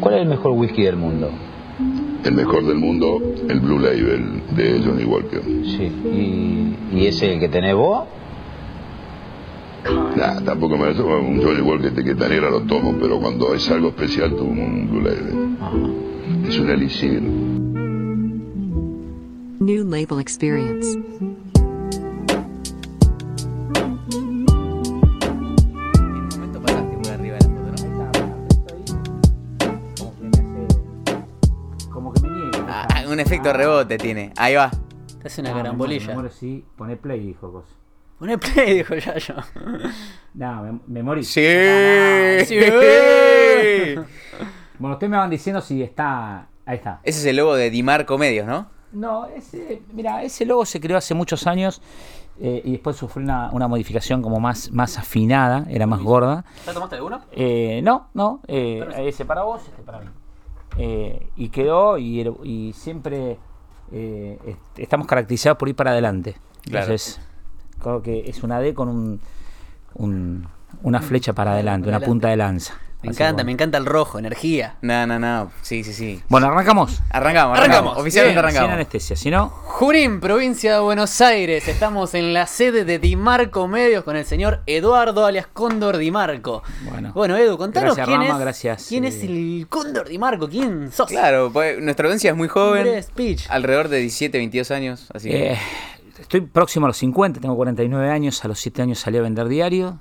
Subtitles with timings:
[0.00, 1.30] ¿Cuál es el mejor whisky del mundo?
[2.24, 5.42] El mejor del mundo, el Blue Label de Johnny Walker.
[5.42, 5.92] Sí.
[6.92, 8.04] ¿Y, y ese el que tenés vos?
[10.16, 11.18] Nah, tampoco me lo tomo.
[11.18, 14.88] Un Johnny Walker de etiqueta negra lo tomo, pero cuando es algo especial tomo un
[14.90, 15.56] Blue Label.
[15.60, 15.76] Ajá.
[16.48, 17.22] Es un elixir.
[19.60, 20.98] New Label Experience.
[33.26, 34.32] Efecto rebote tiene.
[34.36, 34.70] Ahí va.
[35.20, 36.08] Te hace una carambolilla.
[36.08, 37.64] Me muero, sí, poné play, dijo Cos.
[38.18, 39.34] Poné play, dijo ya yo.
[40.34, 41.24] No, me, me morí.
[41.24, 41.46] Sí.
[42.46, 42.56] Sí.
[44.78, 46.48] Bueno, ustedes me van diciendo si está.
[46.66, 47.00] Ahí está.
[47.02, 48.68] Ese es el logo de Dimarco Medios, ¿no?
[48.92, 51.80] No, ese, mira, ese logo se creó hace muños años
[52.38, 56.44] eh, y después sufrió una, una modificación como más, más afinada, era más gorda.
[56.66, 57.22] ¿Ya tomaste alguno?
[57.32, 60.08] Eh, no, no, eh, ese para vos, este para mí.
[60.78, 63.38] Eh, y quedó y, siempre
[63.92, 66.36] eh, est- estamos caracterizados por ir para adelante.
[66.64, 66.84] Claro.
[66.86, 67.20] Entonces,
[67.80, 69.20] creo que es una D con un,
[69.94, 70.46] un-
[70.82, 72.74] una flecha para adelante, una punta de lanza.
[73.02, 73.46] Me Así encanta, bueno.
[73.46, 74.76] me encanta el rojo, energía.
[74.80, 75.52] No, no, no.
[75.62, 76.22] Sí, sí, sí.
[76.28, 77.02] Bueno, arrancamos.
[77.10, 77.58] Arrancamos, arrancamos.
[77.58, 77.98] Arrancamos.
[77.98, 78.68] Oficialmente Bien, arrancamos.
[78.68, 81.68] Sin anestesia, si no, Junín, provincia de Buenos Aires.
[81.68, 86.62] Estamos en la sede de Dimarco Medios con el señor Eduardo alias Cóndor Dimarco.
[86.90, 87.12] Bueno.
[87.14, 88.40] Bueno, Edu, contanos Gracias, quién Rama, es.
[88.40, 89.08] gracias, ¿Quién eh.
[89.08, 90.48] es el Cóndor Dimarco?
[90.48, 91.08] ¿Quién sos?
[91.08, 93.04] Claro, pues, nuestra audiencia es muy joven.
[93.50, 95.06] Alrededor de 17, 22 años.
[95.14, 95.52] Así que.
[95.52, 95.58] Eh,
[96.18, 99.48] estoy próximo a los 50, tengo 49 años, a los 7 años salí a vender
[99.48, 100.00] diario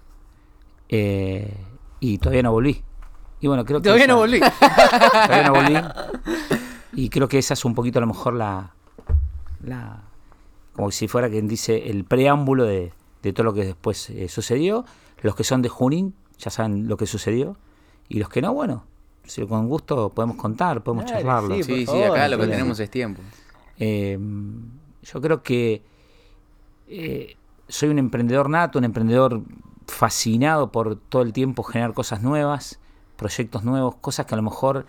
[0.90, 1.52] eh,
[2.00, 2.82] y todavía no volví.
[3.42, 4.40] Y bueno, creo que Todavía esa- no volví.
[5.28, 5.76] todavía no volví.
[6.98, 8.72] Y creo que esa es un poquito a lo mejor la,
[9.62, 10.02] la
[10.74, 14.86] como si fuera quien dice el preámbulo de, de todo lo que después eh, sucedió.
[15.22, 17.58] Los que son de Junín ya saben lo que sucedió
[18.08, 18.86] y los que no, bueno,
[19.26, 21.56] si con gusto podemos contar, podemos Dale, charlarlo.
[21.56, 23.22] sí, sí, sí, acá lo que tenemos es tiempo.
[23.78, 24.18] Eh,
[25.04, 25.82] yo creo que
[26.88, 27.36] eh,
[27.68, 29.42] soy un emprendedor nato, un emprendedor
[29.88, 32.80] fascinado por todo el tiempo generar cosas nuevas,
[33.18, 34.86] proyectos nuevos, cosas que a lo mejor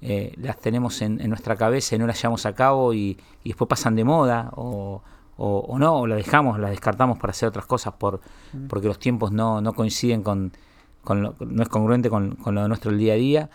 [0.00, 3.48] eh, las tenemos en, en nuestra cabeza y no las llevamos a cabo y, y
[3.50, 5.02] después pasan de moda o,
[5.36, 8.20] o- o no, o las dejamos, las descartamos para hacer otras cosas por,
[8.68, 10.52] porque los tiempos no, no coinciden con,
[11.02, 13.50] con lo- no es congruente con, con lo de nuestro día a día,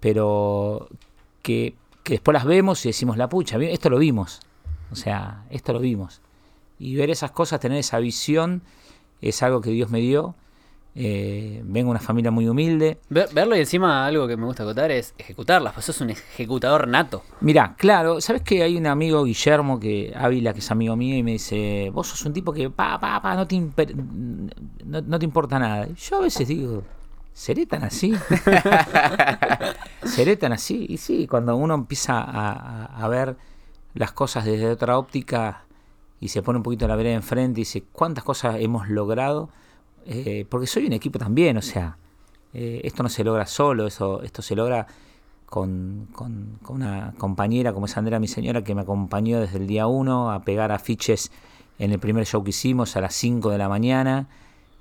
[0.00, 0.88] pero
[1.42, 4.40] que, que después las vemos y decimos, la pucha, esto lo vimos.
[4.90, 6.20] O sea, esto lo vimos.
[6.78, 8.62] Y ver esas cosas, tener esa visión,
[9.20, 10.34] es algo que Dios me dio.
[10.96, 12.98] Eh, vengo de una familia muy humilde.
[13.10, 15.72] Ver- verlo y encima algo que me gusta acotar es ejecutarlas.
[15.72, 17.22] Pues sos un ejecutador nato.
[17.40, 21.22] Mirá, claro, ¿sabes que hay un amigo, Guillermo, que Ávila, que es amigo mío, y
[21.22, 25.24] me dice, vos sos un tipo que, pa, pa, pa, no te, no, no te
[25.24, 25.86] importa nada.
[25.86, 26.82] Y Yo a veces digo,
[27.32, 28.12] ¿seré tan así?
[30.04, 30.86] ¿Seré tan así?
[30.88, 33.36] Y sí, cuando uno empieza a, a- a ver
[33.94, 35.64] las cosas desde otra óptica
[36.20, 39.48] y se pone un poquito la vereda enfrente y dice, ¿cuántas cosas hemos logrado?
[40.06, 41.96] Eh, porque soy un equipo también, o sea,
[42.52, 44.86] eh, esto no se logra solo, eso, esto se logra
[45.46, 49.66] con, con- con una compañera como es Andrea, mi señora, que me acompañó desde el
[49.66, 51.30] día 1 a pegar afiches
[51.78, 54.28] en el primer show que hicimos a las 5 de la mañana,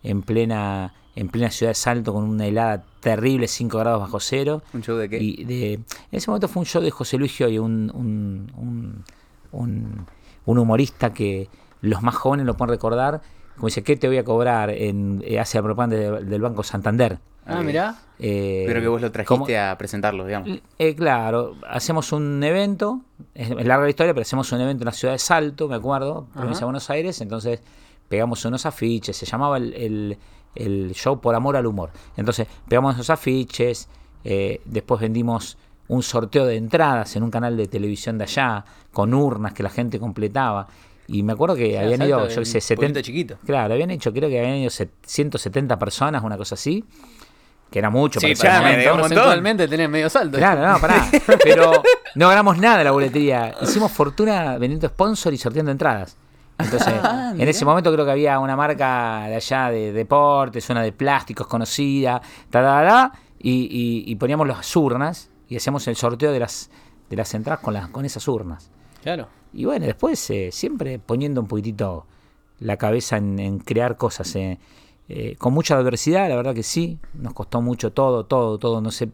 [0.04, 4.62] en plena, en plena ciudad de Salto, con una helada terrible, 5 grados bajo cero.
[4.74, 5.18] ¿Un show de qué?
[5.22, 9.04] Y de, en ese momento fue un show de José Luis un, un, un,
[9.52, 10.06] un-
[10.46, 11.50] un humorista que
[11.82, 13.22] los más jóvenes lo pueden recordar.
[13.56, 14.70] Como dice, ¿qué te voy a cobrar?
[14.70, 17.20] En, eh, hace la propaganda de- del Banco Santander.
[17.46, 17.96] Ah, mirá.
[18.20, 20.50] Eh, Pero que vos lo trajiste como- a presentarlo, digamos.
[20.78, 23.02] eh, claro, hacemos un evento,
[23.34, 25.76] es, es larga la historia, pero hacemos un evento en la ciudad de Salto, me
[25.76, 26.60] acuerdo, provincia Ajá.
[26.60, 27.62] de Buenos Aires, entonces
[28.08, 30.18] pegamos unos afiches, se llamaba el, el-
[30.56, 31.92] el show por amor al humor.
[32.18, 33.88] Entonces pegamos esos afiches,
[34.24, 35.58] eh, después vendimos
[35.90, 38.64] un sorteo de entradas en un canal de televisión de allá,
[38.94, 40.68] con urnas que la gente completaba.
[41.08, 42.76] Y me acuerdo que habían ido, yo sé, un 70.
[42.76, 43.38] pueblito chiquito.
[43.46, 46.86] Claro, habían hecho, creo que habían ido set- 170 personas, una cosa así,
[47.72, 49.00] que era mucho Sí, para me momento.
[49.00, 50.38] Porcentualmente tenés medio salto.
[50.38, 51.08] Claro, no, pará.
[51.44, 51.82] Pero
[52.16, 53.56] no ganamos nada de la boletería.
[53.62, 56.16] Hicimos fortuna vendiendo sponsor y sorteando entradas.
[56.60, 60.82] Entonces, Ah, en ese momento creo que había una marca de allá de deportes, una
[60.84, 65.96] de plásticos conocida, ta, ta, ta, y, y- y poníamos las urnas y hacíamos el
[65.96, 66.70] sorteo de las,
[67.10, 68.72] de las entradas con, las, con esas urnas.
[69.02, 69.28] Claro.
[69.52, 72.06] Y bueno, después eh, siempre poniendo un poquitito
[72.60, 74.36] la cabeza en, en crear cosas.
[74.36, 74.60] eh,
[75.12, 77.00] eh, con mucha adversidad, la verdad que sí.
[77.16, 78.80] Nos costó mucho todo, todo, todo.
[78.80, 79.10] No sé,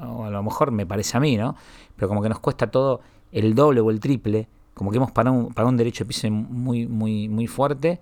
[0.00, 1.54] a lo mejor me parece a mí, ¿no?
[1.94, 3.00] Pero como que nos cuesta todo
[3.30, 4.48] el doble o el triple.
[4.74, 8.00] Como que hemos pagado un, pagado un derecho de piso muy, muy, muy fuerte.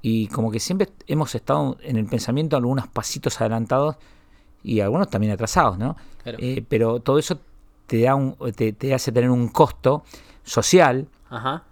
[0.00, 3.96] Y como que siempre hemos estado en el pensamiento algunos pasitos adelantados
[4.62, 5.96] y algunos también atrasados, ¿no?
[6.22, 6.38] Claro.
[6.40, 7.38] Eh, pero todo eso
[7.86, 10.04] te, da un, te, te hace tener un costo
[10.44, 11.62] social Ajá.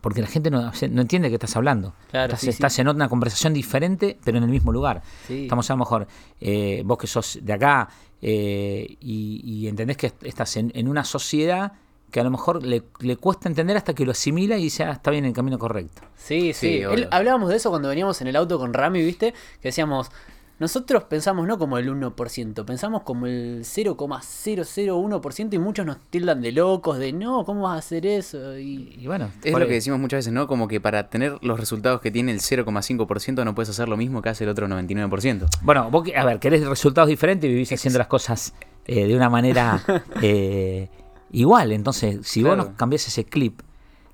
[0.00, 1.94] porque la gente no, no entiende de qué estás hablando.
[2.10, 2.50] Claro, estás sí, sí.
[2.50, 5.02] estás en una conversación diferente, pero en el mismo lugar.
[5.26, 5.42] Sí.
[5.44, 6.06] Estamos a lo mejor,
[6.40, 7.88] eh, vos que sos de acá
[8.22, 11.72] eh, y, y entendés que est- estás en, en una sociedad
[12.10, 14.92] que a lo mejor le, le cuesta entender hasta que lo asimila y dice, ah,
[14.92, 16.02] está bien en el camino correcto.
[16.16, 16.68] Sí, sí.
[16.68, 17.08] Sí, Él- obvio.
[17.10, 19.32] hablábamos de eso cuando veníamos en el auto con Rami, ¿viste?
[19.60, 20.10] Que decíamos,
[20.58, 26.52] nosotros pensamos no como el 1%, pensamos como el 0,001% y muchos nos tildan de
[26.52, 28.58] locos, de no, ¿cómo vas a hacer eso?
[28.58, 30.46] Y Y bueno, Es lo que decimos muchas veces, ¿no?
[30.46, 34.22] Como que para tener los resultados que tiene el 0,5% no puedes hacer lo mismo
[34.22, 35.46] que hace el otro 99%.
[35.62, 38.54] Bueno, vos, que- a ver, querés resultados diferentes y vivís haciendo las cosas
[38.86, 39.82] eh, de una manera
[40.22, 40.88] eh,
[41.32, 41.72] igual.
[41.72, 43.60] Entonces, si vos no cambiás ese clip,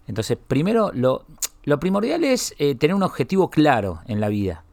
[0.08, 1.24] entonces primero lo,
[1.64, 4.64] lo primordial es eh, tener un objetivo claro en la vida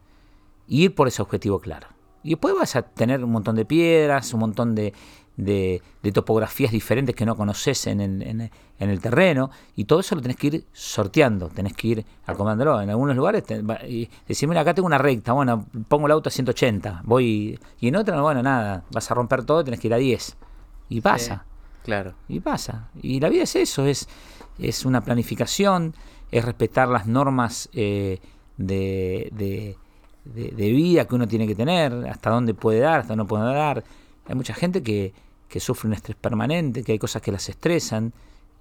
[0.70, 1.88] y ir por ese objetivo claro.
[2.22, 4.92] Y después vas a tener un montón de piedras, un montón de,
[5.36, 9.84] de- de topografías diferentes que no conoces en el, en el- en el terreno, y
[9.84, 12.80] todo eso lo tenés que ir sorteando, tenés que ir acomodándolo.
[12.80, 16.28] En algunos lugares, te, y decir, mira, acá tengo una recta, bueno, pongo el auto
[16.28, 19.94] a 180, voy, y en otra, bueno, nada, vas a romper todo, tenés que ir
[19.94, 20.36] a 10.
[20.88, 21.44] Y pasa.
[21.84, 22.14] Claro.
[22.28, 22.90] Y pasa.
[23.02, 24.08] Y la vida es eso, es,
[24.58, 25.94] es una planificación,
[26.30, 28.20] es respetar las normas eh,
[28.58, 29.76] de, de-
[30.24, 33.28] de- de vida que uno tiene que tener, hasta dónde puede dar, hasta dónde no
[33.28, 33.82] puede dar.
[34.26, 35.12] Hay mucha gente que,
[35.48, 38.12] que sufre un estrés permanente, que hay cosas que las estresan.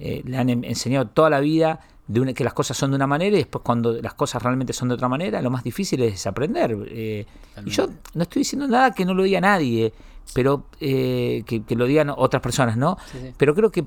[0.01, 2.95] eh, le han en- enseñado toda la vida de una- que las cosas son de
[2.95, 6.01] una manera y después cuando las cosas realmente son de otra manera, lo más difícil
[6.01, 6.73] es aprender.
[6.87, 7.25] eh,
[7.65, 9.91] y yo no estoy diciendo nada que no lo diga nadie,
[10.33, 12.97] pero eh, que, que lo digan otras personas, ¿no?
[13.11, 13.33] Sí, sí.
[13.37, 13.83] Pero creo que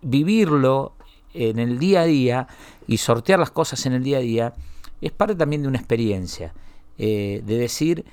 [0.00, 0.92] vivirlo
[1.34, 2.46] en el día a día
[2.86, 4.52] y sortear las cosas en el día a día
[5.02, 6.54] es parte también de una experiencia,
[6.98, 8.04] eh, de decir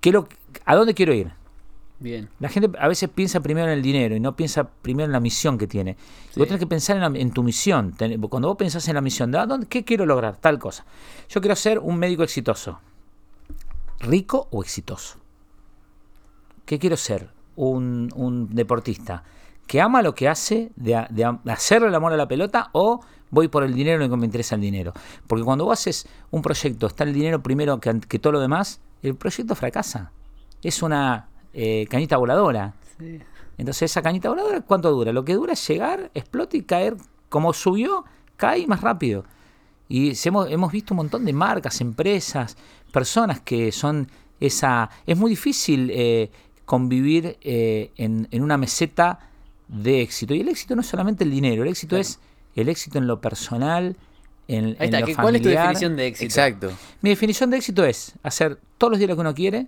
[0.00, 0.28] qué lo,
[0.64, 1.32] a dónde quiero ir.
[1.98, 2.28] bien.
[2.38, 5.20] La gente a veces piensa primero en el dinero y no piensa primero en la
[5.20, 5.96] misión que tiene.
[6.30, 6.38] Sí.
[6.38, 7.94] Vos tenés que pensar en, la- en tu misión.
[8.30, 10.36] Cuando vos pensás en la misión, ¿de a dónde- ¿qué quiero lograr?
[10.36, 10.84] Tal cosa.
[11.28, 12.78] Yo quiero ser un médico exitoso.
[14.00, 15.18] ¿Rico o exitoso?
[16.64, 17.30] ¿Qué quiero ser?
[17.56, 19.24] Un, un deportista
[19.66, 23.48] que ama lo que hace, de, de hacerle el amor a la pelota o voy
[23.48, 24.92] por el dinero y que me interesa el dinero.
[25.26, 28.80] Porque cuando vos haces un proyecto, está el dinero primero que, que todo lo demás,
[29.02, 30.12] el proyecto fracasa.
[30.62, 32.74] Es una eh, cañita voladora.
[32.98, 33.20] Sí.
[33.58, 35.12] Entonces esa cañita voladora, ¿cuánto dura?
[35.12, 36.96] Lo que dura es llegar, explota y caer.
[37.28, 38.04] Como subió,
[38.36, 39.24] cae más rápido.
[39.88, 42.56] Y hemos, hemos visto un montón de marcas, empresas,
[42.92, 44.08] personas que son
[44.40, 44.90] esa...
[45.06, 46.30] Es muy difícil eh,
[46.64, 49.18] convivir eh, en, en una meseta
[49.66, 50.34] de éxito.
[50.34, 52.02] Y el éxito no es solamente el dinero, el éxito Claro.
[52.02, 52.18] es
[52.54, 53.96] el éxito en lo personal,
[54.48, 56.24] en, Ahí en está, lo ¿qué- ¿cuál es tu definición de éxito?
[56.26, 56.70] Exacto.
[57.02, 59.66] Mi definición de éxito es hacer todos los días lo que uno quiere,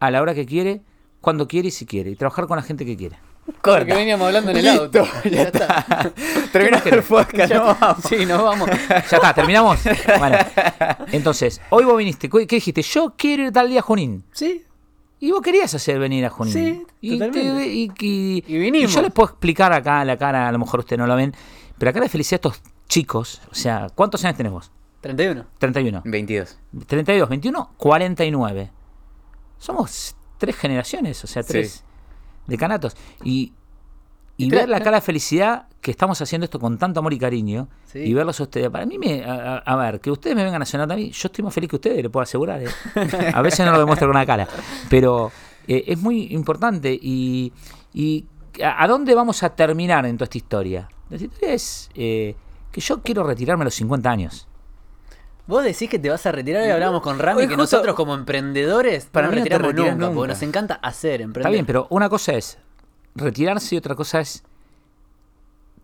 [0.00, 0.80] a la hora que quiere,
[1.20, 3.16] cuando quiere y si quiere, y trabajar con la gente que quiere.
[3.64, 5.06] Lo que veníamos hablando en el auto.
[5.24, 6.12] ya está.
[6.52, 8.04] Terminamos el podcast, no vamos.
[8.06, 8.68] Sí, nos vamos.
[8.88, 9.78] Ya está, terminamos.
[10.18, 10.36] Bueno,
[11.12, 12.82] entonces, hoy vos viniste, ¿qué dijiste?
[12.82, 14.22] Yo quiero ir tal día a Junín.
[14.32, 14.64] Sí.
[15.20, 16.52] Y vos querías hacer venir a Junín.
[16.52, 17.66] Sí, y, totalmente.
[17.68, 18.92] y- y- Y vinimos.
[18.92, 21.16] y yo les puedo explicar acá a la cara, a lo mejor ustedes no lo
[21.16, 21.34] ven,
[21.78, 24.70] pero acá la felicidad de estos chicos, o sea, ¿cuántos años tenés vos?
[25.00, 25.46] 31.
[25.58, 26.02] 31.
[26.04, 26.58] 22.
[26.86, 28.70] 32, 21, 49.
[29.58, 31.80] Somos tres generaciones, o sea, tres Sí.
[32.46, 32.96] decanatos.
[33.24, 33.52] Y,
[34.36, 37.12] y Y ver tres- la cara de felicidad que estamos haciendo esto con tanto amor
[37.12, 38.00] y cariño Sí.
[38.00, 38.70] y verlos a ustedes.
[38.70, 41.44] Para mí, me, a, ver, que ustedes me vengan a cenar a mí, yo estoy
[41.44, 42.62] más feliz que ustedes, le puedo asegurar.
[42.62, 42.68] ¿eh?
[43.34, 44.46] A veces no lo demuestro con la cara,
[44.90, 45.30] pero
[45.66, 46.96] eh, es muy importante.
[47.00, 47.52] Y,
[47.92, 48.26] y
[48.62, 50.88] ¿a, dónde vamos a terminar en toda esta historia?
[51.10, 52.34] La historia es eh,
[52.72, 54.46] que yo quiero retirarme a los 50 años.
[55.46, 58.14] Vos decís que te vas a retirar y hablábamos con Rami que justo- nosotros como
[58.14, 61.40] emprendedores Para no mí nos no nunca, porque nos encanta hacer, emprender.
[61.40, 62.58] Está bien, pero una cosa es
[63.14, 64.44] retirarse y otra cosa es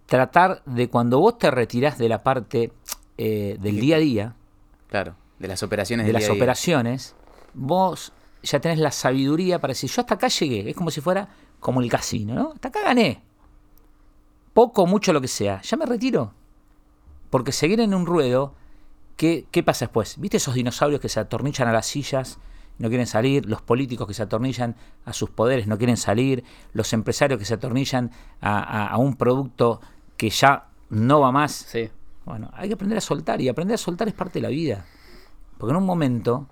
[0.07, 2.73] tratar de cuando vos te retirás de la parte
[3.17, 4.35] eh, del día a día,
[4.89, 5.17] Claro.
[5.39, 6.41] De las operaciones de las día a día.
[6.43, 7.15] operaciones,
[7.55, 8.13] vos
[8.43, 11.29] ya tenés la sabiduría para decir, yo hasta acá llegué, es como si fuera
[11.65, 12.51] como el casino, ¿no?
[12.53, 13.23] Hasta acá gané.
[14.53, 15.63] Poco, mucho, lo que sea.
[15.63, 16.35] Ya me retiro.
[17.31, 18.53] Porque seguir en un ruedo,
[19.17, 20.21] ¿qué, qué pasa después?
[20.21, 22.39] ¿Viste esos dinosaurios que se atornillan a las sillas?
[22.79, 26.45] No quieren salir, los políticos que se atornillan a sus poderes no quieren salir,
[26.75, 28.11] los empresarios que se atornillan
[28.43, 29.81] a, a- a un producto
[30.19, 31.53] que ya no va más.
[31.53, 31.89] Sí.
[32.27, 34.85] Bueno, hay que aprender a soltar y aprender a soltar es parte de la vida.
[35.57, 36.47] Porque en un momento,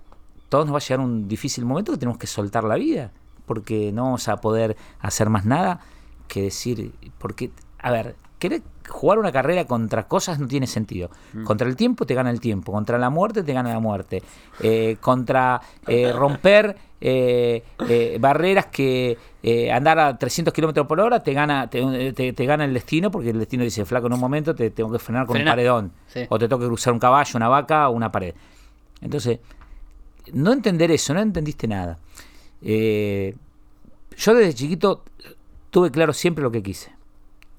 [0.49, 3.11] todos nos va a llegar un difícil momento que tenemos que soltar la vida.
[3.45, 5.81] Porque no vamos a poder hacer más nada
[6.27, 11.09] que decir, porque, a ver, querer jugar una carrera contra cosas no tiene sentido.
[11.33, 11.43] Mm.
[11.43, 14.21] Contra el tiempo te gana el tiempo, contra la muerte te gana la muerte,
[14.61, 17.63] eh, contra eh, romper eh,
[18.19, 19.17] barreras que
[19.73, 23.29] andar a 300 kilómetros por hora te gana, te, te- te gana el destino, porque
[23.31, 25.51] el destino dice, flaco, en un momento te tengo que frenar con Frena.
[25.51, 26.21] un paredón, Sí.
[26.29, 28.33] o te tengo que cruzar un caballo, una vaca o una pared.
[29.01, 29.39] Entonces,
[30.31, 31.97] no entender eso, no entendiste nada.
[32.63, 33.35] Eh,
[34.17, 35.03] yo desde chiquito
[35.69, 36.91] tuve claro siempre lo que quise.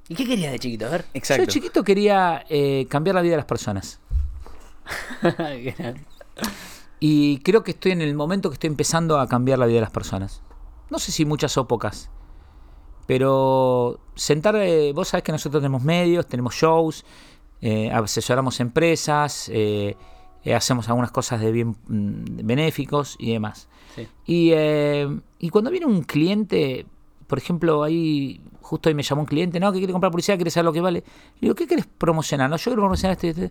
[0.08, 0.86] ¿Y qué querías de chiquito?
[0.86, 1.02] A ver.
[1.02, 1.42] Yo Exacto.
[1.42, 4.00] de chiquito quería eh, cambiar la vida de las personas.
[7.06, 9.80] Y creo que estoy en el momento que estoy empezando a cambiar la vida de
[9.82, 10.40] las personas.
[10.88, 12.08] No sé si muchas o pocas.
[13.06, 17.04] Pero sentar, eh, vos sabés que nosotros tenemos medios, tenemos shows,
[17.60, 19.96] eh, asesoramos empresas, eh,
[20.44, 23.68] eh, hacemos algunas cosas de bien mm, benéficos y demás.
[23.94, 24.08] Sí.
[24.26, 25.08] Y, eh,
[25.38, 26.86] y cuando viene un cliente,
[27.26, 30.50] por ejemplo, ahí justo hoy me llamó un cliente, no, que quiere comprar publicidad, quiere
[30.50, 31.00] saber lo que vale.
[31.00, 32.48] Le digo, ¿qué querés promocionar?
[32.50, 33.50] No, yo quiero promocionar este, este.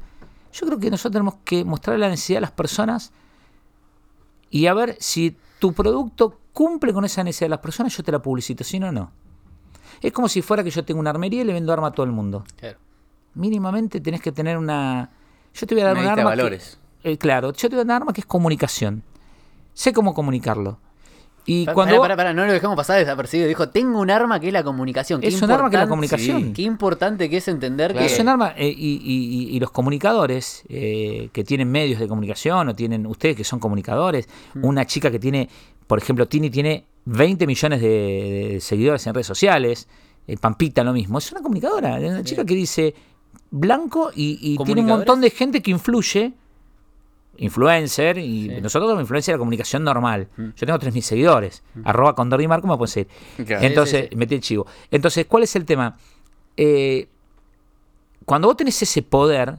[0.53, 3.12] Yo creo que nosotros tenemos que mostrar la necesidad de las personas
[4.50, 8.12] y a ver si tu producto cumple con esa necesidad de las personas, yo te
[8.12, 9.12] la publicito, si no, no.
[10.01, 12.05] Es como si fuera que yo tengo una armería y le vendo arma a todo
[12.05, 12.43] el mundo.
[12.57, 12.77] Claro.
[13.35, 15.09] Mínimamente tenés que tener una...
[15.53, 16.21] Yo te voy a dar Una de arma...
[16.21, 16.77] que- valores.
[17.03, 19.01] eh, claro, yo te voy a dar un arma que es comunicación.
[19.74, 20.80] Sé cómo comunicarlo.
[21.46, 22.00] Y cuando...
[22.00, 23.50] Pará, pará, no lo dejamos pasar desapercibido.
[23.50, 25.20] Dijo, tengo un arma que es la comunicación.
[25.20, 26.42] Qué Es un arma que es la comunicación.
[26.42, 26.53] Sí.
[26.53, 28.08] Qué importante que es entender Claro.
[28.08, 28.13] que...
[28.13, 32.75] Es un arma, eh, y, y- los comunicadores eh, que tienen medios de comunicación o
[32.75, 34.63] tienen ustedes que son comunicadores, Mm.
[34.65, 35.50] una chica que tiene,
[35.86, 37.88] por ejemplo, Tini tiene 20 millones de,
[38.53, 39.89] de seguidores en redes sociales,
[40.25, 42.96] eh, Pampita lo mismo, es una comunicadora, es una chica que dice
[43.51, 46.32] blanco y, y tiene un montón de gente que influye,
[47.38, 48.62] influencer, y Sí.
[48.62, 50.28] nosotros somos influencer de la comunicación normal.
[50.38, 53.08] Yo tengo 3.000 seguidores, arroba Condor y Marco me pueden seguir.
[53.46, 53.66] Claro.
[53.66, 54.66] Entonces, Sí, metí el chivo.
[54.92, 55.98] Entonces, ¿cuál es el tema?
[56.58, 57.08] Eh,
[58.25, 59.58] cuando vos tenés ese poder,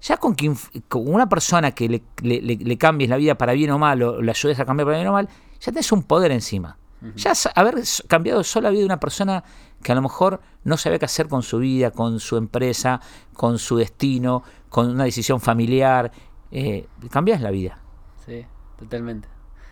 [0.00, 0.52] ya con, que
[0.88, 4.02] con una persona que le, le- le- le cambies la vida para bien o mal,
[4.02, 5.28] o le ayudes a cambiar para bien o mal,
[5.60, 6.76] ya tenés un poder encima.
[7.14, 7.76] Ya haber
[8.08, 9.44] cambiado solo la vida de una persona
[9.84, 13.00] que a lo mejor no sabía qué hacer con su vida, con su empresa,
[13.34, 16.10] con su destino, con una decisión familiar,
[16.50, 17.78] eh, cambias la vida.
[18.26, 18.44] Sí,
[18.78, 19.28] totalmente.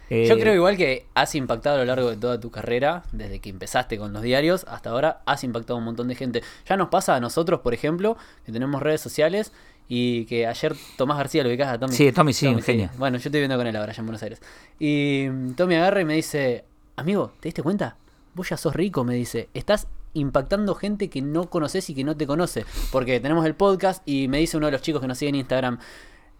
[0.08, 3.40] Eh, Yo creo igual que has impactado a lo largo de toda tu carrera, desde
[3.40, 6.42] que empezaste con los diarios hasta ahora, has impactado a un montón de gente.
[6.68, 9.52] Ya nos pasa a nosotros, por ejemplo, que tenemos redes sociales
[9.88, 11.92] y que ayer Tomás García lo ubicás a Tommy.
[11.92, 12.90] Sí, Tommy, sí, un genio.
[12.98, 14.40] Bueno, yo estoy viendo con él ahora, ya en Buenos Aires.
[14.78, 16.64] Y mm, Tommy agarra y me dice,
[16.96, 17.96] amigo, ¿te diste cuenta?
[18.34, 19.48] Vos ya sos rico, me dice.
[19.54, 22.64] Estás impactando gente que no conoces y que no te conoce.
[22.92, 25.34] Porque tenemos el podcast y me dice uno de los chicos que nos sigue en
[25.36, 25.78] Instagram.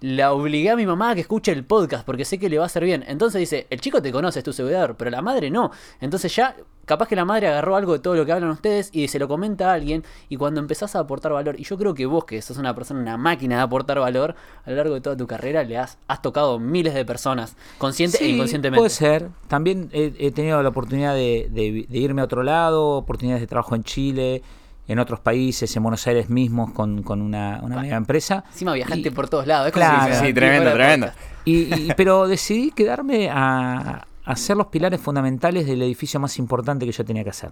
[0.00, 2.64] La obligué a mi mamá a que escuche el podcast porque sé que le va
[2.64, 3.02] a hacer bien.
[3.08, 5.70] Entonces dice, el chico te conoce, es tu seguidor, pero la madre no.
[6.02, 9.08] Entonces ya, capaz que la madre agarró algo de todo lo que hablan ustedes y
[9.08, 10.04] se lo comenta a alguien.
[10.28, 13.00] Y cuando empezás a aportar valor, y yo creo que vos, que sos una persona,
[13.00, 14.34] una máquina de aportar valor,
[14.66, 18.22] a lo largo de toda tu carrera le has, has tocado miles de personas, consciente
[18.22, 18.78] e inconscientemente.
[18.80, 19.30] Puede ser.
[19.48, 23.46] También he, he tenido la oportunidad de, de- de irme a otro lado, oportunidades de
[23.46, 24.42] trabajo en Chile,
[24.88, 28.44] en otros países, en Buenos Aires mismos, con, con una, una mega empresa.
[28.52, 29.66] Encima viajaste Y- por todos lados.
[29.68, 30.14] Es como Claro.
[30.14, 31.08] si- Sí, Sí, tremendo, tremendo.
[31.44, 36.86] Y, y- pero decidí quedarme a, a ser los pilares fundamentales del edificio más importante
[36.86, 37.50] que yo tenía que hacer,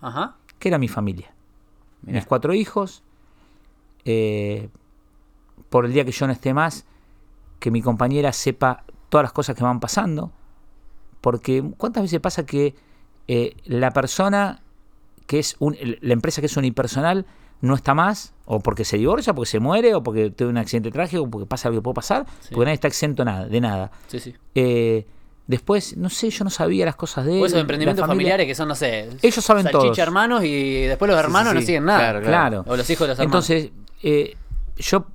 [0.00, 0.36] Ajá.
[0.58, 1.32] que era mi familia.
[2.02, 2.16] Mirá.
[2.18, 3.02] Mis cuatro hijos,
[4.04, 4.68] eh,
[5.68, 6.86] por el día que yo no esté más,
[7.58, 10.32] que mi compañera sepa todas las cosas que van pasando,
[11.20, 12.74] porque cuántas veces pasa que
[13.28, 14.62] eh, la persona
[15.30, 17.24] que es un- la empresa que es unipersonal
[17.60, 20.90] no está más, o porque se divorcia, porque se muere, o porque tuvo un accidente
[20.90, 22.48] trágico, o porque pasa lo que puede pasar, Sí.
[22.50, 23.92] porque nadie está exento nada, de nada.
[24.08, 24.34] Sí, sí.
[24.56, 25.06] Eh,
[25.46, 27.40] después, no sé, yo no sabía las cosas de.
[27.40, 28.16] O esos emprendimientos familia.
[28.16, 29.08] familiares que son, no sé.
[29.22, 29.96] Ellos saben todos.
[29.98, 31.98] hermanos y después los hermanos no siguen nada.
[32.00, 32.64] Claro, Claro.
[32.66, 33.48] O los hijos de los hermanos.
[33.50, 33.72] Entonces,
[34.02, 34.36] eh,
[34.78, 35.06] yo.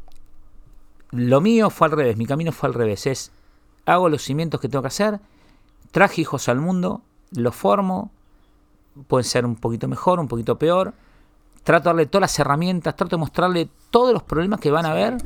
[1.11, 3.05] Lo mío fue al revés, mi camino fue al revés.
[3.05, 3.31] Es.
[3.85, 5.19] Hago los cimientos que tengo que hacer,
[5.91, 8.11] traje hijos al mundo, los formo,
[9.07, 10.93] pueden ser un poquito mejor, un poquito peor.
[11.63, 14.91] Trato de darle todas las herramientas, trato de mostrarle todos los problemas que van a
[14.91, 15.17] haber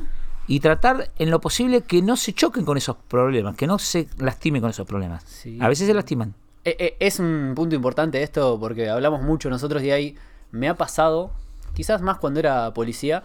[0.47, 4.07] y tratar en lo posible que no se choquen con esos problemas, que no se
[4.17, 5.23] lastimen con esos problemas.
[5.25, 5.57] Sí.
[5.61, 6.33] A veces se lastiman.
[6.65, 10.15] Eh, eh, es un punto importante esto porque hablamos mucho nosotros de ahí.
[10.51, 11.31] Me ha pasado,
[11.73, 13.23] quizás más cuando era policía,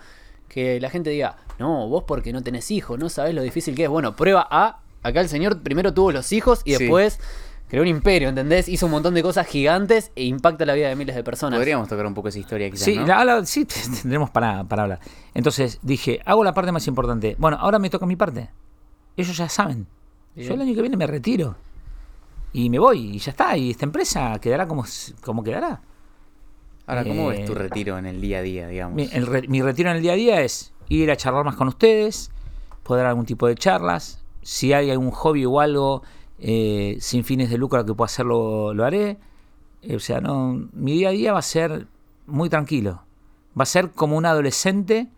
[0.48, 3.84] que la gente diga, no, vos porque no tenés hijos, no sabés lo difícil que
[3.84, 3.88] es.
[3.90, 4.80] Bueno, prueba A.
[5.02, 6.84] Acá el señor primero tuvo los hijos y Sí.
[6.84, 7.18] después
[7.74, 8.68] creó un imperio, ¿entendés?
[8.68, 11.58] Hizo un montón de cosas gigantes e impacta la vida de miles de personas.
[11.58, 13.04] Podríamos tocar un poco esa historia quizás, Sí, ¿no?
[13.04, 13.64] la- la- sí,
[14.02, 15.00] tendremos para, para hablar.
[15.34, 17.34] Entonces dije, hago la parte más importante.
[17.36, 18.48] Bueno, ahora me toca mi parte.
[19.16, 19.88] Ellos ya saben.
[20.36, 20.48] Bien.
[20.48, 21.56] Yo el año que viene me retiro.
[22.52, 23.56] Y me voy, y ya está.
[23.56, 24.84] Y esta empresa quedará como,
[25.22, 25.80] como quedará.
[26.86, 28.94] Ahora, ¿cómo Eh, ves tu retiro en el día a día, digamos?
[28.94, 31.56] Mi, el re- mi retiro en el día a día es ir a charlar más
[31.56, 32.30] con ustedes,
[32.84, 34.22] poder dar algún tipo de charlas.
[34.42, 36.02] Si hay algún hobby o algo
[36.38, 39.18] eh, sin fines de lucro que pueda hacerlo, lo haré.
[39.82, 41.86] Eh, o sea, no, mi día a día va a ser
[42.26, 43.02] muy tranquilo.
[43.58, 45.08] Va a ser como un adolescente,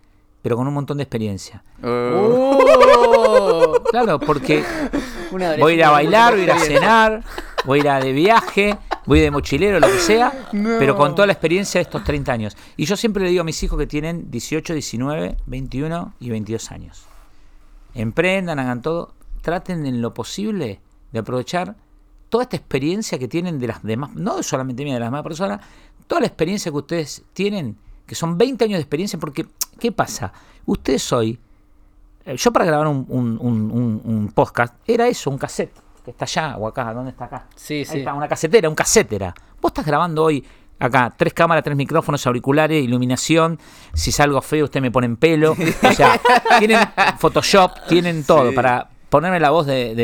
[0.42, 1.62] pero con un montón de experiencia.
[1.82, 2.62] ¡Oh!
[3.90, 4.64] Claro, porque
[5.30, 7.24] voy a ir a bailar, voy a ir a cenar,
[7.64, 11.26] voy a ir a de viaje, voy de mochilero, lo que sea, pero con toda
[11.26, 12.56] la experiencia de estos 30 años.
[12.76, 16.72] Y yo siempre le digo a mis hijos que tienen 18, 19, 21 y 22
[16.72, 17.06] años.
[17.94, 20.80] Emprendan, hagan todo, traten en lo posible
[21.16, 21.74] de aprovechar
[22.28, 25.60] toda esta experiencia que tienen de las demás, no solamente mía, de las demás personas,
[26.06, 29.46] toda la experiencia que ustedes tienen, que son 20 años de experiencia, porque,
[29.78, 30.32] ¿qué pasa?
[30.66, 31.38] Ustedes hoy,
[32.24, 35.72] eh, yo para grabar un, un- un- un- un podcast, era eso, un cassette,
[36.04, 37.46] que está allá o acá, ¿dónde está acá?
[37.54, 37.98] Sí, Ahí sí.
[37.98, 39.34] está, una casetera, un casetera.
[39.60, 40.44] Vos estás grabando hoy
[40.78, 43.58] acá, tres cámaras, tres micrófonos, auriculares, iluminación.
[43.94, 45.52] Si salgo feo, usted me pone en pelo.
[45.52, 46.20] O sea,
[46.58, 46.78] tienen
[47.18, 48.54] Photoshop, tienen todo Sí.
[48.54, 49.94] para ponerme la voz de,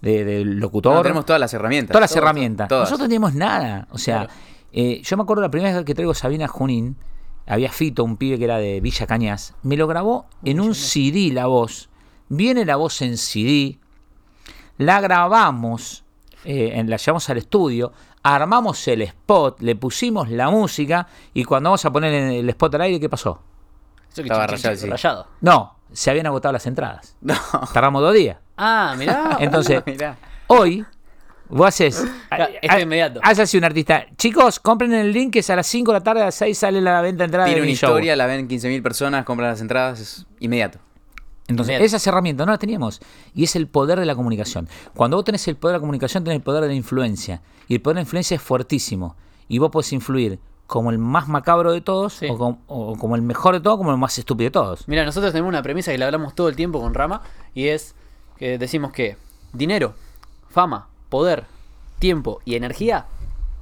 [0.00, 0.94] de- locutor.
[0.94, 1.92] No, tenemos todas las herramientas.
[1.92, 2.68] todas las Todas, herramientas.
[2.68, 2.82] todas.
[2.90, 3.86] Nosotros no tenemos nada.
[3.90, 4.32] O sea, Claro.
[4.72, 6.96] eh, yo me acuerdo la primera vez que traigo Sabina Junín,
[7.46, 11.30] había Fito, un pibe que era de Villa Cañas, me lo grabó en un CD
[11.32, 11.88] la voz.
[12.28, 13.78] Viene la voz en CD,
[14.78, 16.04] la grabamos,
[16.44, 17.92] eh, en- la llevamos al estudio,
[18.22, 22.80] armamos el spot, le pusimos la música y cuando vamos a poner el spot al
[22.82, 23.40] aire, ¿qué pasó?
[24.10, 24.88] Eso que Estaba rayado, sí.
[24.88, 25.26] rayado.
[25.40, 27.16] No, se habían agotado las entradas.
[27.20, 27.34] No.
[27.72, 28.38] Tardamos dos días.
[28.56, 29.36] Ah, mirá.
[29.40, 30.16] Entonces, Mirá.
[30.46, 30.84] hoy
[31.48, 32.04] vos haces.
[32.62, 33.20] Esto inmediato.
[33.22, 34.06] Haces así un artista.
[34.16, 36.56] Chicos, compren el link que es a las 5 de la tarde, a las 6
[36.56, 37.90] sale la venta de entrada Tiene de una show.
[37.90, 40.78] historia, la ven 15.000 personas, compran las entradas, es inmediato.
[41.46, 41.82] Entonces, Bien.
[41.82, 43.00] esas herramientas no las teníamos.
[43.34, 44.66] Y es el poder de la comunicación.
[44.94, 47.42] Cuando vos tenés el poder de la comunicación, tenés el poder de la influencia.
[47.68, 49.14] Y el poder de la influencia es fuertísimo.
[49.46, 52.26] Y vos podés influir como el más macabro de todos, Sí.
[52.30, 54.88] o, com- o como el mejor de todos, como el más estúpido de todos.
[54.88, 57.20] Mira, nosotros tenemos una premisa que la hablamos todo el tiempo con Rama
[57.52, 57.94] y es
[58.36, 59.16] que decimos que
[59.52, 59.94] dinero,
[60.48, 61.44] fama, poder,
[61.98, 63.06] tiempo y energía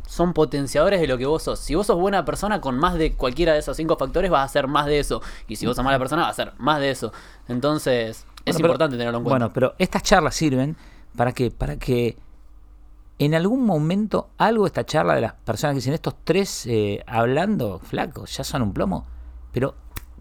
[0.07, 1.59] son potenciadores de lo que vos sos.
[1.59, 4.45] Si vos sos buena persona, con más de cualquiera de esos cinco factores vas a
[4.45, 5.23] hacer más de eso.
[5.49, 7.13] Y si vos sos mala persona, vas a hacer más de eso.
[7.49, 9.39] Entonces, es pero- importante tenerlo en cuenta.
[9.39, 10.77] Bueno, pero estas charlas sirven
[11.17, 12.17] para que, para que
[13.19, 17.03] en algún momento algo de esta charla de las personas que dicen estos tres eh,
[17.07, 19.07] hablando, flacos, ya son un plomo,
[19.53, 19.75] pero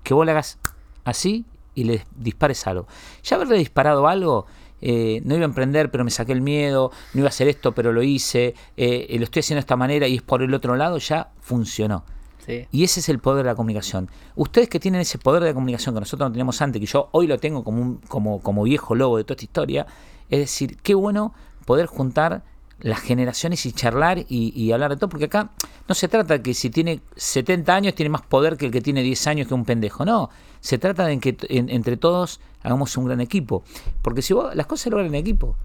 [0.04, 0.60] que vos le hagas
[1.04, 2.88] así y le dispares algo.
[3.24, 4.46] Ya haberle disparado algo,
[4.82, 7.74] eh, no iba a emprender, pero me saqué el miedo, no iba a hacer esto,
[7.74, 10.76] pero lo hice, eh, lo estoy haciendo de esta manera y es por el otro
[10.76, 12.04] lado, ya funcionó.
[12.46, 12.66] Sí.
[12.72, 14.10] Y ese es el poder de la comunicación.
[14.36, 17.10] Ustedes que tienen ese poder de la comunicación que nosotros no teníamos antes, que yo
[17.12, 19.86] hoy lo tengo como, un, como, como viejo lobo de toda esta historia,
[20.30, 22.44] es decir, qué bueno poder juntar
[22.80, 25.52] las generaciones y charlar y, y hablar de todo, porque acá
[25.88, 28.82] no se trata de que si tiene 70 años tiene más poder que el que
[28.82, 32.95] tiene 10 años que un pendejo, no, se trata de que en- entre todos hagamos
[32.97, 33.63] un gran equipo,
[34.02, 35.56] porque si vos, las cosas se logran en equipo,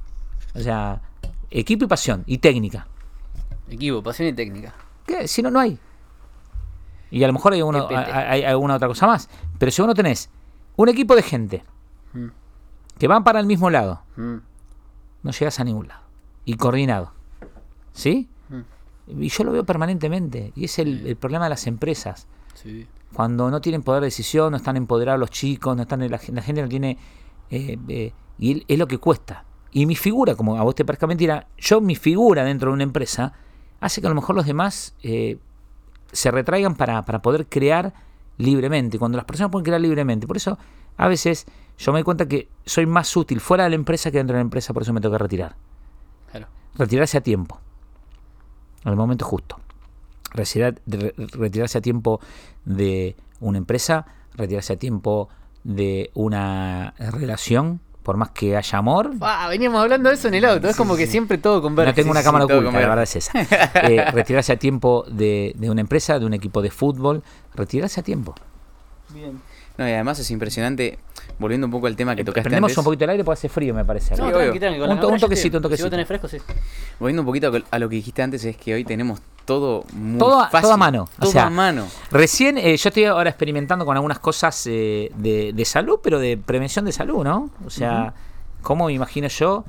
[0.55, 1.01] o sea,
[1.51, 2.89] equipo y pasión y técnica,
[3.69, 4.75] Equipo, pasión y técnica.
[5.07, 5.27] ¿Qué?
[5.29, 5.77] Si no, no hay.
[7.11, 9.29] Y a lo mejor hay, uno, hay alguna otra cosa más.
[9.59, 10.29] Pero si vos no tenés
[10.77, 11.65] un equipo de gente
[12.13, 12.27] Mm.
[12.99, 14.37] que van para el mismo lado, Mm.
[15.25, 16.01] no llegas a ningún lado.
[16.45, 17.13] Y coordinado.
[17.93, 18.29] ¿Sí?
[18.51, 19.23] Mm.
[19.23, 20.53] Y yo lo veo permanentemente.
[20.55, 22.27] Y es el, el problema de las empresas.
[22.55, 22.87] Sí.
[23.17, 26.43] Cuando no tienen poder de decisión, no están empoderados los chicos, no están la, la
[26.43, 26.99] gente no tiene...
[27.49, 29.47] eh, eh, y es lo que cuesta.
[29.73, 32.83] Y mi figura, como a vos te parezca mentira, yo mi figura dentro de una
[32.83, 33.33] empresa
[33.81, 35.39] hace que a lo mejor los demás eh,
[36.13, 37.95] se retraigan para, para poder crear
[38.37, 38.99] libremente.
[38.99, 40.27] Cuando las personas pueden crear libremente.
[40.27, 40.59] Por eso,
[40.99, 41.47] a veces,
[41.79, 44.41] yo me doy cuenta que soy más útil fuera de la empresa que dentro de
[44.41, 45.57] la empresa, por eso me tengo que retirar.
[46.31, 46.49] Claro.
[46.75, 47.59] Retirarse a tiempo.
[48.85, 49.59] En el momento justo.
[50.37, 52.21] Retirar- retirarse a tiempo
[52.65, 55.29] de una empresa, retirarse a tiempo
[55.65, 59.11] de una relación, por más que haya amor.
[59.21, 60.69] Ah, veníamos hablando de eso en el auto.
[60.69, 61.91] Es como que siempre todo converge.
[61.91, 63.33] No tengo una sí, cámara oculta, la verdad es esa.
[63.83, 68.03] Eh, retirarse a tiempo de, de una empresa, de un equipo de fútbol, retirarse a
[68.05, 68.35] tiempo.
[69.79, 70.99] No, y además es impresionante,
[71.39, 73.49] volviendo un poco al tema que tocaste Prendemos antes, un poquito el aire porque hace
[73.49, 74.17] frío, me parece.
[74.17, 75.91] No, tranqui, con Un la to- un toquecito, Si vos toquecito.
[75.91, 76.39] tenés fresco, sí.
[76.99, 80.41] volviendo un poquito a lo que dijiste antes, es que hoy tenemos todo muy Todo
[80.41, 80.63] a- fácil.
[80.63, 81.87] todo a mano, o Todo sea, a mano.
[82.11, 86.37] Recién, eh, yo estoy ahora experimentando con algunas cosas eh, de, de salud, pero de
[86.37, 87.51] prevención de salud, ¿no?
[87.65, 88.15] O sea,
[88.63, 89.65] ¿cómo me imagino yo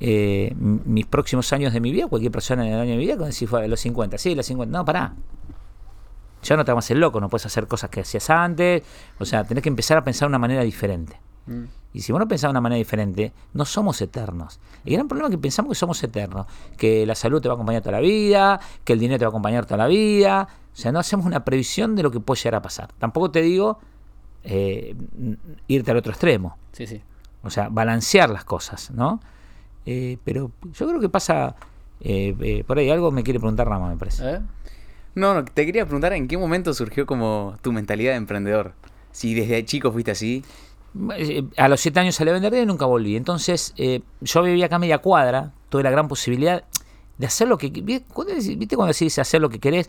[0.00, 3.16] eh, mis próximos años de mi vida, cualquier persona en el año de mi vida,
[3.16, 4.18] como si fuera los 50?
[4.18, 4.76] Sí, los 50.
[4.76, 5.12] No, pará.
[6.42, 8.82] Ya no te vas a hacer loco, no puedes hacer cosas que hacías antes.
[9.18, 11.20] O sea, tenés que empezar a pensar de una manera diferente.
[11.46, 11.64] Mm.
[11.94, 14.60] Y si vos no pensás de una manera diferente, no somos eternos.
[14.84, 16.46] El gran problema es que pensamos que somos eternos.
[16.76, 19.28] Que la salud te va a acompañar toda la vida, que el dinero te va
[19.28, 20.48] a acompañar toda la vida.
[20.72, 22.92] O sea, no hacemos una previsión de lo que puede llegar a pasar.
[22.98, 23.78] Tampoco te digo
[24.42, 24.96] eh,
[25.68, 26.56] irte al otro extremo.
[26.72, 27.02] Sí, sí.
[27.42, 29.20] O sea, balancear las cosas, ¿no?
[29.84, 31.56] Eh, pero yo creo que pasa
[32.00, 32.90] eh, eh, por ahí.
[32.90, 34.40] Algo me quiere preguntar Rama, me parece.
[35.14, 38.72] No, no, te quería preguntar en qué momento surgió como tu mentalidad de emprendedor.
[39.10, 40.42] Si desde chico fuiste así.
[41.16, 43.16] Eh, A los siete años salí a vender y nunca volví.
[43.16, 46.64] Entonces, eh, yo vivía acá a media cuadra, tuve la gran posibilidad
[47.18, 47.68] de hacer lo que...
[47.68, 49.88] ¿Viste cuando decís- viste cuando decís hacer lo que querés?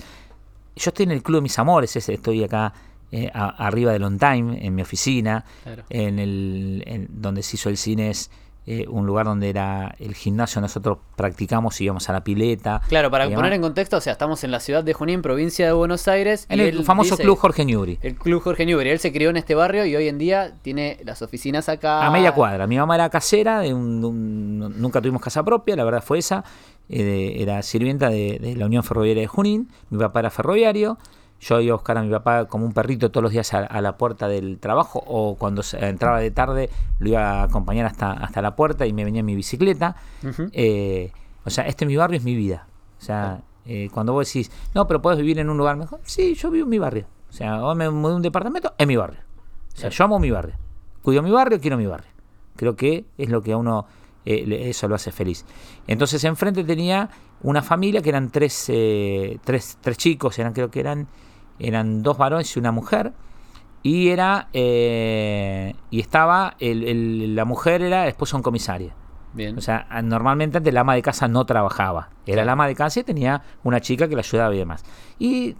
[0.76, 2.74] Yo estoy en el Club de Mis Amores, ese, estoy acá
[3.12, 5.84] eh, a- arriba del On Time, en mi oficina, Claro.
[5.90, 8.30] en el en donde se hizo el cine es
[8.66, 12.82] eh, un lugar donde era el gimnasio, nosotros practicamos, íbamos a la pileta.
[12.88, 15.74] Claro, para poner en contexto, o sea, estamos en la ciudad de Junín, provincia de
[15.74, 16.46] Buenos Aires.
[16.50, 18.00] En y el famoso dice- Club Jorge Newbery.
[18.02, 18.90] El Club Jorge Newbery.
[18.92, 22.06] Él se crió en este barrio y hoy en día tiene las oficinas acá.
[22.06, 22.66] A media cuadra.
[22.68, 26.20] Mi mamá era casera, de un- de un- nunca tuvimos casa propia, la verdad fue
[26.20, 26.44] esa.
[26.90, 29.70] Eh, de- era sirvienta de, de la Unión Ferroviaria de Junín.
[29.90, 30.98] Mi papá era ferroviario.
[31.44, 33.82] Yo iba a buscar a mi papá como un perrito todos los días a, a
[33.82, 38.12] la puerta del trabajo o cuando se- entraba de tarde lo iba a acompañar hasta,
[38.14, 39.96] hasta la puerta y me venía en mi bicicleta.
[40.54, 41.12] Eh,
[41.46, 42.68] o sea, este mi barrio es mi vida.
[43.00, 46.00] O sea, eh, cuando vos decís, no, pero puedes vivir en un lugar mejor.
[46.04, 47.06] Sí, yo vivo en mi barrio.
[47.30, 49.20] O sea, o me mudé a un departamento, en mi barrio.
[49.74, 50.56] O sea, yo amo mi barrio.
[51.02, 52.10] Cuido mi barrio, quiero mi barrio.
[52.56, 53.86] Creo que es lo que a uno,
[54.26, 55.44] eh, eso lo hace feliz.
[55.88, 57.10] Entonces, enfrente tenía
[57.42, 61.08] una familia que eran tres, eh, tres, tres chicos, eran creo que eran,
[61.60, 63.14] eran dos varones y una mujer.
[63.82, 68.92] Y era, eh, y estaba, el- el- la mujer era esposa de un comisario.
[69.34, 69.58] Bien.
[69.58, 72.10] O sea, normalmente antes la ama de casa no trabajaba.
[72.26, 74.84] Era la ama de casa y tenía una chica que la ayudaba y demás.
[75.20, 75.56] Y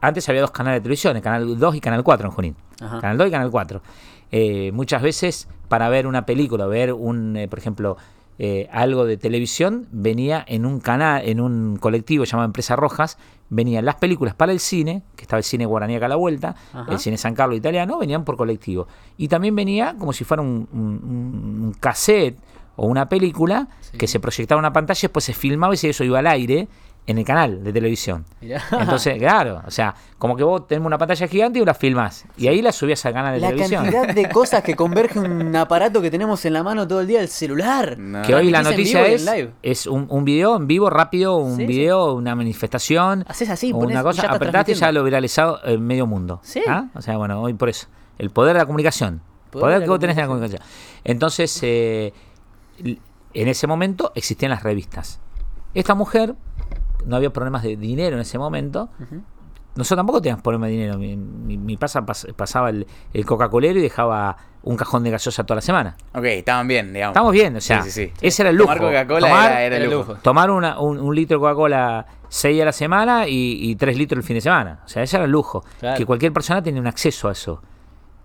[0.00, 2.56] antes había dos canales de televisión, el Canal 2 y Canal 4 en Junín.
[2.80, 3.00] Ajá.
[3.00, 3.82] Canal 2 y Canal 4.
[4.30, 7.96] Eh, muchas veces para ver una película, ver un, eh, por ejemplo,
[8.38, 13.16] eh, algo de televisión, venía en un canal, en un colectivo llamado Empresa Rojas,
[13.48, 16.54] venían las películas para el cine, que estaba el cine guaraní acá a la vuelta,
[16.72, 16.92] Ajá.
[16.92, 18.88] el cine San Carlos italiano, venían por colectivo.
[19.16, 22.36] Y también venía como si fuera un, un- un cassette
[22.76, 23.96] o una película Sí.
[23.96, 26.68] que se proyectaba en una pantalla, después se filmaba y eso iba al aire
[27.08, 28.24] en el canal de televisión.
[28.40, 28.62] Mirá.
[28.72, 32.24] Entonces, claro, o sea, como que vos tenés una pantalla gigante y la filmás.
[32.36, 33.84] Y ahí la subías al canal de La televisión.
[33.84, 37.20] cantidad de cosas que converge un aparato que tenemos en la mano todo el día,
[37.20, 37.96] el celular.
[37.98, 38.22] No.
[38.22, 39.24] Que hoy la noticia es,
[39.62, 41.66] es un, un video en vivo rápido, un Sí, sí.
[41.66, 45.86] video, una manifestación, Haces así, una y cosa, ya apretaste y ya lo viralizado en
[45.86, 46.40] medio mundo.
[46.42, 46.62] Sí.
[46.66, 46.86] ¿Ah?
[46.94, 47.86] O sea, bueno, hoy por eso.
[48.18, 49.20] El poder de la comunicación.
[49.50, 50.62] Poder Poder, de la que vos tenés en la comunicación.
[51.04, 52.12] Entonces, eh,
[52.82, 55.20] en ese momento existían las revistas.
[55.74, 56.34] Esta mujer,
[57.06, 58.90] no había problemas de dinero en ese momento.
[59.74, 60.98] Nosotros tampoco teníamos problemas de dinero.
[60.98, 65.44] Mi, mi- mi pasa pas- pasaba el, el Coca-Colero y dejaba un cajón de gaseosa
[65.44, 65.96] toda la semana.
[66.14, 67.12] Ok, estaban bien, digamos.
[67.12, 68.12] Estamos bien, o sea, Sí, sí, sí.
[68.22, 68.72] ese era el lujo.
[68.74, 70.14] Tomar Coca-Cola era, era el lujo.
[70.16, 74.16] tomar una- un, un litro de Coca-Cola 6 a la semana y, y 3 litros
[74.18, 74.80] el fin de semana.
[74.84, 75.62] O sea, ese era el lujo.
[75.78, 75.98] Claro.
[75.98, 77.60] Que cualquier persona tiene un acceso a eso.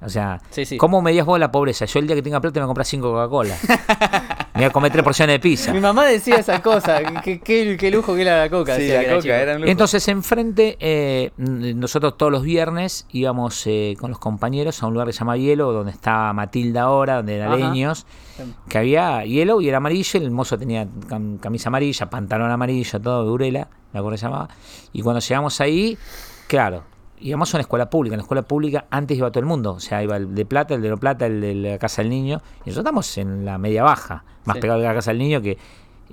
[0.03, 0.77] O sea, Sí, sí.
[0.77, 1.85] ¿cómo medías vos la pobreza?
[1.85, 3.55] Yo el día que tenga plata me voy a comprar 5 Coca-Cola.
[4.55, 5.71] me voy a comer 3 porciones de pizza.
[5.73, 7.01] Mi mamá decía esa cosa.
[7.23, 8.75] Qué, qué- qué lujo que era la coca.
[8.77, 9.71] Sí, la coca era un lujo.
[9.71, 15.07] Entonces, enfrente, eh, nosotros todos los viernes íbamos eh, con los compañeros a un lugar
[15.07, 17.57] que se llama Hielo, donde estaba Matilda ahora, donde era Ajá.
[17.57, 18.07] Leños,
[18.69, 23.31] que había hielo y era amarillo, el mozo tenía cam- camisa amarilla, pantalón amarillo, todo,
[23.31, 24.49] Urela, me acuerdo que se llamaba.
[24.93, 25.95] Y cuando llegamos ahí,
[26.47, 26.83] claro,
[27.21, 28.15] íbamos a una escuela pública.
[28.15, 30.73] En la escuela pública antes iba todo el mundo, o sea, iba el de plata,
[30.75, 32.41] el de no plata, el de la casa del niño.
[32.65, 34.62] Y nosotros estamos en la media baja, más Sí.
[34.62, 35.57] pegado que la casa del niño que...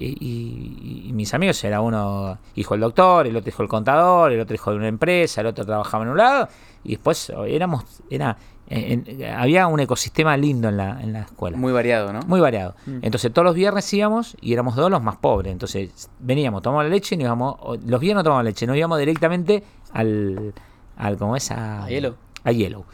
[0.00, 4.30] Y, y- y mis amigos era uno hijo del doctor, el otro hijo del contador,
[4.30, 6.48] el otro hijo de una empresa, el otro trabajaba en un lado
[6.84, 8.36] y después éramos era
[8.68, 11.56] en- en- había un ecosistema lindo en la, en la escuela.
[11.56, 12.20] Muy variado, ¿no?
[12.28, 12.76] Muy variado.
[12.86, 12.98] Mm.
[13.02, 15.50] Entonces todos los viernes íbamos y éramos dos los más pobres.
[15.50, 18.98] Entonces veníamos, tomábamos la leche y nos íbamos, los viernes no tomábamos leche, nos íbamos
[19.00, 20.54] directamente al,
[20.98, 21.50] al ¿cómo es?
[21.50, 22.14] A, A Yellow.
[22.44, 22.84] A Yellow.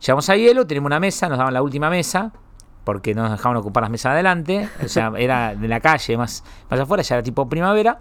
[0.00, 2.30] Llegamos a Yellow, tenemos una mesa, nos daban la última mesa,
[2.84, 4.68] porque no nos dejaban ocupar las mesas adelante.
[4.84, 7.98] O sea, era de la calle, más, más afuera, ya era tipo primavera.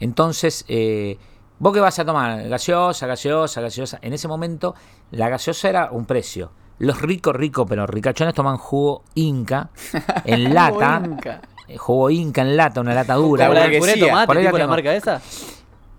[0.00, 1.18] Entonces, eh,
[1.58, 2.48] ¿vos qué vas a tomar?
[2.48, 3.98] Gaseosa, gaseosa, gaseosa.
[4.02, 4.74] En ese momento,
[5.10, 6.52] la gaseosa era un precio.
[6.78, 9.70] Los ricos, ricos, pero ricachones toman jugo Inca
[10.24, 11.02] en lata.
[11.04, 11.40] Inca.
[11.68, 13.46] eh, Jugo Inca en lata, una lata dura.
[13.46, 14.70] ¿Como la que tomate, por la tipo la tengo.
[14.70, 15.20] marca esa?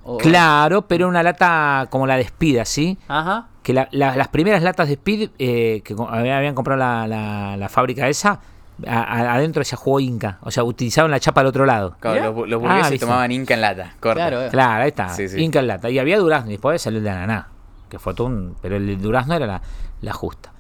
[0.06, 2.98] O- Claro, pero una lata como la de Speed, ¿sí?
[3.08, 3.48] Ajá.
[3.64, 7.70] Que la- la- las primeras latas de Speed eh, que habían comprado la, la- la
[7.70, 8.40] fábrica esa,
[8.86, 10.40] a- a- adentro decía jugo Inca.
[10.42, 11.96] O sea, utilizaban la chapa al otro lado.
[12.00, 13.06] Claro, los, los Ah, burgueses listo.
[13.06, 13.94] tomaban Inca en lata.
[14.02, 14.16] Corta.
[14.28, 14.50] Claro, eh.
[14.50, 15.10] Claro, ahí está.
[15.10, 15.42] Sí, sí.
[15.42, 15.90] Inca en lata.
[15.90, 17.48] Y había durazno, y después salió el de ananá,
[17.90, 18.56] que fue todo un...
[18.62, 19.62] Pero el durazno era la,
[20.02, 20.52] la justa.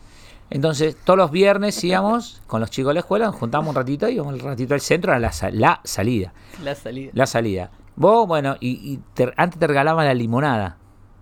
[0.49, 4.07] Entonces, todos los viernes íbamos con los chicos de la escuela, nos juntábamos un ratito,
[4.07, 6.31] íbamos un ratito al centro, era la, la salida.
[6.63, 7.11] La salida.
[7.13, 7.71] La salida.
[7.95, 10.77] Vos, bueno, y, y te- antes te regalaban la limonada.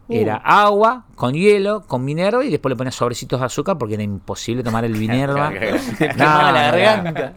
[0.10, 4.03] Era agua con hielo, con Minerva y después le ponías sobrecitos de azúcar porque era
[4.03, 5.49] imposible tomar el Minerva.
[5.97, 6.84] Te No, quemaba la no, no.
[6.84, 7.34] garganta.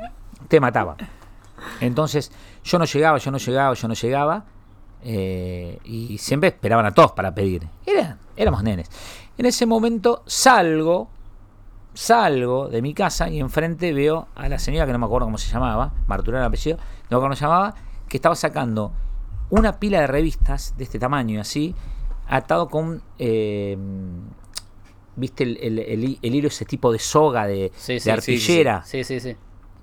[0.48, 0.96] te mataba.
[1.80, 2.32] Entonces,
[2.64, 4.44] yo no llegaba, yo no llegaba, yo no llegaba.
[5.04, 7.66] eh, y siempre esperaban a todos para pedir.
[7.86, 8.90] Era- éramos nenes.
[9.38, 11.08] En ese momento salgo,
[11.92, 15.38] salgo de mi casa y enfrente veo a la señora que no me acuerdo cómo
[15.38, 17.74] se llamaba, Marturana el apellido, no me acuerdo cómo se llamaba,
[18.08, 18.92] que estaba sacando
[19.50, 21.74] una pila de revistas de este tamaño y así,
[22.28, 23.02] atado con.
[23.18, 23.76] eh,
[25.16, 28.10] ¿Viste el, el- el- el hilo, ese tipo de soga de, Sí, de sí, sí,
[28.10, 28.82] arpillera?
[28.84, 29.36] Sí, sí, sí.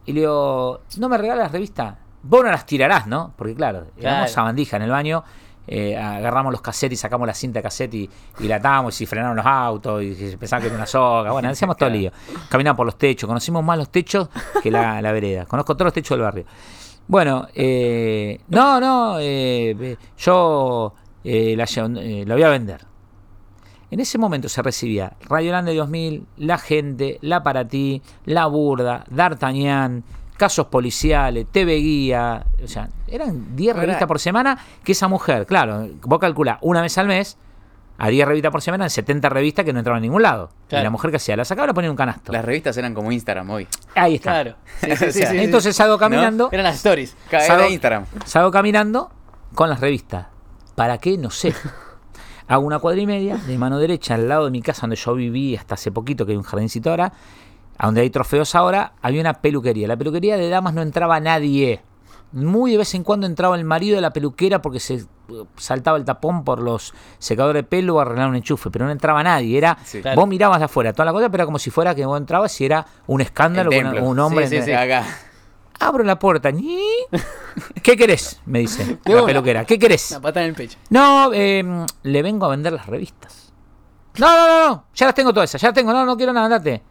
[0.05, 1.95] Y le digo, ¿no me regalas las revistas?
[2.23, 3.33] Vos no las tirarás, ¿no?
[3.37, 4.27] Porque claro, éramos Claro.
[4.27, 5.23] sabandija en el baño,
[5.67, 9.05] eh, agarramos los cassettes y sacamos la cinta de cassette y, y la atábamos y
[9.05, 11.31] frenaron los autos y pensaban que era una soga.
[11.31, 12.11] Bueno, hacíamos todo el lío.
[12.49, 14.27] Caminamos por los techos, conocimos más los techos
[14.61, 15.45] que la, la vereda.
[15.45, 16.43] Conozco todos los techos del barrio.
[17.11, 20.93] Bueno, eh, no, no, eh, yo
[21.25, 22.85] eh, la, eh, la voy a vender.
[23.89, 29.03] En ese momento se recibía Radio Grande 2000, La Gente, La Para Ti, La Burda,
[29.09, 30.05] D'Artagnan,
[30.37, 32.45] Casos Policiales, TV Guía.
[32.63, 36.81] O sea, eran 10 Ahora- revistas por semana que esa mujer, claro, vos calculás una
[36.81, 37.37] vez al mes,
[38.03, 40.49] a 10 revistas por semana, en 70 revistas que no entraban a ningún lado.
[40.67, 40.81] Claro.
[40.81, 42.31] Y la mujer que hacía, la sacaba y la ponía en un canasto.
[42.31, 43.67] Las revistas eran como Instagram hoy.
[43.93, 44.31] Ahí está.
[44.31, 44.55] Claro.
[44.79, 45.43] Sí, sí, sí, O sea, sí, sí.
[45.43, 47.15] Entonces salgo caminando, Eran las stories.
[47.29, 48.05] Salgo- Era Instagram.
[48.25, 49.11] salgo caminando
[49.53, 50.25] con las revistas.
[50.73, 51.17] ¿Para qué?
[51.17, 51.53] No sé.
[52.47, 55.13] Hago una cuadra y media de mano derecha al lado de mi casa donde yo
[55.13, 57.13] viví hasta hace poquito, que hay un jardincito ahora,
[57.77, 59.87] a donde hay trofeos ahora, había una peluquería.
[59.87, 61.81] La peluquería de damas no entraba nadie.
[62.33, 65.05] Muy de vez en cuando entraba el marido de la peluquera porque se eh,
[65.57, 69.21] saltaba el tapón por los secadores de pelo o arreglar un enchufe, pero no entraba
[69.23, 69.57] nadie.
[69.57, 70.01] Era, Sí.
[70.01, 70.19] Claro.
[70.21, 72.59] Vos mirabas de afuera toda la cosa, pero era como si fuera que vos entrabas
[72.61, 74.03] y era un escándalo, templo.
[74.03, 74.47] un hombre.
[74.47, 74.71] Sí, sí.
[74.71, 75.05] Acá.
[75.79, 76.51] Abro la puerta.
[76.51, 76.79] ñi.
[77.83, 78.39] ¿Qué querés?
[78.45, 79.25] Me dice la una.
[79.25, 79.65] peluquera.
[79.65, 80.11] ¿Qué querés?
[80.11, 80.77] Una patada en el pecho.
[80.89, 81.63] No, eh,
[82.03, 83.51] le vengo a vender las revistas.
[84.19, 84.85] No, no, no, no.
[84.93, 85.61] Ya las tengo todas esas.
[85.61, 85.91] Ya las tengo.
[85.91, 86.45] No, no quiero nada.
[86.45, 86.83] Andate.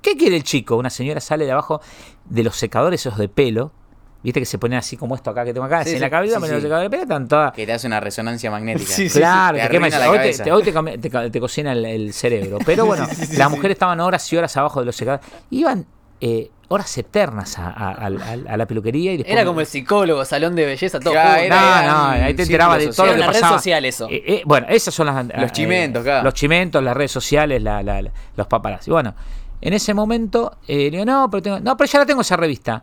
[0.00, 0.76] ¿Qué quiere el chico?
[0.76, 1.80] Una señora sale de abajo
[2.24, 3.72] de los secadores esos de pelo.
[4.22, 5.84] Viste que se ponen así como esto acá que tengo acá.
[5.84, 6.60] Sí, en sí, la cabeza, sí, sí.
[6.60, 7.52] secadores de pelo están todas.
[7.52, 8.90] Que te hace una resonancia magnética.
[8.92, 10.44] Sí, sí, Claro, Te quema la hoy te, cabeza.
[10.44, 12.58] te- hoy te cocina el, el cerebro.
[12.66, 15.24] Pero bueno, las mujeres estaban horas y horas abajo de los secadores.
[15.50, 15.86] Iban
[16.20, 19.32] eh, horas eternas a, a- a- a- a la peluquería y después.
[19.32, 22.64] Era como el psicólogo, salón de belleza, todo Claro, era- No, no, ahí te círculo
[22.74, 23.56] enterabas de todo lo que red pasaba.
[23.56, 24.08] social eso.
[24.10, 25.26] Eh, eh, bueno, esas son las...
[25.40, 26.24] Los chimentos, claro.
[26.24, 28.90] Los chimentos, las redes sociales, la- la- la- los paparazzi.
[28.90, 29.14] Bueno,
[29.60, 32.82] en ese momento, le digo, no, pero tengo, no, pero ya la tengo esa revista.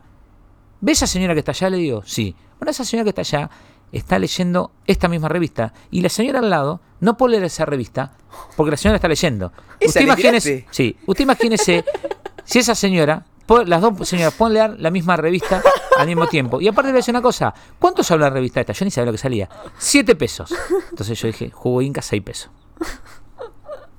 [0.80, 1.70] ¿Ve esa señora que está allá?
[1.70, 2.34] Le digo, sí.
[2.58, 3.50] Bueno, esa señora que está allá
[3.92, 5.72] está leyendo esta misma revista.
[5.90, 8.12] Y la señora al lado no puede leer esa revista
[8.56, 9.52] porque la señora está leyendo.
[9.80, 11.84] ¿Esa usted imagínese, sí, usted imagínese
[12.44, 13.26] si esa señora,
[13.66, 15.62] las dos señoras pueden leer la misma revista
[15.98, 16.60] al mismo tiempo.
[16.60, 18.72] Y aparte le voy a decir una cosa, ¿cuánto sale la revista esta?
[18.72, 19.48] Yo ni sabía lo que salía.
[19.78, 20.52] Siete pesos.
[20.90, 22.50] Entonces yo dije, jugo Inca, seis pesos.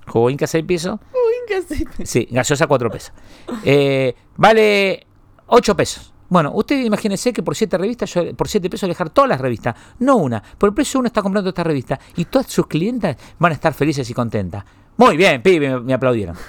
[0.08, 1.00] Jugo Inca, seis pesos.
[2.04, 3.14] Sí, gaseosa 4 pesos.
[3.64, 5.06] Eh, vale
[5.48, 6.14] 8 pesos.
[6.30, 9.30] Bueno, usted imagínese que por 7 revistas, yo, por 7 pesos voy a dejar todas
[9.30, 10.44] las revistas, no una.
[10.58, 13.74] Por el precio uno está comprando esta revista y todas sus clientas van a estar
[13.74, 14.64] felices y contentas.
[14.98, 16.36] Muy bien, pibe, me, me aplaudieron.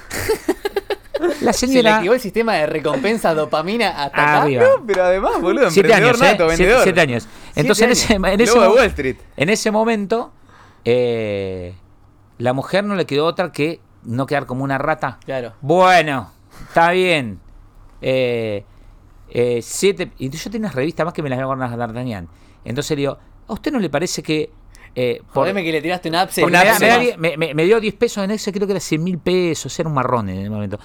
[1.41, 4.43] La Se le activó el sistema de recompensa dopamina hasta acá.
[4.43, 4.65] Arriba.
[4.65, 6.25] No, pero además, boludo, Siete años, ¿eh?
[6.25, 6.83] nato, Siete- vendedor.
[6.85, 7.29] siete años.
[7.57, 8.49] Entonces, en ese, Siete en, años.
[8.49, 9.17] ese Wall Street.
[9.37, 10.33] en ese momento,
[10.85, 11.75] eh,
[12.39, 15.19] la mujer no le quedó otra que no quedar como una rata.
[15.25, 15.55] Claro.
[15.61, 16.31] Bueno,
[16.69, 17.41] está bien.
[18.01, 18.65] Eh,
[19.31, 22.29] eh, siete, y yo tenía unas revistas más que me las voy a D'Artagnan.
[22.65, 24.51] Entonces le digo, ¿a usted no le parece que...
[24.95, 26.15] eh, por- Jodeme que le tiraste un
[27.17, 29.79] me, me- me- me dio 10 pesos en ese, creo que era 100 mil pesos,
[29.79, 30.79] era un marrón en el momento.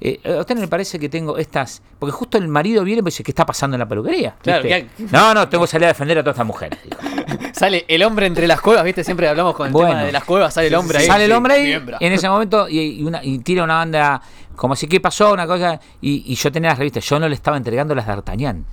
[0.00, 1.82] Eh, ¿A usted no le parece que tengo estas...?
[1.98, 4.36] Porque justo el marido viene y me dice, ¿qué está pasando en la peluquería?
[4.42, 4.68] Claro,
[5.10, 6.78] No, no, tengo que salir a defender a todas estas mujeres.
[7.52, 9.02] Sale el hombre entre las cuevas, ¿viste?
[9.02, 9.88] Siempre hablamos con el Bueno.
[9.90, 11.06] tema de las cuevas, sale el hombre ahí.
[11.06, 14.22] Sale el hombre ahí y en ese momento y, y una- y tira una banda
[14.54, 15.32] como así, ¿qué pasó?
[15.32, 15.80] Una cosa...
[16.00, 18.64] Y, y yo tenía las revistas, yo no le estaba entregando las de D'Artagnan.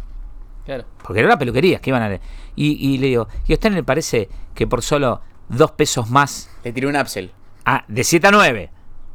[0.65, 0.85] Claro.
[1.03, 2.21] Porque era una peluquería que iban a leer.
[2.55, 6.09] Y, y le digo, ¿y a usted no le parece que por solo dos pesos
[6.09, 7.31] más, Le tiró un upsell.
[7.65, 8.69] ah, de 7 a 9,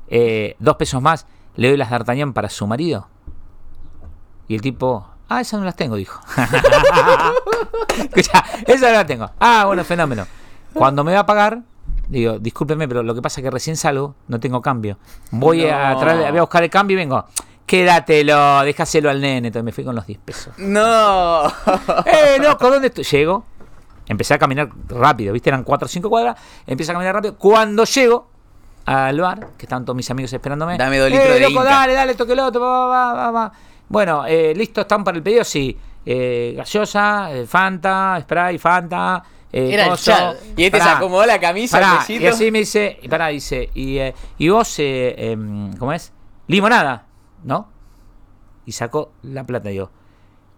[0.09, 1.27] eh, dos pesos más,
[1.61, 3.07] le doy las D'Artagnan para su marido?
[4.49, 6.18] Y el tipo, ah, esas no las tengo, dijo.
[7.99, 9.31] Escucha, esas no las tengo.
[9.38, 10.27] Ah, bueno, fenómeno.
[10.73, 11.61] Cuando me va a pagar,
[12.09, 14.99] digo, discúlpeme, pero lo que pasa es que recién salgo, no tengo cambio.
[15.33, 17.25] Voy, a, traer- voy a buscar el cambio y vengo.
[17.66, 19.49] Quédatelo, déjaselo al nene.
[19.49, 20.55] Entonces me fui con los 10 pesos.
[20.59, 21.42] No.
[22.07, 22.70] ¡Eh, loco!
[22.70, 23.05] ¿Dónde estoy?
[23.05, 23.44] Llego.
[24.07, 25.51] Empecé a caminar rápido, ¿viste?
[25.51, 26.37] Eran 4 o 5 cuadras.
[26.66, 27.37] Empecé a caminar rápido.
[27.37, 28.29] Cuando llego
[28.87, 30.77] al bar, que estaban todos mis amigos esperándome.
[30.79, 31.64] Dame dos litros ¡Eh, de loco, Inca".
[31.64, 32.61] dale, dale, toque el otro.
[32.61, 33.53] Va, va, va, va.
[33.88, 35.45] Bueno, eh, listo, ¿están para el pedido?
[35.45, 35.77] Sí.
[36.07, 40.37] Eh, gaseosa, eh, Fanta, Spray, Fanta, eh, Era el coso, chat.
[40.57, 43.69] Y este se acomodó la camisa, el pará, y así me dice, y pará, dice,
[43.75, 46.12] y, eh, y vos, em, ¿cómo es?
[46.47, 47.07] Limonada,
[47.45, 47.69] ¿no?
[48.64, 49.90] Y sacó la plata, digo,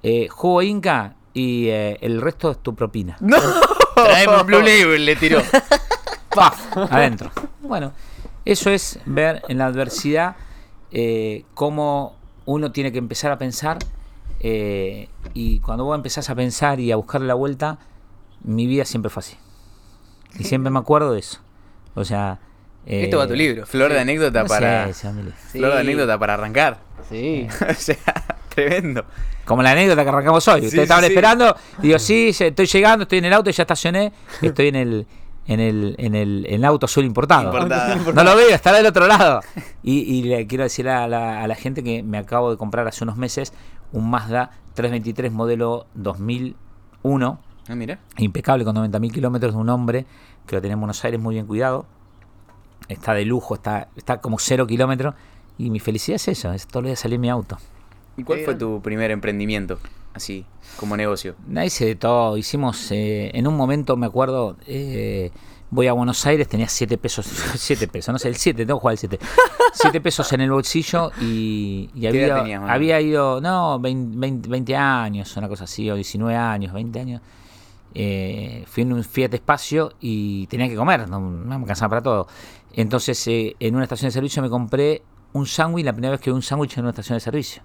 [0.03, 3.17] eh, jugo Inca y eh, el resto es tu propina.
[3.21, 3.39] ¡No!
[3.95, 5.43] Traeme un Blue Label, le tiró.
[6.35, 6.77] ¡Paf!
[6.77, 7.31] Adentro.
[7.61, 7.93] Bueno,
[8.45, 10.37] eso es ver en la adversidad
[10.91, 13.79] eh, cómo uno tiene que empezar a pensar.
[14.41, 17.79] eh, y cuando vos empezás a pensar y a buscarle la vuelta,
[18.43, 19.37] mi vida siempre fue así.
[20.39, 21.41] Y siempre me acuerdo de eso.
[21.95, 22.39] O sea.
[22.87, 23.67] eh, Esto va a tu libro.
[23.67, 24.93] Flor de anécdota no para.
[24.93, 25.13] sea.
[25.13, 25.59] Sí.
[25.59, 26.79] Flor de anécdota para arrancar.
[27.09, 27.47] Sí.
[27.71, 27.97] o sea,
[28.55, 29.05] tremendo.
[29.45, 30.61] Como la anécdota que arrancamos hoy.
[30.63, 31.11] Sí, Ustedes estaban sí.
[31.11, 31.55] esperando.
[31.81, 34.13] Digo, sí, estoy llegando, estoy en el auto, ya estacioné.
[34.43, 35.07] Estoy en el,
[35.47, 37.45] en el, en el, en el auto azul importado.
[37.53, 38.13] Importado.
[38.13, 39.41] No lo veo, está del otro lado.
[39.83, 42.87] Y, y le quiero decir a la, a la gente que me acabo de comprar
[42.87, 43.53] hace unos meses
[43.93, 47.99] un Mazda 323 modelo 2001, Ah, mira.
[48.19, 50.07] impecable con 90.000 kilómetros de un hombre
[50.47, 51.87] que lo tenía en Buenos Aires muy bien cuidado.
[52.89, 55.15] Está de lujo, está, está como cero kilómetros.
[55.59, 57.59] Y mi felicidad es eso, es todos los días salir en mi auto.
[58.17, 59.79] ¿Y cuál Qué fue tu primer emprendimiento?
[60.15, 60.45] Así,
[60.77, 61.35] como negocio.
[61.65, 62.37] Hice de todo.
[62.37, 65.31] Hicimos, eh, en un momento me acuerdo, eh,
[65.71, 68.81] voy a Buenos Aires, tenía 7 pesos, 7 pesos, no sé, el 7, tengo que
[68.83, 69.19] jugar el 7.
[69.73, 74.77] 7 pesos en el bolsillo y, y ¿Qué había, tenías, ido, no, 20, 20 20
[74.77, 77.23] años, una cosa así, o 19 años, 20 años.
[77.95, 82.03] Eh, fui en un Fiat Espacio y tenía que comer, no, no me cansaba para
[82.03, 82.27] todo.
[82.75, 86.31] Entonces, eh, en una estación de servicio me compré un sándwich, la primera vez que
[86.31, 87.63] vi un sándwich en una estación de servicio.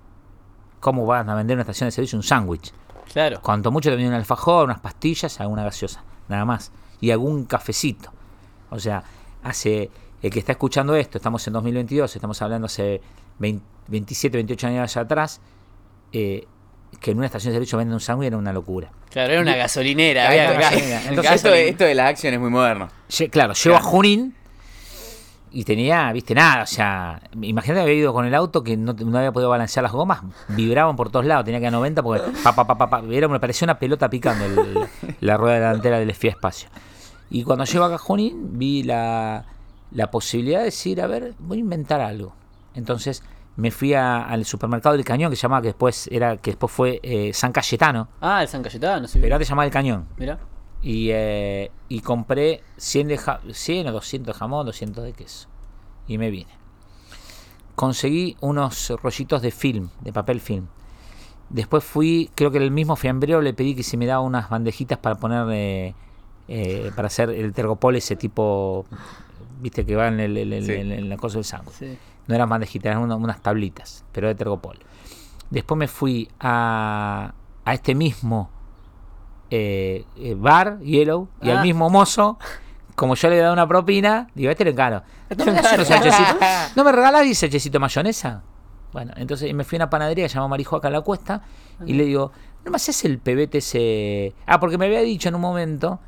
[0.80, 2.72] ¿Cómo van a vender en una estación de servicio un sándwich?
[3.12, 3.42] Claro.
[3.42, 6.72] Cuanto mucho te venía un alfajor, unas pastillas, alguna gaseosa, nada más.
[7.02, 8.12] Y algún cafecito.
[8.70, 9.04] O sea,
[9.44, 9.90] hace
[10.22, 13.02] el que está escuchando esto, estamos en 2022, estamos hablando hace
[13.40, 15.40] 20 27, 28 años atrás,
[16.12, 16.46] eh,
[17.00, 18.92] que en una estación de servicio venden un sándwich era una locura.
[19.10, 20.28] Claro, era una gasolinera.
[20.28, 20.72] Había.
[21.10, 22.90] Entonces- esto, de, esto de la acción es muy moderno.
[23.32, 24.36] Claro, llego a Junín
[25.60, 26.62] y tenía, viste, nada.
[26.62, 29.91] O sea, imagínate haber ido con el auto que no, no había podido balancear las
[29.91, 33.02] gomas, vibraban por todos lados, tenía que ir a 90 porque pa, pa, pa, pa,
[33.10, 34.88] era, me parecía una pelota picando el-
[35.20, 36.70] la rueda delantera del Fiat Espacio.
[37.32, 39.46] Y cuando llego a Junín vi la,
[39.91, 42.34] la posibilidad de decir, a ver, voy a inventar algo.
[42.76, 43.24] Entonces
[43.56, 46.72] me fui a- al supermercado del Cañón, que se llamaba, que después era que después
[46.72, 49.17] fue eh, San Cayetano, Ah, el San Cayetano, sí.
[49.20, 50.06] pero antes se llamaba el Cañón.
[50.17, 50.38] Mira.
[50.82, 55.48] Y, eh, y compré 100, de ja- 100 o 200 de jamón, 200 de queso.
[56.08, 56.52] Y me vine.
[57.76, 60.68] Conseguí unos rollitos de film, de papel film.
[61.50, 64.98] Después fui, creo que el mismo fiambrero le pedí que si me daba unas bandejitas
[64.98, 65.94] para poner, eh,
[66.48, 68.86] eh, para hacer el tergopol ese tipo,
[69.62, 70.74] viste, que va en, el, el- el- Sí.
[70.74, 71.76] en- en la cosa del sándwich.
[71.76, 71.98] Sí.
[72.28, 74.78] No eran bandejitas, eran una- unas tablitas, pero de tergopol.
[75.50, 78.50] Después me fui a, a este mismo
[79.51, 81.62] eh, eh, bar, Yellow, y al Ah.
[81.62, 82.38] mismo mozo,
[82.95, 85.03] como yo le he dado una propina, digo, este le encaro.
[85.38, 86.36] ¿No me, unos sachecitos?
[86.75, 88.43] ¿No me regalás 10 sachecitos de mayonesa?
[88.93, 91.41] Bueno, entonces me fui a una panadería que se llama Marijoaca La Cuesta
[91.86, 92.31] y le digo,
[92.65, 94.33] ¿no me haces el pebete ese...?
[94.45, 95.99] Ah, porque me había dicho en un momento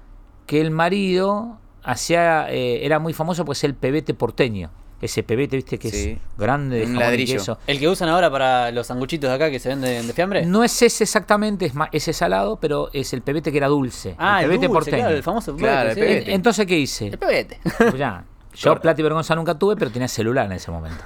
[0.47, 4.71] que el marido hacía eh, era muy famoso pues el pebete porteño.
[5.01, 6.09] Ese pebete, viste, que Sí.
[6.11, 7.33] es grande, de Un jamón y ladrillo.
[7.35, 7.57] queso.
[7.67, 10.45] ¿El que usan ahora para los sanguchitos de acá que se venden de fiambre?
[10.45, 14.15] No es ese exactamente, es más, ese salado, pero es el pebete que era dulce.
[14.17, 14.97] ah, el, pebete dulce, porteño.
[15.03, 16.13] claro, el famoso Claro, pebete, el sí.
[16.15, 16.33] pebete.
[16.35, 17.07] Entonces, ¿qué hice?
[17.07, 17.59] El pebete.
[17.77, 18.81] Pues ya, yo Corta.
[18.81, 21.01] plata y vergüenza nunca tuve, pero tenía celular en ese momento.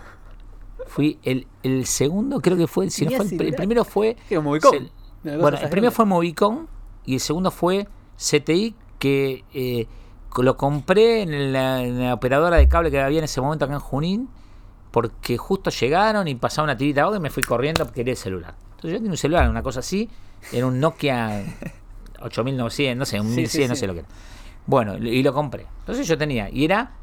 [0.88, 4.15] Fui el, el segundo, creo que fue, si no fue el, el primero fue...
[4.29, 4.77] ¿Qué, cosa
[5.23, 6.67] bueno, el primero fue Movicom
[7.06, 9.88] y el segundo fue CTI, que eh,
[10.41, 13.75] lo compré en la, en la operadora de cable que había en ese momento acá
[13.75, 14.29] en Junín,
[14.89, 18.17] porque justo llegaron y pasaba una tirita agua y me fui corriendo porque quería el
[18.17, 18.55] celular.
[18.71, 20.09] Entonces yo tenía un celular, una cosa así,
[20.51, 21.43] era un Nokia
[22.21, 24.09] 8900, no sé, un Sí, 1100, sí, no sé lo que era.
[24.65, 25.67] Bueno, y lo compré.
[25.79, 26.93] Entonces yo tenía, y era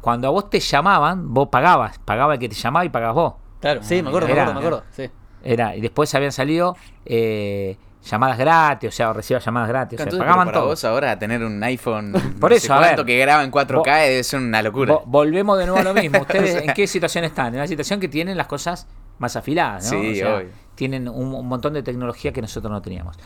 [0.00, 3.34] cuando a vos te llamaban, vos pagabas, pagaba el que te llamaba y pagabas vos.
[3.60, 4.84] Claro, sí, me acuerdo, me acuerdo, me acuerdo.
[4.90, 5.10] Sí.
[5.42, 7.76] Era, y después habían salido eh,
[8.08, 10.68] llamadas gratis, o sea, o recibía llamadas gratis, o sea, Entonces, pagaban para todo.
[10.68, 13.04] vos ahora tener un iPhone Por no eso, sé a ver.
[13.04, 14.94] que graba en 4K Vos- debe ser una locura.
[14.94, 16.20] Vo- volvemos de nuevo a lo mismo.
[16.22, 17.48] ¿Ustedes en qué situación están?
[17.48, 18.86] En una situación que tienen las cosas
[19.18, 20.00] más afiladas, ¿no?
[20.00, 20.48] Sí, O sea, obvio.
[20.74, 23.16] Tienen un, un montón de tecnología que nosotros no teníamos.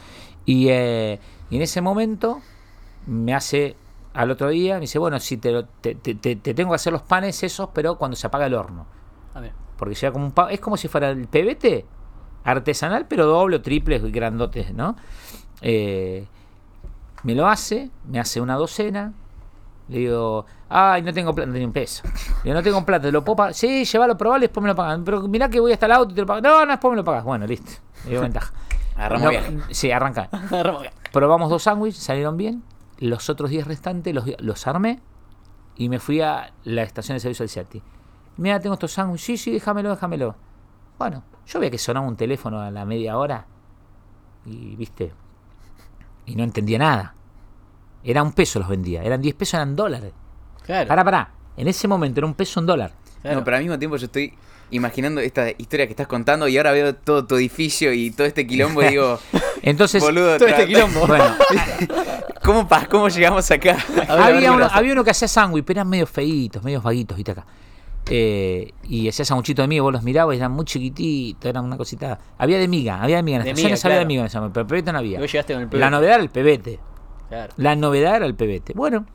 [0.44, 1.18] Y, eh,
[1.50, 2.40] y en ese momento
[3.06, 3.76] me hace
[4.14, 6.76] al otro día, me dice, bueno, si te, lo- te, te- te- te tengo que
[6.76, 8.86] hacer los panes esos, pero cuando se apaga el horno.
[9.34, 9.52] A ver.
[9.76, 11.86] Porque llega como un pa- es como si fuera el pebete
[12.44, 14.96] artesanal, pero doble o triple, grandotes, ¿no?
[15.62, 16.26] Eh,
[17.22, 19.12] me lo hace, me hace una docena.
[19.88, 22.02] Le digo, ay, no tengo plata, no tenía un peso.
[22.04, 23.54] Le digo, no tengo plata, ¿te lo puedo pagar?
[23.54, 25.04] Sí, llévalo, probalo después me lo pagan.
[25.04, 26.42] Pero mirá que voy hasta el auto y te lo pagan.
[26.44, 27.24] No, no, después me lo pagas.
[27.24, 27.72] Bueno, listo.
[28.04, 28.52] Le dio ventaja.
[29.18, 29.62] No, bien.
[29.70, 30.28] Sí, arranca.
[31.12, 32.62] Probamos dos sándwiches, salieron bien.
[32.98, 35.00] los otros 10 restantes los, los armé
[35.76, 37.82] y me fui a la estación de servicio del CEATI.
[38.36, 39.24] Mira, tengo estos sándwiches.
[39.24, 40.36] Sí, sí, déjamelo, déjamelo.
[40.98, 43.44] Bueno, yo veía que sonaba un teléfono a la media hora
[44.46, 45.12] y, viste,
[46.26, 47.14] y no entendía nada.
[48.04, 50.12] Era un peso los vendía, eran 10 pesos, eran dólares.
[50.64, 50.88] Claro.
[50.88, 51.30] Pará, pará.
[51.56, 52.92] En ese momento era un peso en dólar.
[53.20, 53.38] claro.
[53.38, 54.32] No, pero al mismo tiempo yo estoy
[54.70, 58.46] imaginando esta historia que estás contando y ahora veo todo tu edificio y todo este
[58.46, 59.18] quilombo y digo,
[59.62, 61.06] Entonces, boludo, todo este quilombo.
[61.06, 61.24] bueno,
[62.44, 63.76] ¿cómo, pa- ¿cómo llegamos acá?
[63.94, 67.16] Ver, había, ¿qué uno, había uno que hacía sándwich, pero eran medio feitos, medio vaguitos,
[67.16, 67.44] viste acá.
[68.12, 71.76] Eh, y hacía sanguchito de miga, vos los mirabas y eran muy chiquititos, eran una
[71.76, 72.18] cosita.
[72.38, 73.38] Había de miga, había de miga.
[73.38, 74.08] En De las estaciones miga, había de claro.
[74.08, 75.18] miga en ese momento, pero pebete no había.
[75.18, 75.80] Y vos llegaste con el pebete.
[75.84, 76.80] La novedad era el pebete.
[77.28, 77.52] Claro.
[77.56, 78.72] La novedad era el pebete.
[78.74, 79.06] Bueno,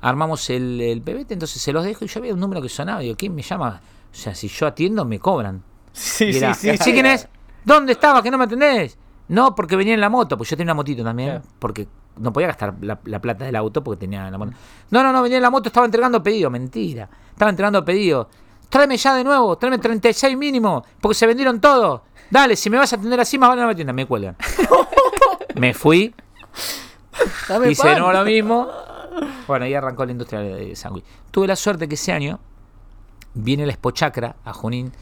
[0.00, 3.00] armamos el, el pebete, entonces se los dejo y yo había un número que sonaba.
[3.00, 3.80] Digo, ¿quién me llama?
[4.12, 5.62] O sea, si yo atiendo, me cobran.
[5.92, 6.76] Sí, Y sí, era, sí.
[6.78, 7.28] ¿Sí quién es?
[7.64, 8.22] ¿Dónde estaba?
[8.22, 8.96] ¿Que no me atendés?
[9.28, 11.44] No, porque venía en la moto, pues yo tenía una motito también, Claro.
[11.58, 11.86] porque
[12.18, 14.52] no podía gastar la, la plata del auto porque tenía la moto.
[14.90, 17.08] No, no, no, venía en la moto, estaba entregando pedido, mentira.
[17.30, 18.28] Estaba entregando pedido.
[18.68, 22.02] Tráeme ya de nuevo, tráeme 36 mínimo, porque se vendieron todos.
[22.30, 24.36] Dale, si me vas a atender así, más vale no me atiendas, me cuelgan.
[25.54, 26.14] me fui,
[27.48, 27.94] Dame hice pan.
[27.94, 28.68] de nuevo lo mismo.
[29.46, 31.04] Bueno, ahí arrancó la industria de sándwich.
[31.30, 32.38] Tuve la suerte que ese año
[33.34, 34.92] viene la Expo Chacra a Junín.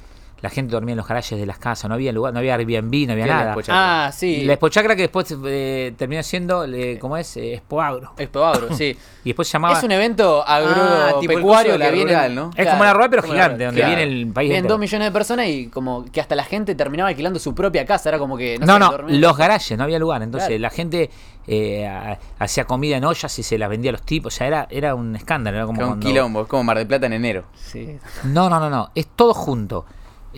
[0.42, 3.06] La gente dormía en los garajes de las casas, no había lugar, no había Airbnb,
[3.06, 4.06] no había ¿Qué es la nada.
[4.06, 4.42] Ah, sí.
[4.44, 7.38] La Expo Chacra que después eh, terminó siendo, eh, ¿cómo es?
[7.38, 8.12] Eh, Expo Agro.
[8.18, 8.96] Expo Agro, sí.
[9.24, 9.78] Y después se llamaba...
[9.78, 12.10] Es un evento Ah, agropecuario la que viene.
[12.12, 12.50] rural, ¿no?
[12.54, 15.48] Es como la rural, pero gigante, donde viene el país Vienen dos millones de personas
[15.48, 18.08] y como que hasta la gente terminaba alquilando su propia casa.
[18.10, 18.58] Era como que.
[18.58, 20.22] No, sé, no, dormían- los garajes, no había lugar.
[20.22, 20.60] Entonces Claro.
[20.62, 21.10] la gente
[21.48, 24.34] eh, ha- hacía comida en ollas y se las vendía a los tipos.
[24.34, 25.56] O sea, era, era un escándalo.
[25.56, 27.44] Era como cuando- quilombo, es como Mar del Plata en enero.
[27.56, 27.98] Sí.
[28.24, 28.90] No, no, no, no.
[28.94, 29.86] Es todo junto.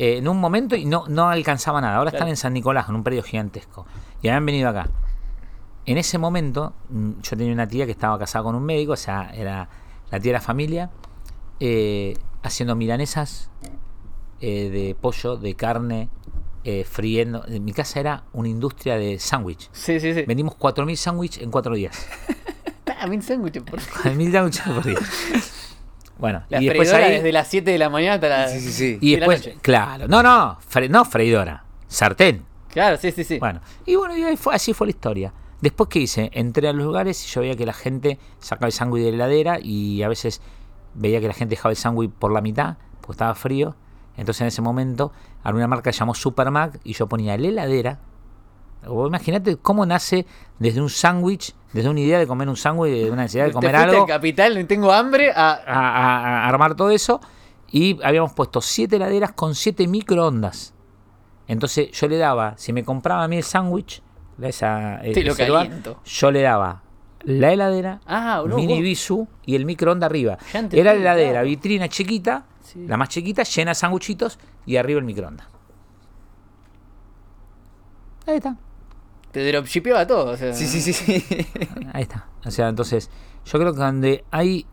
[0.00, 1.96] Eh, en un momento y no, no alcanzaba nada.
[1.96, 2.18] Ahora Claro.
[2.24, 3.84] están en San Nicolás, en un predio gigantesco.
[4.22, 4.88] Y habían venido acá.
[5.86, 8.96] En ese momento, mm, yo tenía una tía que estaba casada con un médico, o
[8.96, 9.68] sea, era
[10.10, 10.90] la tía de la familia,
[11.60, 13.50] eh, haciendo milanesas
[14.40, 16.08] eh, de pollo, de carne,
[16.62, 17.44] eh, friendo.
[17.48, 19.68] En mi casa era una industria de sándwich.
[19.72, 20.22] Sí, sí, sí.
[20.28, 22.06] Vendimos 4.000 sándwiches en 4 días.
[23.00, 24.98] Ah, mil sándwiches por 4.000 sándwiches por día.
[26.18, 27.16] Bueno, La y después freidora ahí...
[27.16, 28.52] desde las 7 de la mañana hasta las.
[28.52, 28.98] Sí, sí, sí.
[29.00, 29.58] Y de la después, noche.
[29.62, 32.44] claro, no, no, fre- no freidora, sartén.
[32.70, 33.38] Claro, sí, sí, sí.
[33.38, 35.32] Bueno, y bueno, y ahí fue, así fue la historia.
[35.60, 36.30] Después, ¿qué hice?
[36.34, 39.16] Entré a los lugares y yo veía que la gente sacaba el sándwich de la
[39.26, 40.40] heladera y a veces
[40.94, 43.74] veía que la gente dejaba el sándwich por la mitad, porque estaba frío.
[44.16, 45.12] Entonces, en ese momento,
[45.42, 48.00] alguna marca llamó Supermac y yo ponía la heladera.
[48.84, 50.26] Imagínate cómo nace
[50.58, 53.76] desde un sándwich, desde una idea de comer un sándwich, de una necesidad de comer
[53.76, 55.30] algo al capital, tengo hambre.
[55.32, 55.50] A...
[55.50, 57.20] a, a- a armar todo eso
[57.70, 60.74] y habíamos puesto siete heladeras con siete microondas.
[61.48, 64.02] Entonces yo le daba, si me compraba a mí el sándwich,
[64.40, 66.00] esa, lo caliento.
[66.04, 66.82] yo le daba
[67.24, 70.38] la heladera, Ah, no, mini vos- bisu y el microondas arriba.
[70.72, 71.46] Era la heladera, claro.
[71.46, 72.86] vitrina chiquita, Sí.
[72.86, 75.46] la más chiquita, llena de sándwichitos y arriba el microondas.
[78.26, 78.56] Ahí está.
[79.32, 80.32] Te dropshipeaba todo.
[80.32, 81.24] O sea, Sí, sí, sí, sí.
[81.92, 82.28] Ahí está.
[82.44, 83.10] O sea, entonces,
[83.44, 84.66] yo creo que donde hay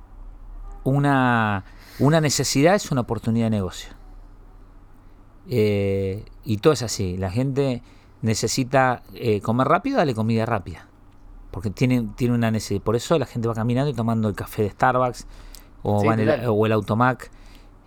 [0.84, 1.66] una,
[2.00, 3.90] una necesidad es una oportunidad de negocio.
[5.50, 7.18] Eh, y todo es así.
[7.18, 7.84] La gente
[8.22, 10.88] necesita eh, comer rápido, dale comida rápida.
[11.52, 12.82] Porque tiene, tiene una necesidad.
[12.82, 15.28] Por eso la gente va caminando y tomando el café de Starbucks
[15.86, 17.30] Sí, el, o el Automac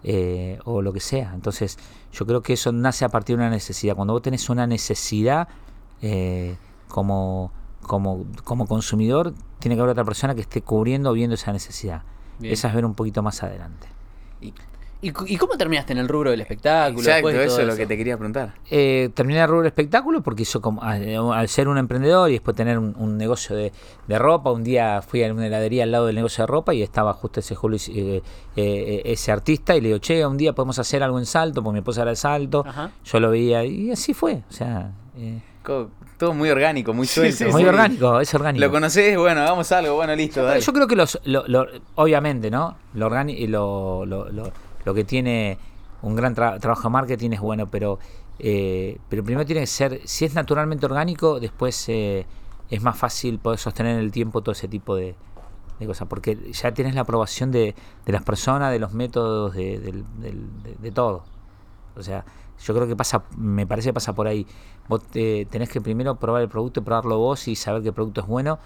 [0.04, 1.32] eh, o lo que sea.
[1.34, 1.78] Entonces,
[2.12, 3.96] yo creo que eso nace a partir de una necesidad.
[3.96, 5.48] Cuando vos tenés una necesidad
[6.02, 6.56] eh,
[6.88, 11.52] como, como, como consumidor, tiene que haber otra persona que esté cubriendo o viendo esa
[11.52, 12.02] necesidad.
[12.38, 12.52] Bien.
[12.52, 13.88] Esa es ver un poquito más adelante.
[15.00, 16.98] ¿Y, cu- y cómo terminaste en el rubro del espectáculo?
[17.06, 18.54] Exacto, eso es lo que te quería preguntar.
[18.68, 22.32] Eh, terminé el rubro del espectáculo porque yo como, al, al ser un emprendedor y
[22.32, 23.72] después tener un, un negocio de,
[24.08, 26.82] de ropa, un día fui a una heladería al lado del negocio de ropa y
[26.82, 28.22] estaba justo ese Julio, eh,
[28.56, 31.74] eh, ese artista y le digo, che, un día podemos hacer algo en salto, porque
[31.74, 32.90] mi esposa era de salto, Ajá.
[33.04, 37.36] yo lo veía y así fue, o sea, eh, Todo muy orgánico, muy suelto.
[37.36, 37.68] sí, muy sí.
[37.68, 38.64] orgánico, es orgánico.
[38.64, 40.60] Lo conoces, bueno, hagamos algo, bueno, listo, dale.
[40.60, 42.76] Yo creo que los, lo- lo- obviamente, ¿no?
[42.94, 44.50] Lo, organi- y lo, lo, lo-
[44.84, 45.58] lo que tiene
[46.02, 47.98] un gran tra- trabajo de marketing es bueno, pero,
[48.38, 52.26] eh, pero primero tiene que ser, si es naturalmente orgánico, después eh,
[52.70, 55.14] es más fácil poder sostener en el tiempo todo ese tipo de,
[55.78, 57.74] de cosas, porque ya tienes la aprobación de,
[58.06, 61.24] de las personas, de los métodos, de, del- del- de- de todo.
[61.96, 62.24] O sea,
[62.62, 64.46] yo creo que pasa, me parece que pasa por ahí.
[64.88, 68.20] Vos te- tenés que primero probar el producto, probarlo vos y saber que el producto
[68.22, 68.58] es bueno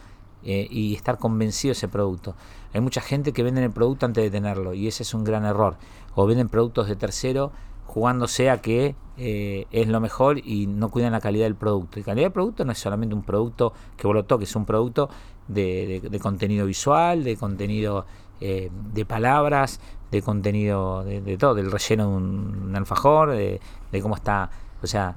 [0.44, 2.34] eh, y estar convencido de ese producto.
[2.72, 5.44] Hay mucha gente que vende el producto antes de tenerlo y ese es un gran
[5.44, 5.76] error.
[6.14, 7.52] O venden productos de tercero
[7.86, 12.00] jugándose a que eh, es lo mejor y no cuidan la calidad del producto.
[12.00, 14.64] Y calidad del producto no es solamente un producto que vos lo toques, es un
[14.64, 15.10] producto
[15.48, 18.06] de, de- de contenido visual, de contenido
[18.42, 19.80] eh, de palabras,
[20.10, 23.60] de contenido de, de todo, del relleno de un, un alfajor, de,
[23.92, 24.50] de cómo está.
[24.82, 25.14] O sea,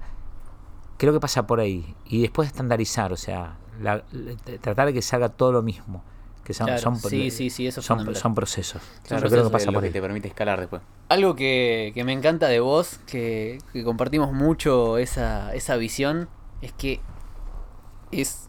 [0.97, 1.95] creo que pasa por ahí.
[2.05, 6.03] Y después estandarizar, o sea, la- la- tratar de que salga todo lo mismo.
[6.43, 8.81] Que son, Claro, son, sí, sí, sí, eso es son, son procesos.
[9.07, 9.93] Claro, Yo creo que pasa por que ahí.
[9.93, 10.81] te permite escalar después.
[11.09, 16.29] Algo que, que me encanta de vos, que, que compartimos mucho esa, esa visión,
[16.61, 16.99] es que
[18.11, 18.44] es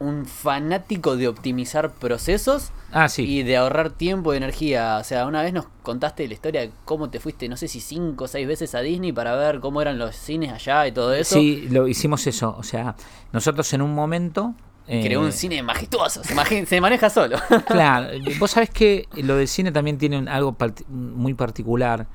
[0.00, 3.22] un fanático de optimizar procesos Ah, sí.
[3.22, 4.98] y de ahorrar tiempo y energía.
[5.00, 7.80] O sea, una vez nos contaste la historia de cómo te fuiste, no sé si
[7.80, 11.14] cinco o seis veces a Disney para ver cómo eran los cines allá y todo
[11.14, 11.36] eso.
[11.36, 12.54] Sí, lo hicimos eso.
[12.58, 12.96] O sea,
[13.32, 14.54] nosotros en un momento.
[14.88, 17.38] eh, Creó un cine majestuoso, se, maneja solo.
[17.66, 20.56] Claro, vos sabés que lo del cine también tiene un- algo
[20.88, 22.06] muy particular,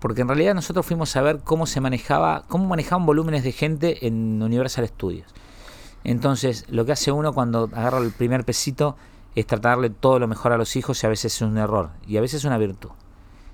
[0.00, 4.06] porque en realidad nosotros fuimos a ver cómo se manejaba, cómo manejaban volúmenes de gente
[4.06, 5.28] en Universal Studios.
[6.04, 8.96] Entonces, lo que hace uno cuando agarra el primer pesito
[9.34, 12.16] es tratarle todo lo mejor a los hijos y a veces es un error y
[12.16, 12.90] a veces es una virtud,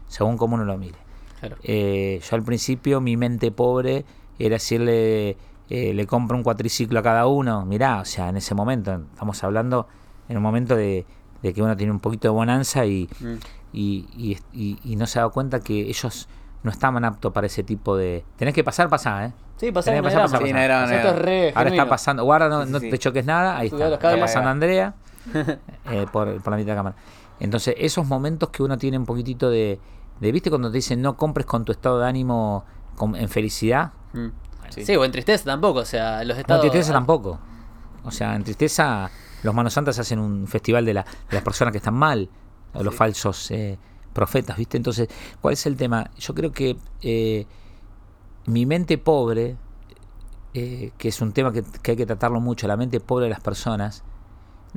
[0.09, 0.99] según cómo uno lo mire.
[1.41, 1.57] Claro.
[1.63, 4.05] Eh, yo al principio mi mente pobre
[4.39, 5.37] era decirle,
[5.71, 7.65] eh, le compro un cuatriciclo a cada uno.
[7.65, 9.87] Mirá, o sea, en ese momento, estamos hablando
[10.29, 11.07] en un momento de,
[11.43, 13.35] de que uno tiene un poquito de bonanza y, Mm.
[13.73, 16.29] y, y- y- y no se da cuenta que ellos
[16.63, 18.25] no estaban aptos para ese tipo de...
[18.37, 19.33] Tenés que pasar, pasá, ¿eh?
[19.57, 20.29] Sí, pasar Tenés en que pasar.
[20.29, 20.55] Sí, pasar.
[20.55, 21.71] no era- no Ahora genuino.
[21.71, 22.91] está pasando, guarda, no, no Sí.
[22.91, 24.95] te choques nada, ahí está, está pasando Andrea
[25.91, 26.97] eh, por, por la mitad de la cámara.
[27.41, 29.81] Entonces, esos momentos que uno tiene un poquitito de,
[30.21, 30.51] de ¿viste?
[30.51, 32.65] Cuando te dicen no compres con tu estado de ánimo
[32.97, 34.29] con- en felicidad, Mm.
[34.71, 34.85] Sí.
[34.85, 34.97] Sí.
[34.97, 36.65] o en tristeza tampoco, o sea, los no, estados...
[36.65, 37.39] en tristeza tampoco.
[38.05, 39.11] O sea, en tristeza
[39.43, 42.29] los manos santas hacen un festival de, la- de las personas que están mal,
[42.75, 43.79] o los falsos eh,
[44.13, 44.77] profetas, ¿viste?
[44.77, 45.09] Entonces,
[45.41, 46.11] ¿cuál es el tema?
[46.19, 47.47] Yo creo que eh,
[48.47, 49.57] mi mente pobre,
[50.55, 53.31] eh, que es un tema que, que hay que tratarlo mucho, la mente pobre de
[53.31, 54.05] las personas,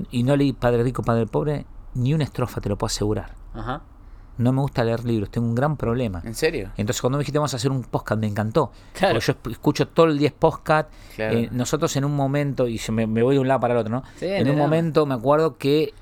[0.09, 3.35] y no leí Padre Rico, Padre Pobre, ni una estrofa, te lo puedo asegurar.
[3.53, 3.81] Ajá.
[4.37, 6.21] No me gusta leer libros, tengo un gran problema.
[6.23, 6.71] ¿En serio?
[6.77, 8.71] Entonces cuando me dijiste vamos a hacer un podcast me encantó.
[8.93, 9.19] Claro.
[9.19, 10.89] Porque yo escucho todo el día podcast.
[11.15, 11.37] Claro.
[11.37, 13.91] Eh, nosotros en un momento, y me, me voy de un lado para el otro,
[13.91, 14.03] ¿no?
[14.15, 14.63] Sí, en no, un no.
[14.63, 15.93] momento me acuerdo que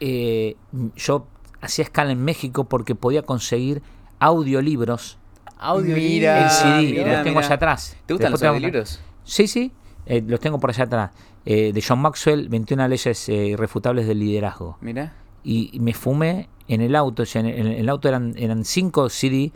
[0.96, 1.26] yo
[1.62, 3.82] hacía escala en México porque podía conseguir
[4.20, 5.18] audiolibros
[5.62, 6.82] Audio Mira, en Ah, CD.
[6.84, 7.45] mira, los tengo mira.
[7.47, 7.97] allá atrás.
[8.05, 9.01] ¿Te gustan Después los audiolibros?
[9.26, 9.74] Sí, sí.
[10.05, 11.12] eh, los tengo por allá atrás.
[11.45, 15.14] Eh, de John Maxwell, 21 leyes eh, irrefutables del liderazgo Mira.
[15.43, 17.24] y y me fumé en el auto.
[17.24, 19.51] o sea, en, el, en el auto eran, eran cinco CD.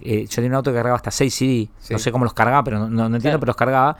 [0.00, 1.70] eh, yo tenía un auto que cargaba hasta 6 CD.
[1.78, 1.92] Sí.
[1.94, 3.40] No sé cómo los cargaba, pero no, no- no entiendo, Claro.
[3.40, 3.96] pero los cargaba.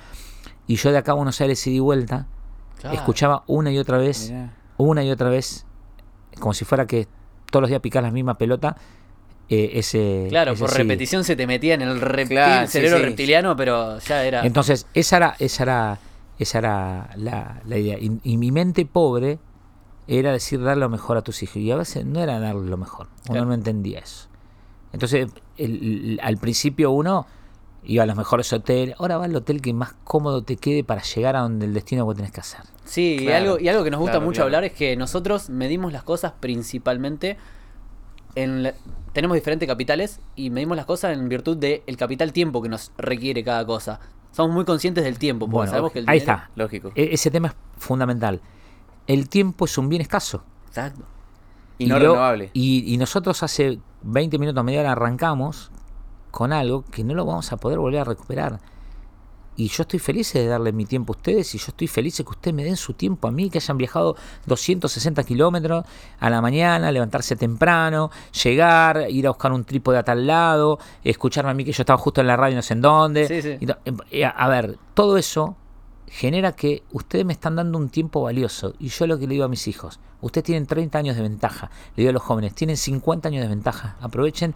[0.66, 2.26] Y yo de acá a Buenos Aires y vuelta,
[2.80, 2.94] Claro.
[2.96, 4.54] escuchaba una y otra vez, Mirá.
[4.76, 5.64] una y otra vez,
[6.40, 7.08] como si fuera que
[7.50, 8.76] todos los días picás la misma pelota.
[9.50, 13.02] eh, ese, Claro, ese por repetición se te metía en el reptil, Claro, cerebro sí.
[13.04, 14.44] reptiliano, pero ya era...
[14.44, 15.98] Entonces, esa era, esa era,
[16.38, 17.98] esa era la, la idea.
[17.98, 19.38] Y, y mi mente pobre
[20.06, 21.56] era decir dar lo mejor a tus hijos.
[21.56, 23.06] Y a veces no era dar lo mejor.
[23.24, 23.46] Uno Claro.
[23.46, 24.28] no entendía eso.
[24.92, 27.26] Entonces, el- el- al principio uno
[27.84, 28.94] iba a los mejores hoteles.
[28.98, 32.08] Ahora va al hotel que más cómodo te quede para llegar a donde el destino
[32.08, 32.60] que tenés que hacer.
[32.84, 34.46] Sí, y, algo, y algo que nos gusta claro, mucho claro.
[34.46, 37.36] hablar es que nosotros medimos las cosas principalmente
[38.34, 38.62] en...
[38.62, 38.74] la-
[39.12, 43.42] tenemos diferentes capitales y medimos las cosas en virtud del capital tiempo que nos requiere
[43.42, 43.98] cada cosa.
[44.32, 46.50] Somos muy conscientes del tiempo, porque Bueno, sabemos que el ahí dinero- está.
[46.54, 46.92] Lógico.
[46.94, 48.40] E- ese tema es fundamental.
[49.06, 50.44] El tiempo es un bien escaso.
[50.68, 51.02] Exacto.
[51.78, 52.50] Y no lo- renovable.
[52.52, 55.70] Y, y nosotros hace 20 minutos, media hora arrancamos
[56.38, 58.60] con algo que no lo vamos a poder volver a recuperar.
[59.56, 62.22] Y yo estoy feliz de darle mi tiempo a ustedes y yo estoy feliz de
[62.22, 64.14] que ustedes me den su tiempo a mí, que hayan viajado
[64.46, 65.84] 260 kilómetros
[66.20, 68.12] a la mañana, levantarse temprano,
[68.44, 71.98] llegar, ir a buscar un trípode a tal lado, escucharme a mí que yo estaba
[71.98, 73.26] justo en la radio no sé en dónde.
[73.26, 73.66] Sí, sí.
[73.66, 73.78] To-
[74.12, 75.56] eh, a ver, todo eso
[76.06, 78.74] genera que ustedes me están dando un tiempo valioso.
[78.78, 81.68] Y yo lo que le digo a mis hijos, ustedes tienen 30 años de ventaja.
[81.96, 83.96] Le digo a los jóvenes, tienen 50 años de ventaja.
[84.00, 84.54] Aprovechen,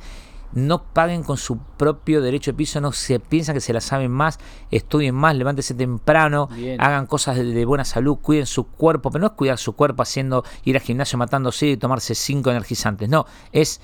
[0.53, 4.11] no paguen con su propio derecho de piso, no se piensan que se la saben
[4.11, 4.39] más,
[4.71, 6.81] estudien más, levántense temprano, Bien.
[6.81, 10.03] hagan cosas de, de buena salud, cuiden su cuerpo, pero no es cuidar su cuerpo
[10.03, 13.81] haciendo ir al gimnasio matándose y tomarse cinco energizantes, no, es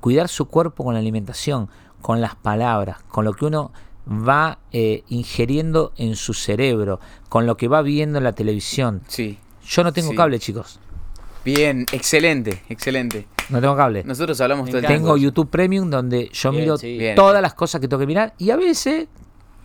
[0.00, 1.68] cuidar su cuerpo con la alimentación,
[2.00, 3.72] con las palabras, con lo que uno
[4.06, 7.00] va eh, ingiriendo en su cerebro,
[7.30, 9.02] con lo que va viendo en la televisión.
[9.08, 9.38] Sí.
[9.66, 10.16] Yo no tengo Sí.
[10.16, 10.78] cable, chicos.
[11.44, 13.26] Bien, excelente, excelente.
[13.50, 14.02] No tengo cable.
[14.04, 15.04] Nosotros hablamos todo el tiempo.
[15.06, 16.96] tengo YouTube Premium donde yo Bien, miro sí.
[16.96, 17.14] Bien.
[17.14, 19.08] todas las cosas que tengo que mirar y a veces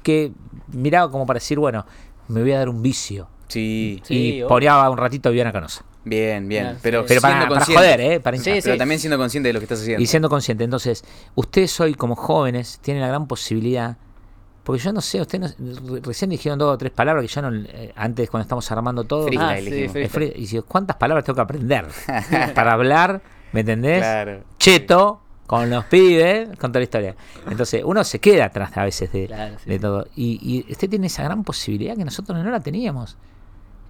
[0.03, 0.32] que
[0.73, 1.86] miraba como para decir, bueno,
[2.27, 3.27] me voy a dar un vicio.
[3.47, 4.01] Sí.
[4.03, 4.47] Sí, y obvio.
[4.49, 5.84] poreaba un ratito Viviana Canosa.
[6.05, 6.65] Bien, bien.
[6.65, 6.80] Ah, sí.
[6.84, 7.84] Pero, Pero para, siendo para consciente.
[7.84, 8.19] joder, ¿eh?
[8.19, 8.43] Para Sí.
[8.63, 8.77] Pero sí.
[8.77, 10.01] también siendo consciente de lo que estás haciendo.
[10.01, 10.63] Y siendo consciente.
[10.63, 11.03] Entonces,
[11.36, 13.97] ustedes hoy como jóvenes tienen la gran posibilidad,
[14.64, 17.41] porque yo no sé, ustedes no- re- recién dijeron dos o tres palabras que yo
[17.41, 20.34] no, eh, antes cuando estamos armando todo, Ah, sí, freestyle.
[20.36, 21.86] y digo, ¿cuántas palabras tengo que aprender
[22.55, 23.22] para hablar?
[23.51, 23.99] ¿Me entendés?
[23.99, 24.43] Claro.
[24.60, 27.16] Cheto, con los pibes, con toda la historia.
[27.49, 30.07] Entonces, uno se queda atrás a veces de, Claro, sí, de todo.
[30.16, 33.18] Y, y usted tiene esa gran posibilidad que nosotros no la teníamos.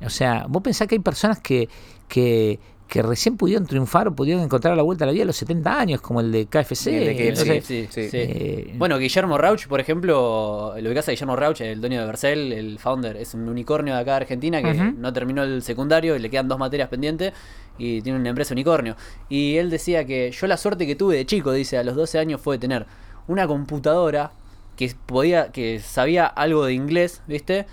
[0.06, 1.68] O sea, vos pensás que hay personas que,
[2.08, 2.58] que,
[2.90, 5.80] que recién pudieron triunfar o pudieron encontrar la vuelta a la vida a los 70
[5.80, 6.88] años, como el de KFC.
[6.88, 8.18] El de KFC, Entonces, Sí, sí, sí.
[8.20, 12.52] eh, Bueno, Guillermo Rauch, por ejemplo, lo ubicás a Guillermo Rauch, el dueño de Vercel,
[12.52, 16.20] el founder, es un unicornio de acá de Argentina que no terminó el secundario y
[16.20, 17.32] le quedan dos materias pendientes
[17.78, 18.96] y tiene una empresa unicornio.
[19.30, 22.18] Y él decía que yo la suerte que tuve de chico, dice, a los 12
[22.20, 22.88] años fue tener
[23.28, 24.32] una computadora
[24.76, 27.68] que podía, que sabía algo de inglés, ¿viste?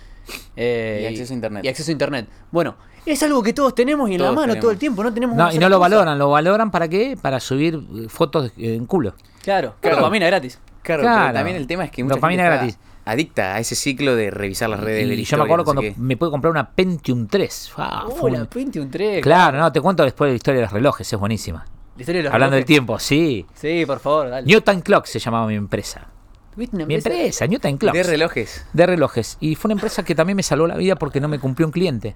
[0.55, 1.65] Eh, Y acceso a internet.
[1.65, 2.27] Y acceso a internet.
[2.51, 2.75] Bueno,
[3.11, 4.61] es algo que todos tenemos y en la Todos mano tenemos.
[4.61, 5.89] todo el tiempo, no tenemos no, y no lo cosa.
[5.89, 7.17] valoran, lo valoran para qué?
[7.21, 9.13] Para subir eh, fotos en culo.
[9.43, 9.97] Claro, Claro.
[9.97, 10.59] dopamina gratis.
[10.81, 11.21] Claro, Claro.
[11.21, 12.73] pero también el tema es que mucha Dopamina gente gratis.
[12.75, 15.05] está adicta a ese ciclo de revisar las redes.
[15.05, 15.93] Y ver yo me acuerdo no cuando qué.
[15.97, 17.71] me pude comprar una Pentium 3.
[17.77, 19.21] Ah, Oh, fue la un- 21 3.
[19.23, 21.65] Claro, no, te cuento después de la historia de los relojes, es buenísima.
[21.95, 23.45] La historia de los Hablando del tiempo, sí.
[23.53, 24.45] Sí, por favor, dale.
[24.45, 26.07] Newton Clock se llamaba mi empresa.
[26.53, 27.93] ¿Tuviste una Mi empresa, Newton Clock.
[27.93, 28.65] De relojes.
[28.73, 29.37] de relojes.
[29.39, 31.71] Y fue una empresa que también me salvó la vida porque no me cumplió un
[31.71, 32.15] cliente.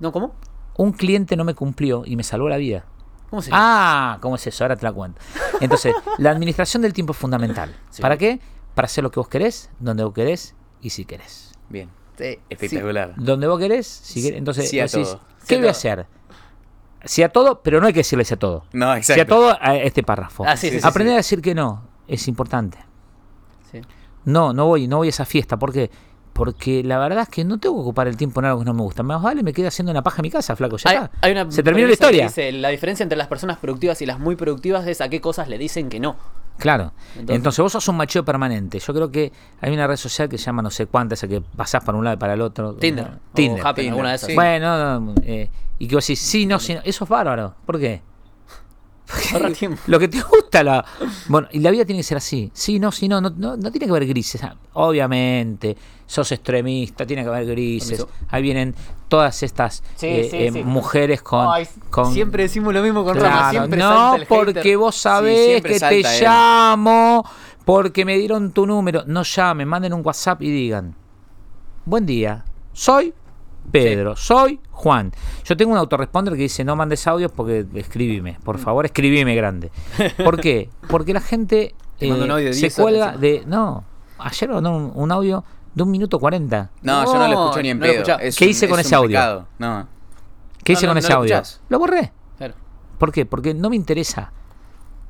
[0.00, 0.34] No, ¿cómo?
[0.76, 2.84] Un cliente no me cumplió y me salvó la vida.
[3.30, 3.62] ¿Cómo se llama?
[4.14, 4.64] Ah, ¿cómo es eso?
[4.64, 5.20] Ahora te la cuento.
[5.60, 7.74] Entonces, la administración del tiempo es fundamental.
[7.90, 8.02] Sí.
[8.02, 8.40] ¿Para qué?
[8.74, 11.52] Para hacer lo que vos querés, donde vos querés y si querés.
[11.68, 11.88] Bien.
[12.18, 13.14] Sí, Espectacular.
[13.16, 14.38] Donde vos querés, si querés.
[14.38, 15.20] Entonces, Sí a vos decís, todo.
[15.48, 16.06] ¿qué voy a hacer?
[17.04, 18.64] Sí a todo, pero no hay que decirle sí a todo.
[18.72, 19.26] No, Sí a exacto.
[19.34, 20.44] todo a este párrafo.
[20.46, 21.14] Ah, sí, sí, sí, Aprender sí.
[21.14, 22.78] a decir que no es importante.
[23.70, 23.80] sí.
[24.24, 25.56] No, no voy, no voy a esa fiesta.
[25.56, 25.88] ¿Por qué?
[26.36, 28.74] Porque la verdad es que no tengo que ocupar el tiempo en algo que no
[28.74, 29.02] me gusta.
[29.02, 30.76] Más vale me quedo haciendo una paja en mi casa, flaco.
[30.76, 31.10] Ya Hay, está.
[31.22, 32.24] hay una Se terminó la historia.
[32.26, 35.48] dice, la diferencia entre las personas productivas y las muy productivas es a qué cosas
[35.48, 36.16] le dicen que no.
[36.58, 36.92] Claro.
[37.14, 38.78] Entonces- Entonces, vos sos un macheo permanente.
[38.78, 39.32] Yo creo que
[39.62, 42.04] hay una red social que se llama no sé cuánta, esa que pasás para un
[42.04, 42.74] lado y para el otro.
[42.74, 43.18] Tinder.
[43.34, 43.62] Tinder.
[43.62, 44.28] O Happn, Tinder, alguna de esas.
[44.28, 44.34] sí.
[44.34, 46.80] Bueno, no, eh, y que vos decís, sí, no, sí, no.
[46.84, 47.54] Eso es bárbaro.
[47.64, 48.02] ¿Por qué?
[49.58, 49.80] Tiempo.
[49.86, 50.84] Lo que te gusta, la...
[51.28, 52.50] bueno, y la vida tiene que ser así.
[52.52, 54.42] Sí, no, sí, no, no, no, no tiene que haber grises.
[54.42, 55.76] Ah, Obviamente,
[56.06, 58.06] sos extremista, tiene que haber grises.
[58.28, 58.74] Ahí vienen
[59.08, 60.62] todas estas Sí, eh, sí, eh, sí.
[60.64, 64.52] mujeres con, Ay, con- Siempre decimos lo mismo con Claro, siempre no, salta el porque
[64.54, 64.76] hater.
[64.78, 66.06] vos sabés que te él.
[66.20, 67.24] llamo,
[67.64, 69.02] porque me dieron tu número.
[69.06, 70.94] No llamen, manden un WhatsApp y digan:
[71.84, 73.12] Buen día, soy
[73.70, 75.12] Pedro, soy Juan.
[75.44, 79.70] Yo tengo un autoresponder que dice: No mandes audios porque escribime, por favor, escribime grande.
[80.24, 80.70] ¿Por qué?
[80.88, 82.06] Porque la gente de
[82.54, 83.42] se 10 horas cuelga de.
[83.46, 83.84] No,
[84.18, 85.44] ayer mandó un, un audio
[85.76, 86.70] de un minuto cuarenta.
[86.82, 88.18] No, yo no lo escucho ni en no pedo.
[88.18, 89.08] Es ¿Qué un- hice con es ese audio?
[89.10, 89.46] pecado.
[89.58, 89.86] No.
[90.64, 91.34] ¿Qué No, hice no, con no ese lo audio?
[91.36, 91.60] escuchás.
[91.68, 92.12] Lo borré.
[92.38, 92.54] Claro,
[92.98, 93.26] ¿Por qué?
[93.26, 94.32] Porque no me interesa.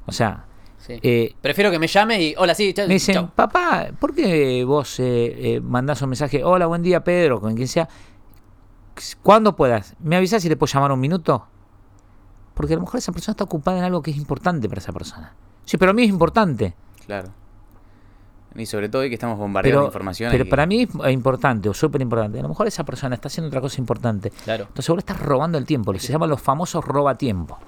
[0.06, 0.44] O sea,
[0.78, 0.98] sí.
[1.02, 2.88] eh, Prefiero que me llames y hola, sí, chao.
[2.88, 3.30] Me dicen, chao.
[3.34, 6.42] papá, ¿por qué vos eh, eh, mandás un mensaje?
[6.44, 7.88] Hola, buen día, Pedro, con quien sea.
[9.22, 11.46] Cuando puedas, ¿me avisas si le puedo llamar un minuto?
[12.54, 14.92] Porque a lo mejor esa persona está ocupada en algo que es importante para esa
[14.92, 15.34] persona.
[15.64, 16.74] Sí, pero a mí es importante.
[17.06, 17.28] Claro.
[18.56, 20.30] Y sobre todo hoy que estamos bombardeados de Pero, información.
[20.30, 22.38] pero que- para mí es importante o súper importante.
[22.38, 24.30] A lo mejor esa persona está haciendo otra cosa importante.
[24.44, 24.64] Claro.
[24.68, 25.92] Entonces vos le estás robando el tiempo.
[25.98, 27.58] Se llaman los famosos roba tiempo.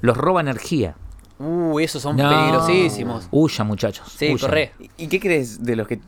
[0.00, 0.94] Los roba energía.
[1.38, 2.28] Uh, esos son No.
[2.28, 3.26] peligrosísimos.
[3.30, 4.12] Huyan, muchachos.
[4.16, 4.38] Sí, huyan.
[4.38, 4.72] corre.
[4.96, 6.00] ¿Y qué crees de los que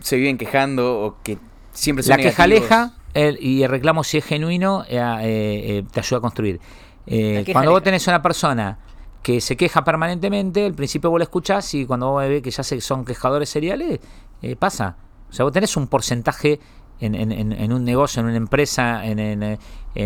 [0.00, 1.38] se viven quejando o que
[1.72, 2.70] siempre son La queja negativos?
[2.72, 6.60] aleja el- y el reclamo, si es genuino, eh, eh, eh, te ayuda a construir.
[7.06, 8.78] Eh, cuando vos tenés una persona
[9.24, 12.62] que se queja permanentemente, al principio vos la escuchás y cuando vos ves que ya
[12.62, 13.98] son quejadores seriales,
[14.42, 14.96] eh, pasa.
[15.30, 16.60] O sea, vos tenés un porcentaje
[17.00, 19.58] en, en- en- un negocio, en una empresa, en, en,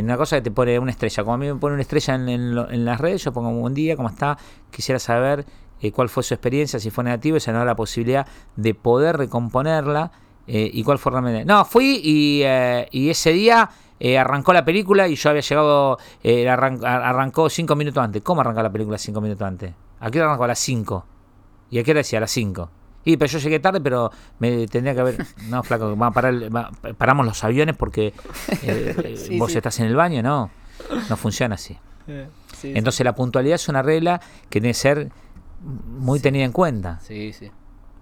[0.04, 1.22] una cosa que te pone una estrella.
[1.24, 2.54] Como a mí me pone una estrella en,
[2.84, 4.38] las redes, yo pongo buen día, ¿cómo está?
[4.70, 5.44] Quisiera saber
[5.82, 9.16] eh, cuál fue su experiencia, si fue negativo, y se nos la posibilidad de poder
[9.18, 10.12] recomponerla.
[10.46, 11.44] eh, y cuál fue realmente.
[11.44, 12.42] No, fui y,
[12.92, 13.68] y ese día
[14.00, 18.22] eh, arrancó la película y yo había llegado, eh, arran- arrancó cinco minutos antes.
[18.22, 19.72] ¿Cómo arrancó la película cinco minutos antes?
[20.00, 21.04] Aquí arrancó a las 5.
[21.70, 22.18] ¿Y a qué hora decía?
[22.18, 22.70] A las 5.
[23.04, 25.26] Y pero yo llegué tarde, pero me tendría que haber.
[25.48, 28.12] No, flaco, va a parar, el- va- paramos los aviones porque
[28.62, 29.58] eh, eh, Sí, vos sí.
[29.58, 30.50] estás en el baño, no.
[31.08, 31.76] No funciona así.
[32.56, 34.18] Sí, Entonces la puntualidad es una regla
[34.48, 35.10] que tiene que ser
[35.60, 37.00] muy tenida en cuenta.
[37.02, 37.50] sí, sí.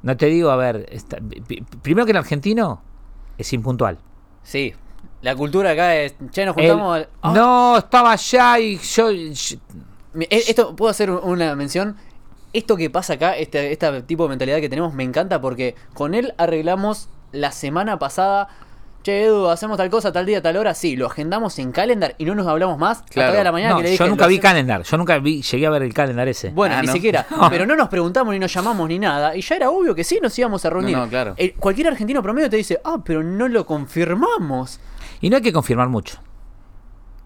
[0.03, 1.19] No te digo, a ver, está-
[1.83, 2.81] primero que el argentino
[3.39, 3.99] es impuntual.
[4.45, 4.75] Sí.
[5.23, 6.15] La cultura acá es.
[6.31, 6.97] Che, nos El- juntamos.
[6.97, 9.11] al- Ah, No, estaba allá y yo.
[9.11, 9.57] yo-
[10.21, 11.97] e- Esto, ¿puedo hacer un- una mención?
[12.53, 16.15] Esto que pasa acá, este, este tipo de mentalidad que tenemos, me encanta porque con
[16.15, 18.49] él arreglamos la semana pasada
[19.03, 20.75] che, Edu, hacemos tal cosa, tal día, tal hora.
[20.75, 23.03] Sí, lo agendamos en calendar y no nos hablamos más.
[23.09, 23.31] Claro.
[23.33, 24.83] Hasta la mañana No, que le yo dije, nunca lo vi calendar.
[24.83, 26.49] Yo nunca vi, llegué a ver el calendar ese.
[26.51, 26.93] Bueno, Ah, ni ¿no?
[26.93, 27.25] siquiera.
[27.51, 29.37] Pero no nos preguntamos ni nos llamamos ni nada.
[29.37, 30.97] Y ya era obvio que sí nos íbamos a reunir.
[30.97, 31.35] No, no, claro.
[31.37, 34.81] Eh, cualquier argentino promedio te dice, ah, pero no lo confirmamos.
[35.21, 36.19] Y no hay que confirmar mucho.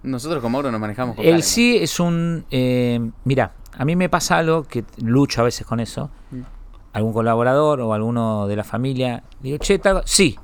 [0.03, 2.45] Nosotros con Mauro nos manejamos con El sí es un...
[2.51, 6.11] eh, mira, a mí me pasa algo que lucho a veces con eso.
[6.31, 6.41] Mm.
[6.95, 9.23] Algún colaborador o alguno de la familia.
[9.41, 10.03] Digo, che, tal...
[10.07, 10.37] Sí.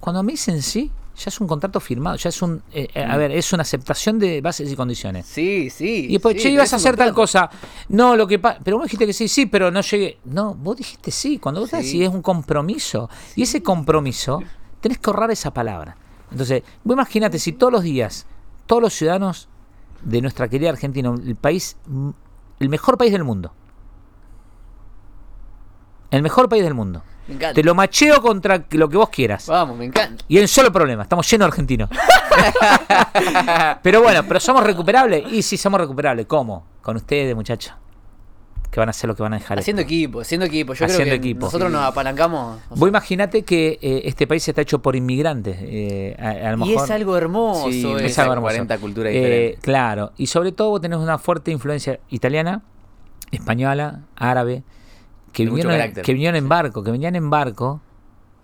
[0.00, 2.16] Cuando me dicen sí, ya es un contrato firmado.
[2.16, 2.60] Ya es un...
[2.72, 3.10] eh, eh, Mm.
[3.12, 5.26] a ver, es una aceptación de bases y condiciones.
[5.26, 6.06] Sí, sí.
[6.08, 7.48] Y después, sí, che, ibas a hacer tal cosa.
[7.88, 8.58] No, lo que pasa.
[8.64, 10.18] Pero vos dijiste que sí, sí, pero no llegué.
[10.24, 11.38] No, vos dijiste sí.
[11.38, 11.76] Cuando vos Sí.
[11.76, 13.08] decís es un compromiso.
[13.36, 14.42] Y ese compromiso,
[14.80, 15.96] tenés que ahorrar esa palabra.
[16.30, 18.26] Entonces, vos imagínate si todos los días,
[18.66, 19.48] todos los ciudadanos
[20.02, 22.10] de nuestra querida Argentina, el país, mm,
[22.60, 23.52] el mejor país del mundo.
[26.10, 27.02] El mejor país del mundo.
[27.26, 27.54] Me encanta.
[27.54, 29.46] Te lo macheo contra lo que vos quieras.
[29.48, 30.24] Vamos, me encanta.
[30.28, 31.90] Y en solo problema, estamos llenos de argentinos.
[33.82, 35.32] pero bueno, pero somos recuperables.
[35.32, 36.26] Y sí, somos recuperables.
[36.26, 36.66] ¿Cómo?
[36.82, 37.74] Con ustedes, muchachos.
[38.74, 39.56] Que van a hacer lo que van a dejar.
[39.60, 39.92] Haciendo esto.
[39.94, 40.74] equipo, haciendo equipo.
[40.74, 41.46] Yo Haciendo creo que equipo.
[41.46, 41.76] nosotros Sí.
[41.76, 42.56] nos apalancamos.
[42.56, 45.56] o sea, Vos imagínate que eh, este país está hecho por inmigrantes.
[45.60, 47.70] eh, a, a lo y mejor, es algo hermoso.
[47.70, 48.48] Sí, es esa algo hermoso.
[48.52, 50.10] 40 culturas Eh, claro.
[50.16, 52.62] Y sobre todo vos tenés una fuerte influencia italiana,
[53.30, 54.64] española, árabe,
[55.32, 57.80] que vinieron, que vinieron en barco, que venían en barco.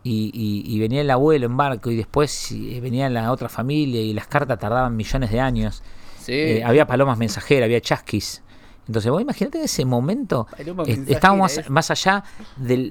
[0.02, 4.00] Y, y- y venía el abuelo en barco y después eh, venía la otra familia
[4.00, 5.82] y las cartas tardaban millones de años.
[6.20, 6.32] Sí.
[6.32, 8.42] Eh, había palomas mensajeras, había chasquis.
[8.90, 11.70] Entonces, vos imagínate en ese momento, eh, estábamos es.
[11.70, 12.24] más allá
[12.56, 12.90] de,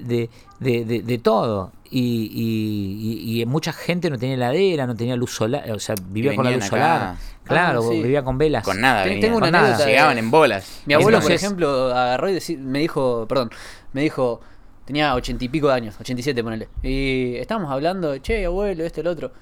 [0.58, 1.72] de- de- de todo.
[1.90, 5.94] Y, y- y- y mucha gente no tenía heladera, no tenía luz solar, o sea,
[6.08, 6.70] vivía con la luz acá.
[6.70, 7.16] solar.
[7.44, 8.02] Claro, Ah, sí.
[8.02, 8.64] vivía con velas.
[8.64, 9.20] Con nada, venían.
[9.20, 9.86] tengo una Con nada.
[9.86, 10.80] Llegaban en bolas.
[10.86, 13.50] Mi abuelo, por ejemplo, agarró y me dijo, perdón,
[13.92, 14.40] me dijo,
[14.86, 16.68] tenía ochenta y pico de años, 87 ponele.
[16.82, 19.32] Y estábamos hablando, che, abuelo, esto, el otro.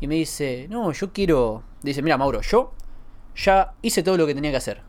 [0.00, 1.62] Y me dice, no, yo quiero.
[1.82, 2.72] Dice, mira, Mauro, yo
[3.36, 4.82] ya hice todo lo que tenía que hacer.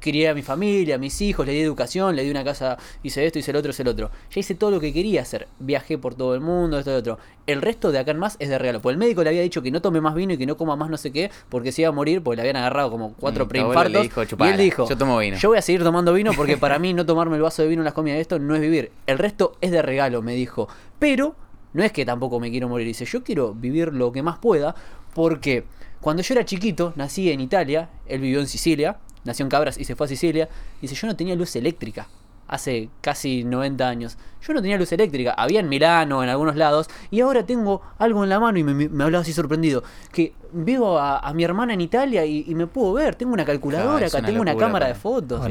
[0.00, 3.26] Crié a mi familia, a mis hijos, le di educación, le di una casa, hice
[3.26, 4.10] esto, hice el otro, hice el otro.
[4.30, 5.46] Ya hice todo lo que quería hacer.
[5.58, 7.18] Viajé por todo el mundo, esto y otro.
[7.46, 8.80] El resto de acá en más es de regalo.
[8.80, 10.74] Porque el médico le había dicho que no tome más vino y que no coma
[10.74, 13.44] más no sé qué, porque se iba a morir, porque le habían agarrado como cuatro
[13.44, 14.02] Mm, preinfartos.
[14.02, 15.36] dijo, y "Chupala, él dijo, yo tomo vino".
[15.36, 17.82] Yo voy a seguir tomando vino porque para mí no tomarme el vaso de vino
[17.82, 18.90] en las comidas de esto no es vivir.
[19.06, 20.66] El resto es de regalo, me dijo.
[20.98, 21.34] Pero
[21.74, 22.86] no es que tampoco me quiero morir.
[22.86, 24.74] Dice, yo quiero vivir lo que más pueda
[25.14, 25.64] porque
[26.00, 29.84] cuando yo era chiquito, nací en Italia, él vivió en Sicilia, nació en Cabras y
[29.84, 30.48] se fue a Sicilia.
[30.80, 32.08] Dice, yo no tenía luz eléctrica.
[32.48, 34.18] Hace casi 90 años.
[34.42, 35.32] Yo no tenía luz eléctrica.
[35.34, 36.88] Había en Milano, en algunos lados.
[37.12, 39.84] Y ahora tengo algo en la mano y me, me hablaba así sorprendido.
[40.10, 43.14] Que veo a, a mi hermana en Italia y, y me puedo ver.
[43.14, 45.46] Tengo una calculadora Claro, acá, una tengo una cámara para- de fotos.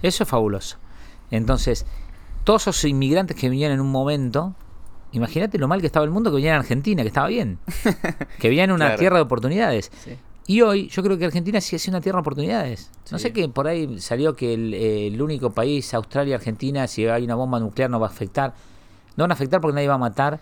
[0.00, 0.76] Eso es fabuloso.
[1.32, 1.86] Entonces,
[2.44, 4.54] todos esos inmigrantes que vinieron en un momento,
[5.10, 7.58] imagínate lo mal que estaba el mundo que venían a Argentina, que estaba bien.
[8.38, 8.98] que venían una Claro.
[9.00, 9.90] tierra de oportunidades.
[10.04, 10.16] Sí.
[10.46, 12.90] Y hoy yo creo que Argentina sigue siendo una tierra de oportunidades.
[13.10, 17.24] No sé que por ahí salió que el, el único país, Australia, Argentina, si hay
[17.24, 18.52] una bomba nuclear no va a afectar.
[19.16, 20.40] No van a afectar porque nadie va a matar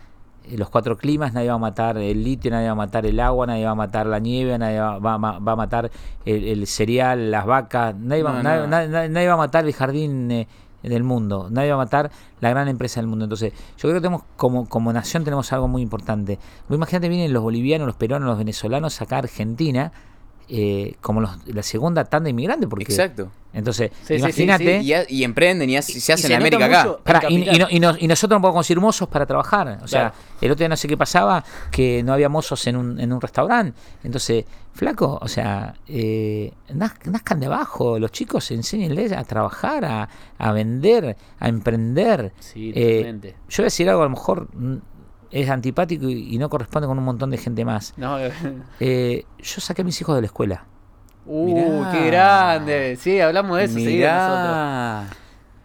[0.49, 3.21] eh, los cuatro climas, nadie va a matar el litio, nadie va a matar el
[3.21, 5.89] agua, nadie va a matar la nieve, nadie va, va va a matar
[6.25, 8.67] el, el cereal, las vacas, nadie va, No, nadie, no.
[8.69, 10.49] nadie- nadie- nadie va a matar el jardín eh,
[10.83, 12.11] del mundo, nadie va a matar
[12.41, 13.25] la gran empresa del mundo.
[13.25, 16.39] Entonces, yo creo que tenemos como, como nación tenemos algo muy importante.
[16.69, 19.93] Vos imagínate, vienen los bolivianos, los peruanos, los venezolanos acá a Argentina
[20.49, 23.31] eh, como los- la segunda tanda inmigrante, porque Exacto.
[23.53, 24.81] entonces, Sí, sí, sí, imagínate.
[24.83, 26.83] Y, y emprenden y, hace- se hacen se en América acá.
[27.29, 27.59] el y, y capital.
[27.59, 29.81] no- y no- y nosotros no podemos conseguir mozos para trabajar.
[29.83, 30.15] O sea, Claro.
[30.41, 33.21] el otro día no sé qué pasaba, que no había mozos en un, en un
[33.21, 33.79] restaurante.
[34.05, 37.99] Entonces, flaco, o sea, eh, naz- nazcan de abajo.
[37.99, 42.33] Los chicos enséñenles a trabajar, a, a vender, a emprender.
[42.41, 43.29] Sí, Eh, totalmente.
[43.49, 44.77] yo voy a decir algo, a lo mejor mm,
[45.33, 47.95] es antipático y, y no corresponde con un montón de gente más.
[47.97, 48.31] No, eh,
[48.81, 50.65] Eh, yo saqué a mis hijos de la escuela.
[51.27, 51.91] uh, Mirá.
[51.93, 52.97] qué grande.
[53.01, 53.95] Sí, hablamos de eso nosotros.
[53.97, 55.09] Mirá.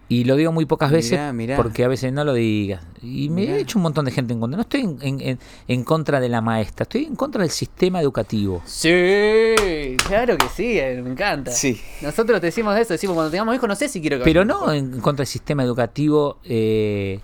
[0.09, 1.55] Y lo digo muy pocas veces Mirá, mirá.
[1.57, 2.81] porque a veces no lo digas.
[3.01, 4.55] Y me he hecho un montón de gente en contra.
[4.55, 7.99] No estoy en, en- en- en contra de la maestra, estoy en contra del sistema
[7.99, 8.61] educativo.
[8.65, 11.51] Sí, claro que sí, eh, me encanta.
[11.51, 11.81] Sí.
[12.01, 14.71] Nosotros te decimos eso, decimos cuando tengamos hijos, no sé si quiero que Pero no
[14.71, 17.19] en contra del sistema educativo eh,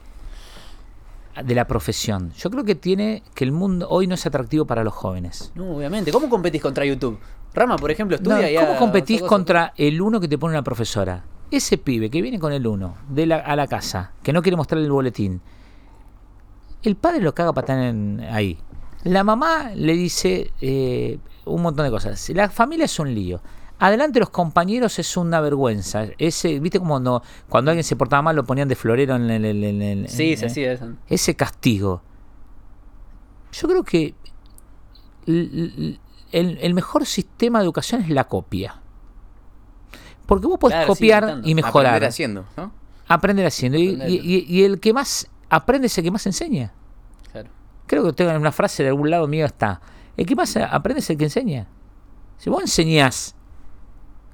[1.41, 2.31] de la profesión.
[2.37, 5.51] Yo creo que tiene que el mundo hoy no es atractivo para los jóvenes.
[5.55, 6.11] No, obviamente.
[6.11, 7.19] ¿Cómo competís contra YouTube?
[7.53, 10.63] Rama, por ejemplo, No, estudia y ¿Cómo competís contra el uno que te pone una
[10.63, 11.23] profesora?
[11.51, 14.57] Ese pibe que viene con el uno de la, a la casa, que no quiere
[14.57, 15.41] mostrarle el boletín.
[16.81, 18.57] El padre lo caga para estar ahí.
[19.03, 22.29] La mamá le dice eh, un montón de cosas.
[22.29, 23.41] La familia es un lío.
[23.85, 26.05] Adelante los compañeros es una vergüenza.
[26.17, 29.43] Ese, ¿Viste como cuando, cuando alguien se portaba mal lo ponían de florero en el...
[29.45, 30.93] en el- en- Sí, sí, sí, eso.
[31.07, 32.01] ese castigo.
[33.51, 34.15] Yo creo que
[35.27, 35.99] el,
[36.31, 38.79] el mejor sistema de educación es la copia.
[40.25, 41.87] Porque vos podés Claro, sí, copiar y mejorar.
[41.95, 42.71] Aprender haciendo, ¿no?
[43.07, 43.77] Aprender haciendo.
[43.77, 44.09] Y, Aprender.
[44.09, 46.71] y- y- y el que más aprende es el que más enseña.
[47.31, 47.49] Claro.
[47.85, 49.81] Creo que tengo una frase de algún lado mío está.
[50.15, 51.67] El que más aprende es el que enseña.
[52.37, 53.35] Si vos enseñás,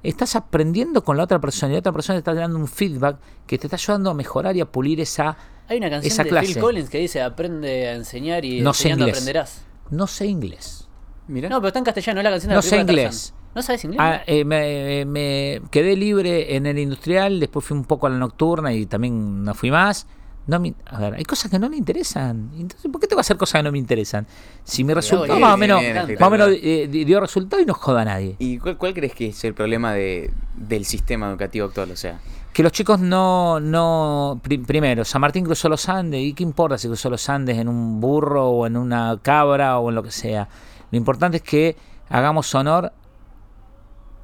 [0.04, 3.18] estás aprendiendo con la otra persona y la otra persona te está dando un feedback
[3.46, 5.38] que te está ayudando a mejorar y a pulir esa...
[5.68, 6.48] Hay una canción Esa de clase.
[6.48, 9.66] Phil Collins que dice aprende a enseñar y No sé enseñando aprenderás.
[9.92, 10.88] No sé inglés.
[11.28, 11.50] Mira.
[11.50, 13.34] No, pero está en castellano, es la canción de No la sé inglés.
[13.54, 14.00] ¿No sabes inglés?
[14.02, 18.18] Ah, eh, me, me quedé libre en el industrial, después fui un poco a la
[18.18, 20.08] nocturna y también no fui más.
[20.50, 22.50] No me- a ver, hay cosas que no me interesan.
[22.58, 24.26] Entonces, ¿por qué tengo que hacer cosas que no me interesan?
[24.64, 25.82] Si mi resultado bien, más o menos,
[26.20, 28.36] más o menos eh, di- dio resultado y no joda a nadie.
[28.40, 31.92] ¿Y cuál, cuál crees que es el problema de, del sistema educativo actual?
[31.92, 32.20] O sea,
[32.52, 36.78] Que los chicos no, no, pri- primero, San Martín cruzó los Andes, ¿y qué importa
[36.80, 40.12] si cruzó los Andes en un burro o en una cabra o en lo que
[40.12, 40.48] sea?
[40.92, 41.76] Lo importante es que
[42.10, 42.92] hagamos honor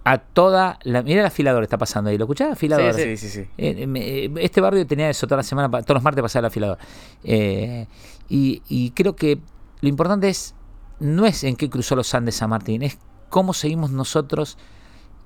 [0.05, 1.01] a toda la...
[1.01, 2.51] Mira el afilador está pasando ahí, ¿lo escuchás?
[2.53, 2.93] Afilador.
[2.93, 3.39] sí, sí, sí.
[3.57, 6.45] Eh, eh, eh, este barrio tenía eso toda la semana, todos los martes pasaba el
[6.45, 6.77] afilador.
[7.23, 7.87] Eh,
[8.29, 9.39] y, y creo que
[9.81, 10.53] lo importante es,
[10.99, 12.97] no es en qué cruzó los Andes San Martín, es
[13.29, 14.57] cómo seguimos nosotros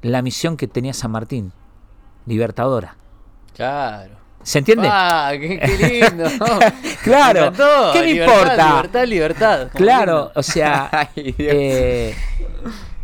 [0.02, 1.52] la misión que tenía San Martín,
[2.26, 2.96] libertadora.
[3.56, 4.16] Claro.
[4.44, 4.88] ¿Se entiende?
[4.90, 6.26] Ah, qué, qué lindo.
[7.04, 7.40] Claro.
[7.48, 7.92] Encantó.
[7.94, 8.68] ¿Qué me Libertad, importa?
[8.76, 9.68] Libertad, libertad.
[9.74, 11.36] Claro, o sea, Ay, Dios.
[11.38, 12.16] eh,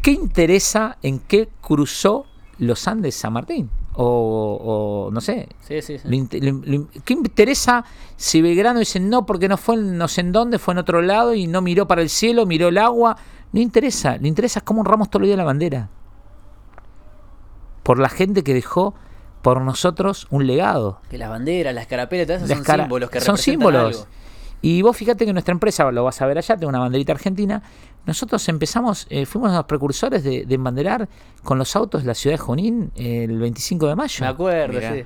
[0.06, 2.26] ¿qué interesa en qué cruzó
[2.60, 3.70] los Andes San Martín?
[3.97, 6.08] O, o no sé, Sí, sí, sí.
[6.08, 7.84] Lo inte- lo- lo- ¿Qué interesa
[8.18, 11.01] si Belgrano dice no porque no fue en no sé en dónde, fue en otro
[11.01, 13.18] lado y no miró para el cielo, miró el agua?
[13.53, 15.89] No interesa, lo interesa es cómo honramos todos los días la bandera.
[17.84, 18.95] Por la gente que dejó
[19.41, 20.99] por nosotros un legado.
[21.10, 23.95] Que las banderas, las carapelas, todas esas Las son símbolos que son representan símbolos.
[24.01, 24.08] algo.
[24.68, 27.61] Y vos fíjate que nuestra empresa, lo vas a ver allá, tengo una banderita argentina.
[28.07, 31.07] Nosotros empezamos, eh, fuimos los precursores de, de embanderar
[31.43, 34.26] con los autos la ciudad de Junín el 25 de mayo.
[34.26, 34.91] Me acuerdo, Mirá.
[34.91, 35.03] sí.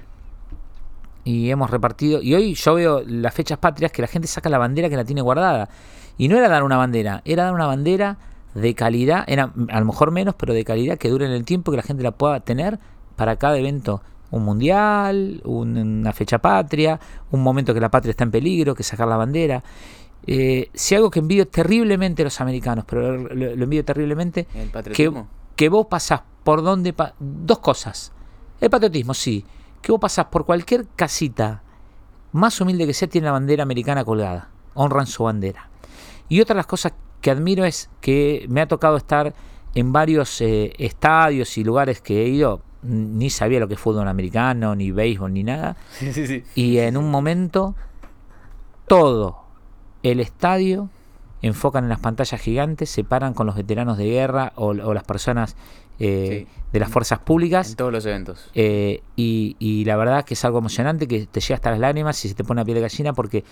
[1.25, 2.21] y hemos repartido.
[2.21, 5.03] Y hoy yo veo las fechas patrias que la gente saca la bandera que la
[5.03, 5.67] tiene guardada.
[6.17, 8.17] Y no era dar una bandera, era dar una bandera
[8.53, 11.71] de calidad, era a lo mejor menos, pero de calidad que dure en el tiempo,
[11.71, 12.79] que la gente la pueda tener
[13.17, 14.01] para cada evento.
[14.31, 16.99] Un mundial, un- una fecha patria,
[17.31, 19.63] un momento que la patria está en peligro, que sacar la bandera.
[20.27, 24.69] Eh, si algo que envidio terriblemente a los americanos, pero lo, lo envidio terriblemente, ¿El
[24.93, 25.11] que,
[25.55, 26.93] que vos pasás por donde...
[26.93, 28.11] pa- dos cosas.
[28.61, 29.45] El patriotismo, sí.
[29.81, 31.63] Que vos pasás por cualquier casita,
[32.33, 34.49] más humilde que sea, tiene la bandera americana colgada.
[34.75, 35.69] Honran su bandera.
[36.27, 39.33] Y otra de las cosas que admiro es que me ha tocado estar
[39.73, 42.61] en varios eh, estadios y lugares que he ido.
[42.81, 45.75] Ni sabía lo que es fútbol americano, ni béisbol, ni nada.
[45.91, 46.43] Sí, sí, sí.
[46.55, 47.75] Y en un momento,
[48.87, 49.43] todo
[50.03, 50.89] el estadio
[51.41, 55.03] enfocan en las pantallas gigantes, se paran con los veteranos de guerra o, o las
[55.03, 55.55] personas
[55.99, 56.61] eh, Sí.
[56.71, 57.71] de las fuerzas públicas.
[57.71, 58.49] En todos los eventos.
[58.55, 62.23] eh, y, y la verdad que es algo emocionante que te llega hasta las lágrimas
[62.23, 63.43] y se te pone la piel de gallina porque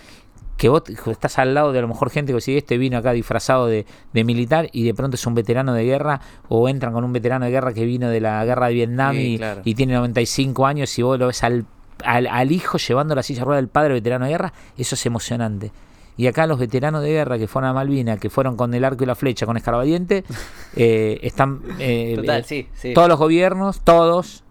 [0.56, 0.82] que vos
[1.12, 3.86] estás al lado de a lo mejor gente que si este vino acá disfrazado de,
[4.14, 6.20] de militar y de pronto es un veterano de guerra
[6.50, 9.34] o entran con un veterano de guerra que vino de la guerra de Vietnam Sí,
[9.34, 9.62] y, claro.
[9.64, 11.66] y tiene 95 años y vos lo ves al,
[12.04, 15.06] al, al hijo llevando la silla de rueda del padre veterano de guerra, eso es
[15.06, 15.72] emocionante.
[16.18, 19.04] Y acá los veteranos de guerra que fueron a Malvinas, que fueron con el arco
[19.04, 20.24] y la flecha, con escarbadiente,
[20.76, 21.62] eh, están...
[21.80, 22.94] eh, Total, eh, sí, sí.
[22.94, 24.44] todos los gobiernos, todos,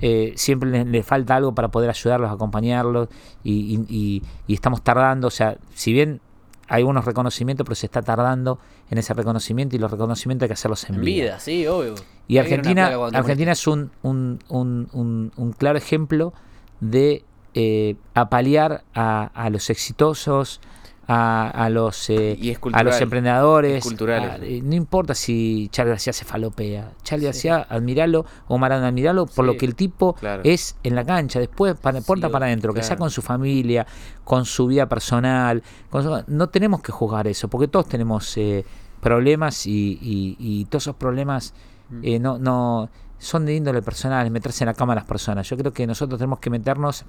[0.00, 3.08] eh, siempre les, les falta algo para poder ayudarlos, acompañarlos
[3.44, 6.20] y, y- y- y estamos tardando, o sea, si bien
[6.68, 8.58] hay unos reconocimientos, pero se está tardando
[8.90, 11.24] en ese reconocimiento y los reconocimientos hay que hacerlos en, En vida.
[11.24, 11.94] vida, sí, obvio.
[12.26, 16.32] Y Argentina, Argentina es un, un, un- un- un claro ejemplo
[16.80, 20.60] de eh, apalear a, a los exitosos,
[21.08, 23.84] a, a los, eh, Y es a los emprendedores.
[23.86, 26.92] A- eh, no importa si Charlie García se falopea.
[27.02, 30.42] Charlie García, admiralo, o Maradona, admiralo por lo que el tipo Claro.
[30.44, 33.86] es en la cancha, después para, puerta para adentro, que sea con su familia,
[34.24, 35.62] con su vida personal.
[35.90, 38.64] con su- no tenemos que juzgar eso, porque todos tenemos eh,
[39.00, 41.52] problemas y, y- y todos esos problemas
[41.90, 42.00] Mm.
[42.04, 42.88] eh, no, no
[43.18, 45.48] son de índole personal, meterse en la cama a las personas.
[45.48, 47.04] Yo creo que nosotros tenemos que meternos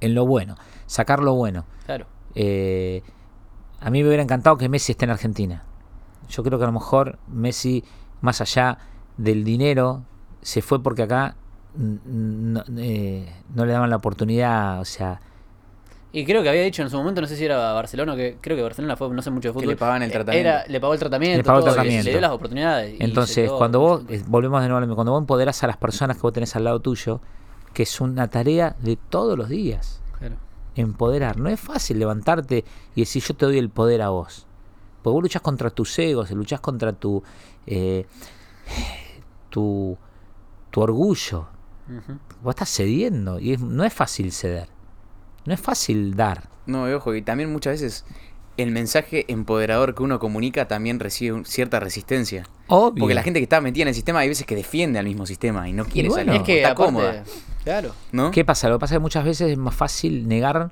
[0.00, 0.56] en lo bueno,
[0.86, 1.64] sacar lo bueno.
[1.86, 2.06] Claro.
[2.34, 3.02] Eh,
[3.80, 5.64] a mí me hubiera encantado que Messi esté en Argentina.
[6.28, 7.84] Yo creo que a lo mejor Messi,
[8.20, 8.78] más allá
[9.16, 10.04] del dinero,
[10.40, 11.36] se fue porque acá
[11.76, 15.20] no, eh, no le daban la oportunidad, o sea,
[16.12, 18.56] Y creo que había dicho en su momento, no sé si era Barcelona, que creo
[18.56, 19.68] que Barcelona fue, no sé mucho de fútbol.
[19.68, 20.48] le pagaban el eh, tratamiento.
[20.48, 21.36] Era, le pagó el tratamiento.
[21.38, 22.04] Le pagó el todo, y tratamiento.
[22.04, 22.94] Le dio las oportunidades.
[23.00, 26.32] entonces cuando vos, eh, volvemos de nuevo, cuando vos empoderás a las personas que vos
[26.32, 27.20] tenés al lado tuyo,
[27.72, 30.00] que es una tarea de todos los días.
[30.74, 31.38] Empoderar.
[31.38, 32.64] No es fácil levantarte
[32.94, 34.46] y decir yo te doy el poder a vos.
[35.02, 37.22] Porque vos luchás contra tus egos, luchás contra tu,
[37.66, 38.06] eh,
[39.50, 39.96] tu,
[40.70, 41.46] tu orgullo.
[41.88, 42.18] Ujú.
[42.42, 44.68] Vos estás cediendo y es- no es fácil ceder.
[45.44, 46.48] No es fácil dar.
[46.66, 48.04] No, y ojo, y también muchas veces
[48.56, 52.44] el mensaje empoderador que uno comunica también recibe cierta resistencia.
[52.68, 53.00] Obvio.
[53.00, 55.26] Porque la gente que está metida en el sistema hay veces que defiende al mismo
[55.26, 56.40] sistema y no quiere bueno, salir.
[56.40, 57.24] es que está aparte, cómoda,
[57.64, 57.94] Claro.
[58.12, 58.30] ¿no?
[58.30, 58.68] ¿Qué pasa?
[58.68, 60.70] Lo que pasa es que muchas veces es más fácil negar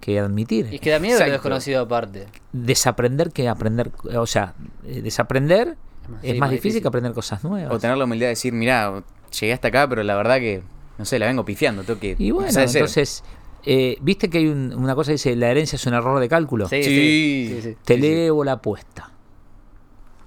[0.00, 0.68] que admitir.
[0.72, 1.32] Y es que da miedo lo Exacto.
[1.32, 2.26] desconocido aparte.
[2.52, 3.90] Desaprender que aprender.
[4.16, 4.54] O sea,
[4.86, 5.76] eh, desaprender
[6.08, 6.82] más- es sí, más más difícil, difícil.
[6.82, 7.72] que aprender cosas nuevas.
[7.72, 9.02] O tener la humildad de decir, mira,
[9.40, 10.62] llegué hasta acá, pero la verdad que,
[10.98, 13.22] no sé, la vengo pifiando, tengo que Y bueno, entonces,
[13.64, 16.28] eh, viste que hay un- una cosa que dice, la herencia es un error de
[16.28, 16.68] cálculo.
[16.68, 16.90] Sí, Sí.
[16.90, 17.48] sí.
[17.48, 17.76] sí, sí.
[17.84, 18.06] Te sí, sí.
[18.06, 19.10] elevo la apuesta.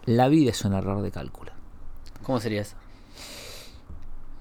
[0.05, 1.51] La vida es un error de cálculo.
[2.23, 2.75] ¿Cómo sería eso?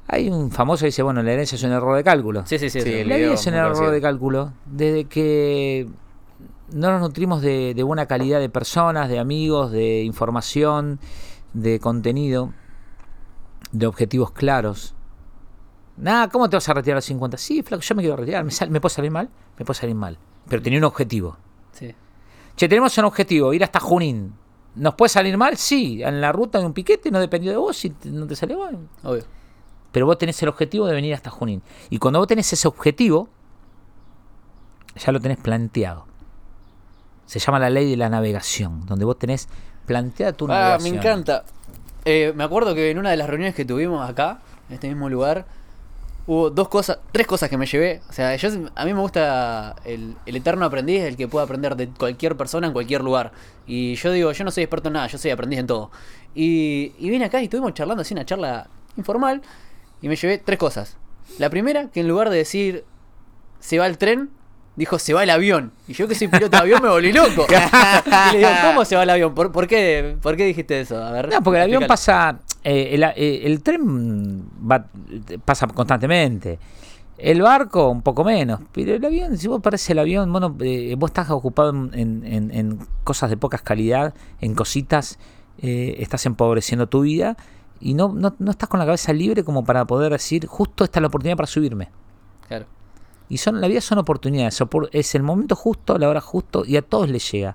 [0.07, 2.45] Hay un famoso que dice, bueno, la herencia es un error de cálculo.
[2.47, 2.79] Sí, sí, sí.
[3.05, 3.91] La vida es un error conocido.
[3.93, 4.53] de cálculo.
[4.67, 5.89] Desde que
[6.73, 11.01] no nos nutrimos de, de buena calidad de personas, de amigos, de información,
[11.55, 12.53] de contenido,
[13.73, 14.95] de objetivos claros.
[15.97, 17.37] Nada, ¿cómo te vas a retirar a los 50?
[17.37, 18.45] Sí, flaco, yo me quiero retirar.
[18.45, 19.29] ¿Me, sal- ¿Me puedo salir mal?
[19.59, 20.19] Me puedo salir mal.
[20.49, 21.37] Pero tenía un objetivo.
[21.73, 21.95] Sí.
[22.57, 24.35] Che, tenemos un objetivo, ir hasta Junín.
[24.75, 25.57] ¿Nos puede salir mal?
[25.57, 26.03] Sí.
[26.03, 28.59] En la ruta de un piquete no dependió de vos si te- no te salió
[28.59, 28.79] mal.
[29.05, 29.25] Obvio.
[29.93, 31.63] Pero vos tenés el objetivo de venir hasta Junín.
[31.91, 33.29] Y cuando vos tenés ese objetivo,
[34.97, 36.07] ya lo tenés planteado.
[37.27, 39.49] Se llama la ley de la navegación, donde vos tenés
[39.87, 40.93] planteada tu Ah, navegación.
[40.95, 41.45] me encanta.
[42.05, 45.09] Eh, me acuerdo que en una de las reuniones que tuvimos acá, en este mismo
[45.09, 45.47] lugar,
[46.27, 48.01] hubo dos cosas, tres cosas que me llevé.
[48.09, 51.77] O sea, yo, a mí me gusta el, el eterno aprendiz, el que puede aprender
[51.77, 53.33] de cualquier persona en cualquier lugar.
[53.67, 55.91] Y yo digo, yo no soy experto en nada, yo soy aprendiz en todo.
[56.35, 59.43] Y, y vine acá y estuvimos charlando así, una charla informal,
[60.03, 60.97] y me llevé tres cosas.
[61.39, 62.85] La primera, que en lugar de decir
[63.61, 64.31] se va el tren,
[64.77, 65.73] dijo se va el avión.
[65.89, 67.47] Y yo que soy piloto de avión me volví loco.
[68.31, 69.35] y le digo, ¿cómo se va el avión?
[69.35, 71.03] ¿Por, por qué, ¿Por qué dijiste eso?
[71.03, 71.29] A ver.
[71.29, 71.89] No, porque el avión explícalo.
[71.89, 72.44] pasa.
[72.65, 74.87] Eh, el, eh, el tren va,
[75.45, 76.59] pasa constantemente.
[77.17, 78.61] El barco, un poco menos.
[78.73, 82.25] Pero el avión, si vos perdés el avión, vos, no- eh, vos estás ocupado en,
[82.25, 85.19] en- en cosas de pocas calidad, en cositas,
[85.63, 87.37] eh, estás empobreciendo tu vida
[87.81, 90.99] y no, no, no estás con la cabeza libre como para poder decir, justo esta
[90.99, 91.91] es la oportunidad para subirme.
[92.49, 92.67] Claro.
[93.29, 96.77] Y son, la vida son oportunidades, opor- es el momento justo, la hora justo y
[96.77, 97.55] a todos les llega.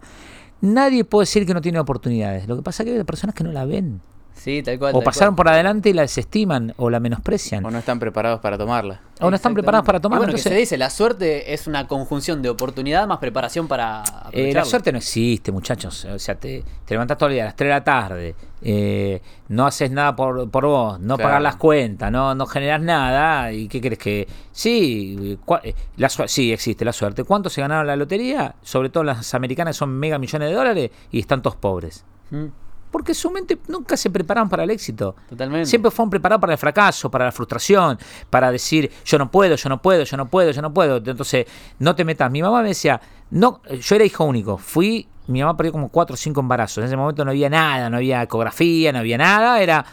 [0.61, 2.47] Nadie puede decir que no tiene oportunidades.
[2.47, 4.01] Lo que pasa es que hay personas que no la ven.
[4.39, 4.91] Sí, tal cual.
[4.95, 5.45] O tal pasaron cual.
[5.45, 7.65] por adelante y la desestiman o la menosprecian.
[7.65, 9.01] O no están preparados para tomarla.
[9.21, 10.19] O no están preparados para Y tomar.
[10.19, 14.53] bueno, que se dice, la suerte es una conjunción de oportunidad más preparación para eh,
[14.53, 16.05] la suerte no existe, muchachos.
[16.05, 19.21] O sea, te, te levantás todo el día a las 3 de la tarde, eh,
[19.49, 21.27] no haces nada por, por vos, no Claro.
[21.29, 23.51] pagas las cuentas, no, no generas nada.
[23.51, 24.27] ¿Y qué crees que.?
[24.53, 27.25] Sí, cua- eh, la su- sí, existe la suerte.
[27.25, 28.55] ¿Cuántos se ganaron la lotería?
[28.61, 32.05] Sobre todo las americanas son mega millones de dólares y están todos pobres.
[32.31, 32.45] Mm,
[32.91, 35.15] Porque su mente nunca se prepararon para el éxito.
[35.29, 35.67] Totalmente.
[35.67, 37.97] Siempre fueron preparados para el fracaso, para la frustración,
[38.29, 40.97] para decir yo no puedo, yo no puedo, yo no puedo, yo no puedo.
[40.97, 41.45] Entonces,
[41.77, 42.31] no te metas.
[42.31, 42.99] Mi mamá me decía,
[43.31, 44.57] no, yo era hijo único.
[44.57, 46.79] Fui, mi mamá perdió como cuatro o cinco embarazos.
[46.79, 49.61] En ese momento no había nada, no había ecografía, no había nada.
[49.61, 49.85] Era,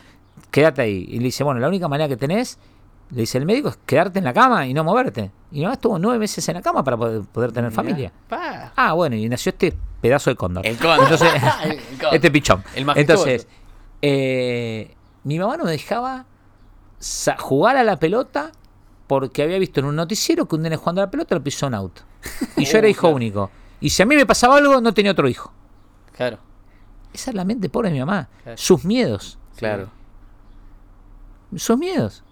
[0.51, 1.07] quédate ahí.
[1.09, 2.59] Y le dice, bueno, la única manera que tenés,
[3.11, 5.31] le dice el médico, es quedarte en la cama y no moverte.
[5.53, 8.13] Y mi mamá estuvo nueve meses en la cama para poder, poder tener familia.
[8.29, 8.73] Pa.
[8.75, 10.67] Ah, bueno, y nació este pedazo de cóndor.
[10.67, 11.03] El cóndor.
[11.03, 11.33] Entonces,
[11.65, 12.15] El cóndor.
[12.15, 12.65] este pichón.
[12.75, 12.87] El.
[12.97, 13.47] Entonces,
[14.03, 14.95] eh,
[15.25, 16.27] mi mamá no me dejaba
[17.39, 18.51] jugar a la pelota
[19.07, 21.67] porque había visto en un noticiero que un nene jugando a la pelota lo pisó
[21.69, 22.03] un auto.
[22.57, 23.51] Y yo era hijo único.
[23.81, 25.53] Y si a mí me pasaba algo, no tenía otro hijo.
[26.13, 26.39] Claro.
[27.13, 28.29] Esa es la mente pobre de mi mamá.
[28.43, 28.59] Claro.
[28.59, 29.39] Sus miedos.
[29.57, 29.89] Claro.
[31.57, 32.25] Sus miedos.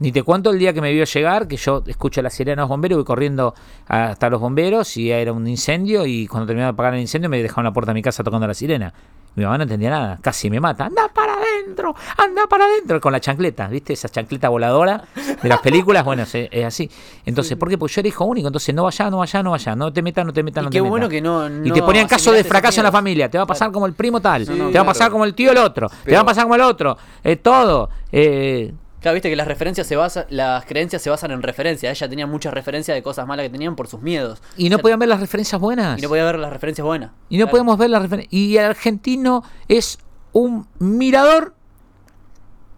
[0.00, 2.62] Ni te cuento el día que me vio llegar, que yo escucho la sirena de
[2.62, 3.54] los bomberos, voy corriendo
[3.86, 7.40] hasta los bomberos y era un incendio y cuando terminaba de apagar el incendio me
[7.40, 8.92] dejaron la puerta de mi casa tocando la sirena.
[9.36, 10.86] Mi mamá no entendía nada, casi me mata.
[10.86, 11.92] ¡Anda para adentro!
[12.16, 13.00] ¡Anda para adentro!
[13.00, 13.92] Con la chancleta, ¿viste?
[13.92, 15.02] Esa chancleta voladora
[15.42, 16.88] de las películas, bueno, es, es así.
[17.26, 17.76] Entonces, ¿por qué?
[17.76, 20.24] Porque yo era hijo único, entonces no vaya, no vaya, no vaya, no te metas,
[20.24, 20.90] no te metas, no qué te metas.
[20.90, 23.46] bueno que no- Y te ponían casos de fracaso en la familia, te va a
[23.46, 25.12] pasar como el primo tal, te va a pasar claro.
[25.12, 27.90] como el tío el otro, te va a pasar como el otro, eh, todo.
[28.12, 28.72] Eh,
[29.04, 31.94] Claro, viste que las referencias se basan, las creencias se basan en referencias.
[32.00, 34.40] Ella tenía muchas referencias de cosas malas que tenían por sus miedos.
[34.56, 35.98] y no O sea, podían ver las referencias buenas.
[35.98, 37.10] y no podía ver las referencias buenas.
[37.28, 37.50] Y no Claro.
[37.50, 38.28] podemos ver la referencia.
[38.38, 39.98] Y el argentino es
[40.32, 41.54] un mirador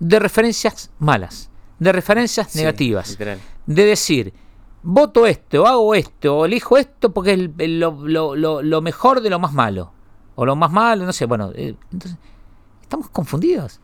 [0.00, 1.48] de referencias malas,
[1.78, 3.08] de referencias Sí, negativas.
[3.10, 3.38] literal.
[3.66, 4.34] De decir,
[4.82, 8.80] voto esto, hago esto, o elijo esto porque es el- el- lo, lo- lo- lo
[8.82, 9.92] mejor de lo más malo.
[10.34, 11.24] O lo más malo, no sé.
[11.26, 12.18] Bueno, eh, entonces,
[12.82, 13.80] estamos confundidos.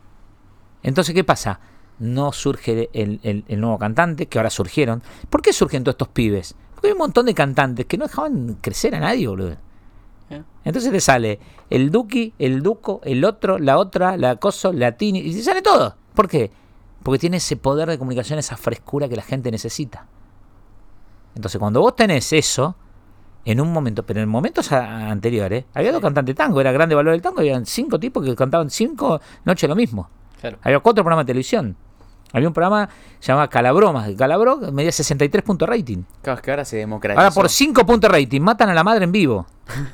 [0.83, 1.61] Entonces, ¿qué pasa?
[2.03, 5.01] No surge el, el- el nuevo cantante, que ahora surgieron.
[5.29, 6.55] ¿Por qué surgen todos estos pibes?
[6.73, 9.55] Porque hay un montón de cantantes que no dejaban crecer a nadie, boludo.
[10.29, 10.43] Eh.
[10.65, 11.39] Entonces te sale
[11.69, 15.61] el Duki, el Duco, el otro, la otra, la coso, la Tini, y te sale
[15.61, 15.95] todo.
[16.13, 16.51] ¿Por qué?
[17.03, 20.07] Porque tiene ese poder de comunicación, esa frescura que la gente necesita.
[21.35, 22.75] Entonces, cuando vos tenés eso,
[23.45, 27.11] en un momento, pero en momentos anteriores, había dos cantantes de tango, era grande valor
[27.13, 30.09] del tango, habían cinco tipos que cantaban cinco noches lo mismo.
[30.39, 30.57] Claro.
[30.61, 31.75] Había cuatro programas de televisión.
[32.33, 32.89] Había un programa
[33.21, 36.03] llamado Calabromas, de Calabro, que medía 63 puntos de rating.
[36.23, 37.19] Claro, es que ahora se democratizó.
[37.21, 39.45] Ahora por 5 puntos de rating, matan a la madre en vivo.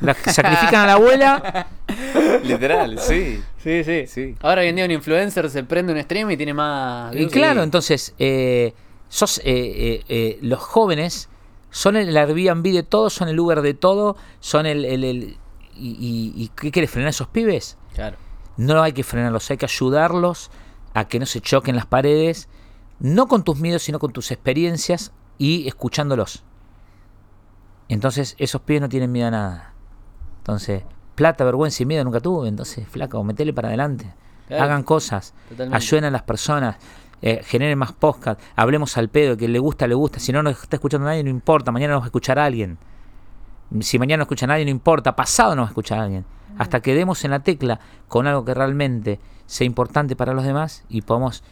[0.01, 1.67] La sacrifican a la abuela.
[2.43, 3.43] Literal, sí.
[3.61, 4.35] Sí, sí, Sí.
[4.41, 7.13] Ahora hoy en día un influencer se prende un stream y tiene más.
[7.15, 8.73] Y claro, entonces, eh,
[9.09, 11.29] sos, eh, eh, eh, los jóvenes
[11.71, 14.85] son el Airbnb de todo, son el Uber de todo, son el...
[14.85, 15.37] el- el-
[15.75, 17.77] y, y- y ¿Qué quieres frenar a esos pibes?
[17.95, 18.17] Claro.
[18.57, 20.51] No hay que frenarlos, hay que ayudarlos
[20.93, 22.49] a que no se choquen las paredes,
[22.99, 26.43] no con tus miedos, sino con tus experiencias y escuchándolos.
[27.87, 29.73] Entonces, esos pibes no tienen miedo a nada.
[30.39, 30.83] Entonces,
[31.15, 32.47] plata, vergüenza y miedo nunca tuve.
[32.47, 34.13] Entonces, flaco, metele para adelante.
[34.47, 34.63] Claro.
[34.63, 35.77] Hagan cosas, Totalmente.
[35.77, 36.77] ayuden a las personas,
[37.21, 40.19] eh, generen más podcast, hablemos al pedo, que le gusta, le gusta.
[40.19, 42.77] Si no nos está escuchando nadie, no importa, mañana nos va a escuchar alguien.
[43.81, 46.25] Si mañana no escucha nadie, no importa, pasado no va a escuchar alguien.
[46.57, 49.19] Hasta que demos en la tecla con algo que realmente
[49.49, 51.43] sea importante para los demás y podamos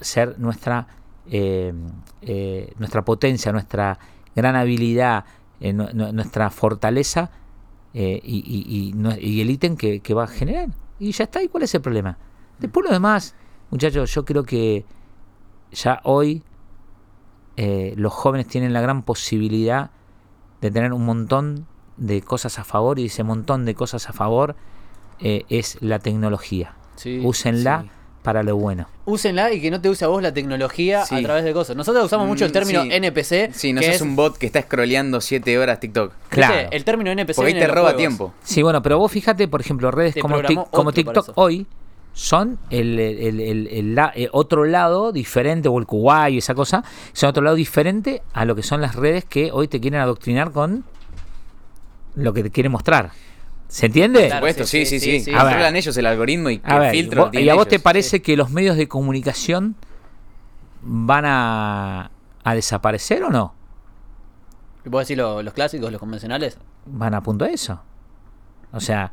[0.00, 0.86] ser nuestra,
[1.26, 1.74] eh,
[2.22, 3.98] eh, nuestra potencia, nuestra
[4.36, 5.24] gran habilidad,
[5.58, 7.32] eh, nu- nu- nuestra fortaleza
[7.92, 8.92] eh, y,
[9.40, 10.68] el ítem que, que va a generar.
[11.00, 12.18] Y ya está, ¿y cuál es el problema?
[12.60, 13.34] Después lo demás,
[13.72, 14.84] muchachos, yo creo que
[15.72, 16.44] ya hoy
[17.96, 19.90] los jóvenes tienen la gran posibilidad
[20.60, 21.66] de tener un montón
[21.96, 24.54] de cosas a favor y ese montón de cosas a favor
[25.18, 26.77] es la tecnología.
[26.98, 27.90] Sí, Úsenla sí.
[28.22, 28.86] para lo bueno.
[29.06, 31.14] Úsenla y que no te use a vos la tecnología Sí.
[31.14, 31.74] a través de cosas.
[31.76, 32.88] Nosotros usamos mucho el Mm, término sí.
[32.92, 33.50] NPC.
[33.54, 36.12] Sí, no que sos es- un bot que está scrolleando 7 horas TikTok.
[36.28, 36.68] Claro.
[36.70, 37.36] El término NPC.
[37.36, 37.96] Porque ahí te roba juegos.
[37.96, 38.34] tiempo.
[38.42, 41.66] Sí, bueno, pero vos fíjate, por ejemplo, redes Te como, TikTok hoy
[42.12, 46.82] son el, el- el- el la- eh, otro lado diferente, o el Kuwait, esa cosa,
[47.12, 50.50] son otro lado diferente a lo que son las redes que hoy te quieren adoctrinar
[50.50, 50.84] con
[52.16, 53.10] lo que te quieren mostrar.
[53.68, 54.22] ¿Se entiende?
[54.28, 55.30] Por supuesto, sí, sí, sí, sí.
[55.32, 58.22] Controlan ellos el algoritmo y A el ver, filtro vos- ¿y a vos te parece
[58.22, 59.76] que los medios de comunicación
[60.82, 62.10] van a,
[62.44, 63.54] a desaparecer o no?
[64.86, 66.56] ¿Vos decís lo- los clásicos, los convencionales?
[66.86, 67.82] van a punto a eso.
[68.72, 69.12] O sea,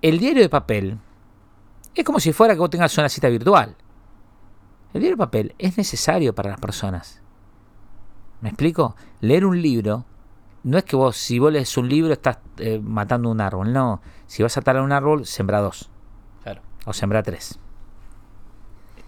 [0.00, 0.96] el diario de papel
[1.94, 3.76] es como si fuera que vos tengas una cita virtual.
[4.94, 7.20] El diario de papel es necesario para las personas.
[8.40, 8.96] ¿Me explico?
[9.20, 10.06] Leer un libro
[10.64, 13.72] no es que vos, si vos lees un libro, estás eh, matando un árbol.
[13.72, 14.00] No.
[14.26, 15.90] Si vas a talar un árbol, sembra dos.
[16.42, 16.62] Claro.
[16.84, 17.58] O sembra tres.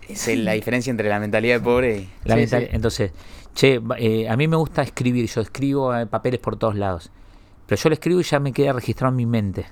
[0.09, 2.11] Esa es la diferencia entre la mentalidad de pobre y...
[2.25, 2.69] La Sí, mental- sí.
[2.73, 3.13] Entonces,
[3.55, 7.11] che, eh, a mí me gusta escribir, yo escribo eh, papeles por todos lados.
[7.67, 9.67] Pero yo lo escribo y ya me queda registrado en mi mente.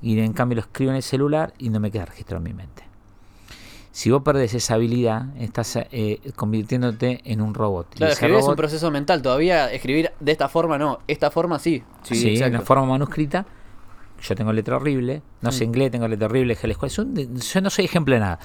[0.00, 2.54] Y en cambio lo escribo en el celular y no me queda registrado en mi
[2.54, 2.84] mente.
[3.92, 7.88] Si vos perdés esa habilidad, estás eh, convirtiéndote en un robot.
[7.94, 9.20] Y Claro, escribir es un proceso mental.
[9.20, 11.00] Todavía escribir de esta forma no.
[11.08, 11.82] Esta forma sí.
[12.02, 12.58] Sí, en exacto.
[12.58, 13.46] la forma manuscrita.
[14.22, 15.22] Yo tengo letra horrible.
[15.40, 16.56] No sé inglés, tengo letra horrible.
[16.56, 18.38] Yo no soy ejemplo de nada.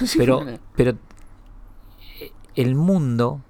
[0.18, 0.90] Pero, pero
[2.20, 3.40] eh, el mundo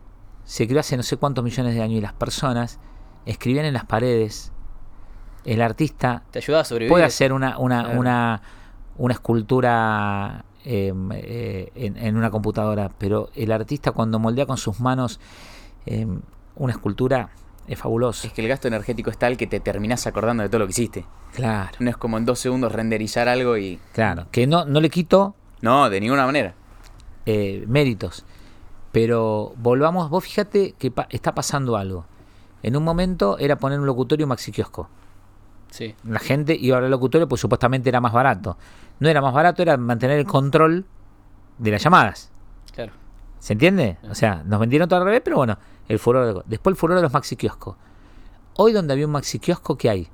[0.44, 2.78] se creó hace no sé cuántos millones de años y las personas
[3.24, 4.52] escribían en las paredes.
[5.44, 6.90] El artista Te ayuda a sobrevivir.
[6.92, 7.98] puede hacer una, una, Claro.
[8.00, 8.42] una,
[8.96, 14.80] una escultura eh, eh, en, en una computadora, pero el artista cuando moldea con sus
[14.80, 15.20] manos
[15.86, 16.06] eh,
[16.56, 17.30] una escultura
[17.68, 18.26] es fabuloso.
[18.26, 20.70] Es que el gasto energético es tal que te terminás acordando de todo lo que
[20.72, 21.04] hiciste.
[21.34, 23.78] Claro, No es como en dos segundos renderizar algo y...
[23.92, 24.26] claro.
[24.30, 26.54] Que no, no le quito No, de ninguna manera.
[27.26, 28.24] eh, méritos.
[28.92, 32.06] Pero volvamos, vos fíjate que pa- está pasando algo.
[32.62, 34.88] En un momento era poner un locutorio maxi kiosco.
[35.70, 35.94] Sí.
[36.04, 38.56] La gente iba al locutorio pues supuestamente era más barato.
[39.00, 40.86] No era más barato, era mantener el control
[41.58, 42.30] de las llamadas.
[42.74, 42.92] Claro.
[43.38, 43.98] ¿Se entiende?
[44.10, 45.58] O sea, nos vendieron todo al revés, pero bueno,
[45.88, 47.76] el furor de- Después el furor de los maxi kioscos.
[48.56, 50.08] Hoy donde había un maxi kiosco, ¿qué hay?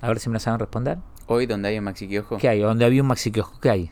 [0.00, 0.98] A ver si me la saben responder.
[1.26, 2.38] Hoy donde hay un maxi kiosco.
[2.38, 2.60] ¿Qué hay?
[2.60, 3.90] Donde había un maxi kiosco, ¿qué hay?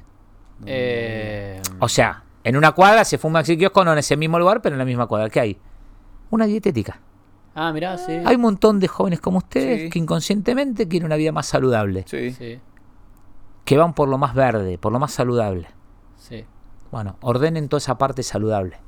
[0.66, 4.38] Eh, O sea, en una cuadra se fue un maxi kiosco, no en ese mismo
[4.38, 5.28] lugar, pero en la misma cuadra.
[5.30, 5.58] ¿Qué hay?
[6.30, 7.00] Una dietética.
[7.54, 8.12] ah, mirá, sí.
[8.24, 9.90] Hay un montón de jóvenes como ustedes Sí.
[9.90, 12.04] que inconscientemente quieren una vida más saludable.
[12.06, 12.30] Sí.
[12.32, 12.60] Sí,
[13.70, 15.68] Que van por lo más verde, por lo más saludable.
[16.16, 16.44] sí.
[16.90, 18.78] Bueno, ordenen toda esa parte saludable.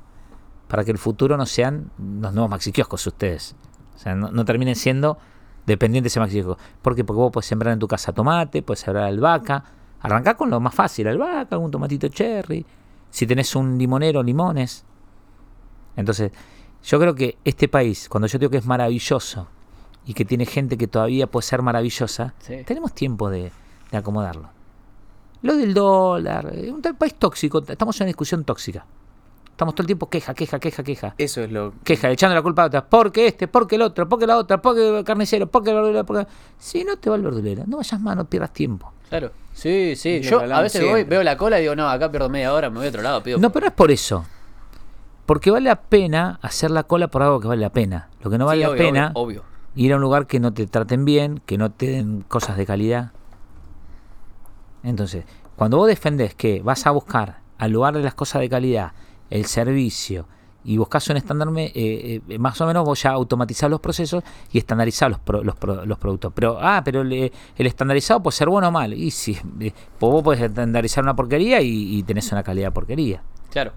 [0.67, 3.55] Para que el futuro no sean los nuevos maxi kioscos ustedes.
[3.95, 5.17] O sea, no, no terminen siendo
[5.65, 6.57] dependientes de ese maxi kiosco.
[6.81, 7.05] ¿Por qué?
[7.05, 9.63] Porque vos puedes sembrar en tu casa tomate, puedes sembrar albahaca.
[10.01, 12.65] Arrancá con lo más fácil, albahaca, algún tomatito cherry.
[13.09, 14.83] Si tenés un limonero, limones.
[15.95, 16.33] Entonces,
[16.83, 19.47] yo creo que este país, cuando yo digo que es maravilloso
[20.05, 22.63] y que tiene gente que todavía puede ser maravillosa, Sí.
[22.65, 23.53] tenemos tiempo de,
[23.91, 24.49] de acomodarlo.
[25.43, 28.85] Lo del dólar, eh, un país tóxico, estamos en una discusión tóxica.
[29.51, 31.13] Estamos todo el tiempo queja, queja, queja, queja.
[31.17, 32.83] Eso es lo Queja, echando la culpa a otras.
[32.89, 36.25] Porque este, porque el otro, porque la otra, porque el carnicero, porque el verdulero, porque...
[36.57, 38.91] Si no te va el verdulero, no vayas más, no pierdas tiempo.
[39.09, 39.31] Claro.
[39.53, 40.21] Sí, sí.
[40.21, 42.77] Yo a veces voy, veo la cola y digo, no, acá pierdo media hora, me
[42.77, 43.37] voy a otro lado, pido.
[43.37, 44.25] No, pero no es por eso.
[45.27, 48.09] Porque vale la pena hacer la cola por algo que vale la pena.
[48.23, 49.41] Lo que no Sí, vale la obvio, pena, Obvio.
[49.41, 49.43] obvio.
[49.75, 52.65] ir a un lugar que no te traten bien, que no te den cosas de
[52.65, 53.11] calidad.
[54.83, 58.91] Entonces, cuando vos defendés que vas a buscar al lugar de las cosas de calidad,
[59.29, 60.27] el servicio,
[60.65, 64.57] y buscas un estándar, eh, eh, más o menos vos ya automatizás los procesos y
[64.59, 65.55] estandarizás los, pro- los,
[65.85, 66.31] los productos.
[66.33, 68.95] Pero, ah, pero el estandarizado puede ser bueno o malo.
[68.95, 72.71] Y sí, eh, pues vos podés estandarizar una porquería y, y tenés una calidad de
[72.71, 73.21] porquería.
[73.49, 73.73] Claro.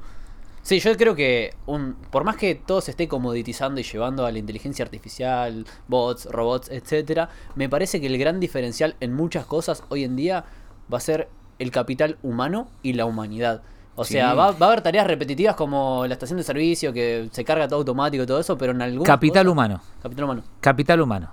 [0.62, 4.30] Sí, yo creo que un, por más que todo se esté comoditizando y llevando a
[4.32, 9.82] la inteligencia artificial, bots, robots, etcétera, me parece que el gran diferencial en muchas cosas
[9.88, 10.44] hoy en día
[10.92, 13.62] va a ser el capital humano y la humanidad.
[13.94, 14.14] O Sí.
[14.14, 17.66] sea, va, va a haber tareas repetitivas como la estación de servicio, que se carga
[17.66, 19.80] todo automático y todo eso, pero en algún Capital humano.
[20.02, 20.42] Capital humano.
[20.60, 21.28] Capital humano.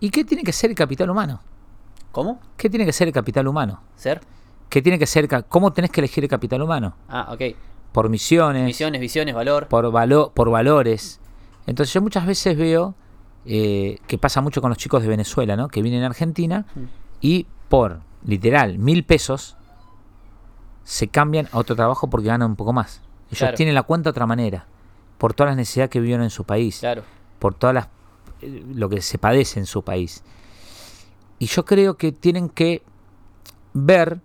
[0.00, 1.40] ¿Y qué tiene que ser el capital humano?
[2.12, 2.40] ¿Cómo?
[2.56, 3.80] ¿Qué tiene que ser el capital humano?
[3.96, 4.20] ¿Ser?
[4.68, 5.28] ¿Qué tiene que ser?
[5.48, 6.94] ¿Cómo tenés que elegir el capital humano?
[7.08, 7.56] Ah, ok.
[7.92, 9.66] Por misiones, Misiones, visiones, valor.
[9.68, 11.20] por, valo- por valores.
[11.66, 12.94] Entonces yo muchas veces veo
[13.46, 15.68] eh, que pasa mucho con los chicos de Venezuela, ¿no?
[15.68, 16.80] Que vienen a Argentina Mm.
[17.20, 19.56] y por, literal, mil pesos
[20.82, 23.00] se cambian a otro trabajo porque ganan un poco más.
[23.28, 23.56] Ellos Claro.
[23.56, 24.66] tienen la cuenta de otra manera,
[25.18, 27.02] por todas las necesidades que vivieron en su país Claro.
[27.38, 27.88] por todas las
[28.42, 30.22] eh, lo que se padece en su país.
[31.38, 32.82] Y yo creo que tienen que
[33.72, 34.20] ver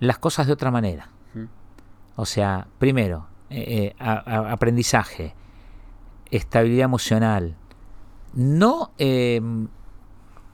[0.00, 1.08] las cosas de otra manera.
[2.16, 5.34] O sea, primero, eh, eh, a- a- aprendizaje,
[6.30, 7.56] estabilidad emocional.
[8.34, 9.40] No eh,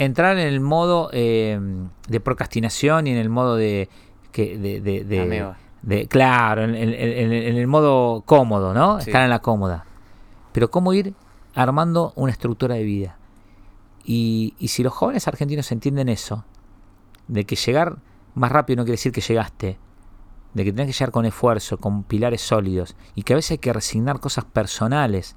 [0.05, 1.59] entrar en el modo eh,
[2.09, 3.89] de procrastinación y en el modo de...
[4.33, 5.57] Que, de, de- de- Ameba.
[5.83, 9.01] de- claro, en, en- en- en el modo cómodo, ¿no?
[9.01, 9.11] Sí.
[9.11, 9.85] Estar en la cómoda.
[10.53, 11.15] Pero cómo ir
[11.55, 13.17] armando una estructura de vida.
[14.05, 16.45] Y, y si los jóvenes argentinos entienden eso,
[17.29, 17.99] de que llegar
[18.35, 19.79] más rápido no quiere decir que llegaste,
[20.55, 23.59] de que tenés que llegar con esfuerzo, con pilares sólidos, y que a veces hay
[23.59, 25.37] que resignar cosas personales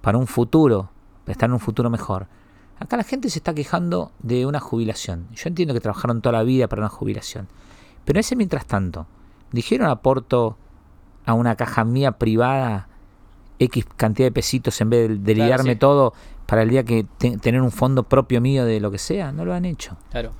[0.00, 0.90] para un futuro,
[1.24, 2.26] para estar en un futuro mejor.
[2.78, 5.26] Acá la gente se está quejando de una jubilación.
[5.34, 7.48] Yo entiendo que trabajaron toda la vida para una jubilación.
[8.04, 9.06] Pero ese mientras tanto,
[9.52, 10.56] dijeron aporto
[11.26, 12.88] a una caja mía privada
[13.58, 15.78] X cantidad de pesitos en vez de, de Claro, liarme sí.
[15.78, 16.12] todo
[16.46, 19.32] para el día que te- tener un fondo propio mío de lo que sea.
[19.32, 19.96] No lo han hecho.
[20.10, 20.32] Claro.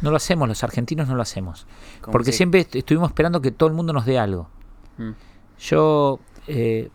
[0.00, 1.66] No lo hacemos, los argentinos no lo hacemos.
[2.10, 4.48] Porque si- siempre est- estuvimos esperando que todo el mundo nos dé algo.
[4.96, 5.10] Mm.
[5.58, 6.88] Yo eh,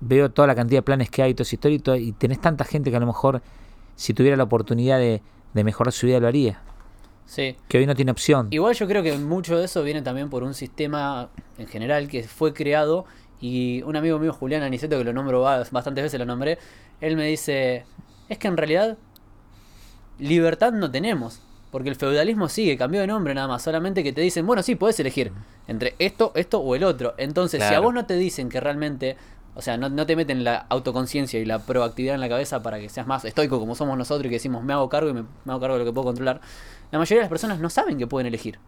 [0.00, 2.40] veo toda la cantidad de planes que hay, todo esa historia, y, todo- y tenés
[2.40, 3.40] tanta gente que a lo mejor,
[3.96, 5.22] si tuviera la oportunidad de,
[5.54, 6.60] de mejorar su vida, lo haría.
[7.26, 7.56] Sí.
[7.68, 8.48] Que hoy no tiene opción.
[8.50, 12.24] Igual yo creo que mucho de eso viene también por un sistema en general que
[12.24, 13.04] fue creado
[13.40, 16.58] y un amigo mío, Julián Aniceto, que lo nombro ba- bastantes veces, lo nombré,
[17.00, 17.84] él me dice,
[18.28, 18.98] es que en realidad
[20.18, 21.40] libertad no tenemos,
[21.70, 24.74] porque el feudalismo sigue, cambió de nombre nada más, solamente que te dicen, bueno, sí,
[24.74, 25.32] puedes elegir
[25.68, 27.14] entre esto, esto o el otro.
[27.16, 29.16] Entonces, si a vos no te dicen que realmente...
[29.60, 32.80] O sea, no, no te meten la autoconciencia y la proactividad en la cabeza para
[32.80, 35.22] que seas más estoico como somos nosotros y que decimos me hago cargo y me,
[35.22, 36.40] me hago cargo de lo que puedo controlar.
[36.90, 38.58] La mayoría de las personas no saben que pueden elegir.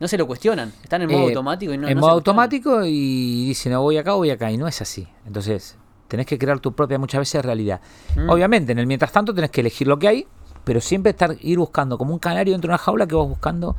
[0.00, 0.72] No se lo cuestionan.
[0.82, 3.80] Están en modo Eh, automático y no en no modo se automático y dicen, no
[3.80, 4.50] voy acá, voy acá.
[4.50, 5.06] Y no es así.
[5.24, 7.80] Entonces, tenés que crear tu propia, muchas veces, realidad.
[8.16, 8.28] Mm.
[8.28, 10.26] Obviamente, en el mientras tanto tenés que elegir lo que hay,
[10.64, 13.76] pero siempre estar ir buscando como un canario dentro de una jaula que vas buscando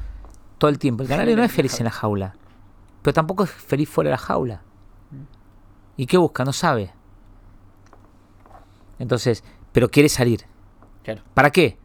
[0.58, 1.04] todo el tiempo.
[1.04, 2.34] El canario no es feliz en la jaula,
[3.02, 4.62] pero tampoco es feliz fuera de la jaula.
[5.98, 6.46] ¿Y qué busca?
[6.46, 6.94] No sabe.
[9.00, 10.46] Entonces, pero quiere salir.
[11.04, 11.22] Claro.
[11.34, 11.78] ¿Para qué?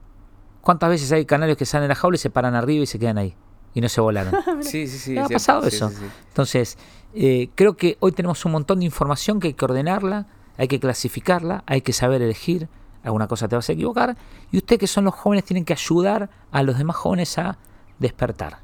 [0.60, 2.98] ¿Cuántas veces hay canarios que salen de la jaula y se paran arriba y se
[2.98, 3.34] quedan ahí?
[3.74, 4.34] Y no se volaron.
[4.62, 5.14] Sí, sí, sí.
[5.14, 5.32] ¿Te ha cierto.
[5.34, 5.88] pasado Sí, eso?
[5.88, 6.04] sí, sí.
[6.28, 6.78] Entonces,
[7.14, 10.26] eh, creo que hoy tenemos un montón de información que hay que ordenarla,
[10.56, 12.68] hay que clasificarla, hay que saber elegir.
[13.02, 14.16] Alguna cosa te vas a equivocar.
[14.52, 17.58] Y ustedes que son los jóvenes tienen que ayudar a los demás jóvenes a
[17.98, 18.58] despertar.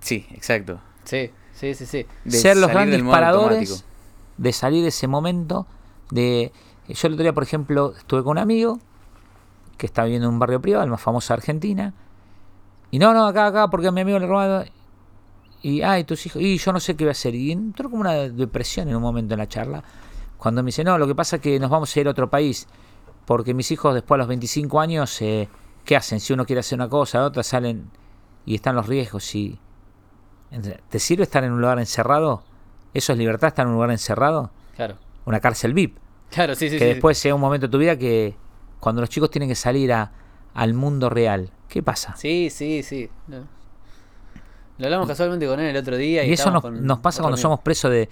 [0.00, 0.80] Sí, exacto.
[1.04, 1.30] Sí,
[1.62, 2.06] sí, sí, sí.
[2.24, 3.88] De Ser los salir grandes disparadores automático.
[4.36, 5.66] de salir de ese momento.
[6.10, 6.52] De,
[6.88, 8.80] yo el otro día, por ejemplo, estuve con un amigo
[9.78, 11.94] que está viviendo en un barrio privado, el más famoso de Argentina.
[12.90, 14.68] Y no, no, acá, acá, porque a mi amigo le robaron.
[15.62, 17.36] Y, ay, tus hijos, y yo no sé qué voy a hacer.
[17.36, 19.84] Y entró como una depresión en un momento en la charla.
[20.38, 22.28] Cuando me dice, no, lo que pasa es que nos vamos a ir a otro
[22.28, 22.66] país.
[23.24, 25.48] Porque mis hijos, después a los 25 años, eh,
[25.84, 26.18] ¿qué hacen?
[26.18, 27.88] Si uno quiere hacer una cosa, otra salen
[28.44, 29.32] y están los riesgos.
[29.36, 29.60] Y,
[30.88, 32.42] ¿Te sirve estar en un lugar encerrado?
[32.94, 34.50] ¿Eso es libertad, estar en un lugar encerrado?
[34.76, 34.96] Claro.
[35.24, 35.96] Una cárcel VIP.
[36.30, 36.90] Claro, sí, sí, que sí.
[36.90, 38.34] después sea un momento de tu vida que
[38.80, 40.12] cuando los chicos tienen que salir a,
[40.54, 42.14] al mundo real, ¿qué pasa?
[42.16, 43.08] Sí, sí, sí.
[43.28, 43.38] Lo,
[44.78, 46.24] lo hablamos casualmente con él el otro día.
[46.24, 47.42] Y, Y eso nos, estábamos con nos pasa cuando amigo.
[47.42, 48.08] somos presos de,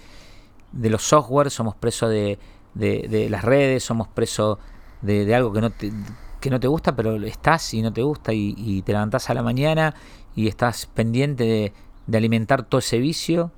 [0.71, 2.39] de los software, somos presos de,
[2.73, 4.57] de- de las redes, somos presos
[5.01, 5.91] de, de algo que no te,
[6.39, 9.33] que no te gusta, pero estás y no te gusta y, y te levantás a
[9.33, 9.93] la mañana
[10.35, 11.73] y estás pendiente de,
[12.07, 13.51] de alimentar todo ese vicio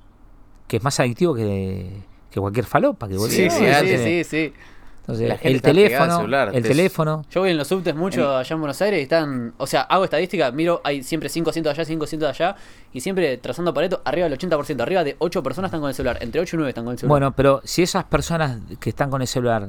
[0.68, 3.06] que es más adictivo que, que cualquier falopa.
[3.08, 4.52] Que Sí, cualquier- sí, Entonces, sí, sí, sí.
[5.00, 8.36] entonces, La gente el teléfono, celular, el te- teléfono, Yo voy en los subtes mucho
[8.36, 9.52] allá en Buenos Aires y están.
[9.58, 12.56] O sea, hago estadística, miro, hay siempre 5 asientos allá, 5 asientos allá.
[12.92, 14.80] Y siempre trazando Pareto, arriba del 80%.
[14.82, 16.18] Arriba de 8 personas están con el celular.
[16.22, 17.10] Entre 8 y 9 están con el celular.
[17.10, 19.68] Bueno, pero si esas personas que están con el celular,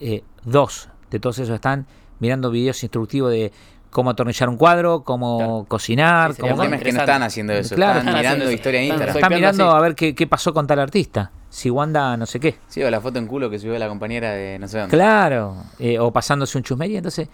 [0.00, 1.86] eh, dos de todos esos están
[2.20, 3.50] mirando videos instructivos de
[3.92, 5.64] cómo atornillar un cuadro, cómo Claro.
[5.68, 6.62] cocinar, Sí, sería El cómo...
[6.64, 7.74] tema es que no están haciendo eso.
[7.76, 8.52] Claro, están están mirando eso.
[8.54, 9.16] historia en Están Instagram.
[9.22, 9.76] Están mirando así.
[9.78, 11.30] a ver qué, qué pasó con tal artista.
[11.50, 12.56] Si Wanda no sé qué.
[12.68, 14.96] Sí, o la foto en culo que subió la compañera de no sé dónde.
[14.96, 15.54] Claro.
[15.78, 16.96] eh, o pasándose un chusmería.
[16.98, 17.28] Entonces,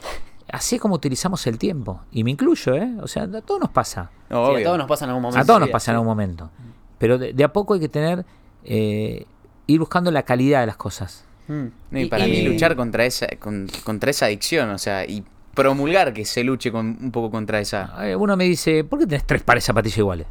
[0.51, 2.03] así es como utilizamos el tiempo.
[2.11, 2.91] Y me incluyo, ¿eh?
[3.01, 4.11] O sea, a todos nos pasa.
[4.29, 5.41] No, Sí, a todos nos pasa en algún momento.
[5.43, 6.51] A todos nos Sí, pasa en algún momento.
[6.99, 8.25] Pero de, de a poco hay que tener...
[8.65, 9.25] eh,
[9.71, 11.25] ir buscando la calidad de las cosas.
[11.47, 11.67] Mm.
[11.91, 15.23] No, y para mí luchar contra esa, con- contra esa adicción, o sea, y
[15.63, 18.09] promulgar que se luche con, un poco contra esa.
[18.09, 20.27] Eh, Uno me dice, ¿por qué tenés tres pares de zapatillas iguales?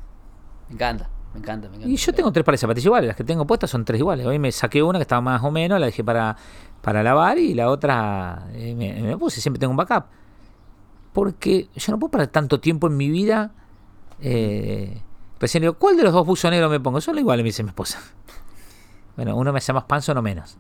[0.70, 1.90] Me encanta, me encanta, me encanta.
[1.94, 4.26] Y yo tengo tres pares de zapatillas iguales, las que tengo puestas son tres iguales.
[4.26, 6.36] Hoy me saqué una que estaba más o menos, la dejé para,
[6.82, 10.06] para lavar y la otra eh, me, me puse, siempre tengo un backup.
[11.14, 13.52] Porque yo no puedo parar tanto tiempo en mi vida.
[14.22, 15.02] eh,
[15.40, 17.02] recién digo, ¿cuál de los dos buzos negros me pongo?
[17.02, 18.00] Son iguales, me dice mi esposa.
[19.18, 20.58] Bueno, uno me hace más panza, uno menos.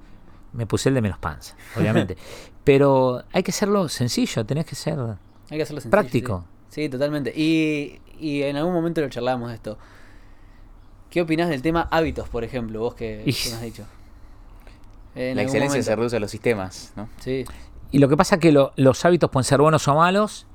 [0.54, 2.18] Me puse el de menos panza, obviamente.
[2.64, 4.98] Pero hay que hacerlo sencillo, tenés que ser...
[5.00, 6.46] Hay que hacerlo sencillo, práctico.
[6.70, 7.32] Sí, Sí, totalmente.
[7.36, 9.78] Y, y en algún momento lo charlamos de esto.
[11.10, 12.82] ¿Qué opinás del tema hábitos, por ejemplo?
[12.82, 13.84] Vos que, has dicho.
[15.16, 17.10] En la excelencia se reduce a los sistemas, ¿no?
[17.20, 17.46] Sí,
[17.92, 20.46] Y lo que pasa es que lo- los hábitos pueden ser buenos o malos,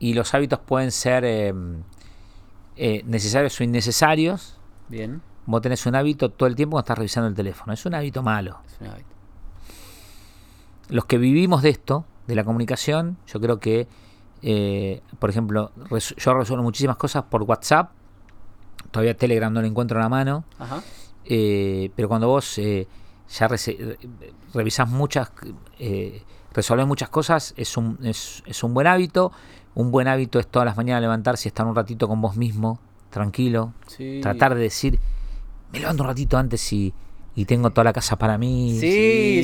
[0.00, 1.54] y los hábitos pueden ser eh,
[2.76, 4.58] eh, necesarios o innecesarios.
[4.88, 5.22] bien.
[5.46, 7.72] Vos tenés un hábito todo el tiempo cuando estás revisando el teléfono.
[7.72, 8.58] Es un hábito malo.
[8.66, 9.13] Es un hábito.
[10.88, 13.86] Los que vivimos de esto, de la comunicación, yo creo que,
[14.42, 17.90] eh, por ejemplo, res- yo resuelvo muchísimas cosas por WhatsApp.
[18.90, 20.44] Todavía Telegram no le encuentro la mano.
[20.58, 20.82] Ajá.
[21.24, 22.86] Eh, pero cuando vos eh,
[23.28, 23.98] ya re-
[24.52, 25.32] revisás muchas,
[25.78, 29.32] eh, resolvés muchas cosas, es un, es, es un buen hábito.
[29.74, 32.78] Un buen hábito es todas las mañanas levantarse y estar un ratito con vos mismo,
[33.10, 33.72] tranquilo.
[33.88, 34.20] Sí.
[34.22, 35.00] Tratar de decir,
[35.72, 36.94] me levanto un ratito antes y,
[37.36, 38.76] y tengo toda la casa para mí.
[38.80, 39.40] Sí,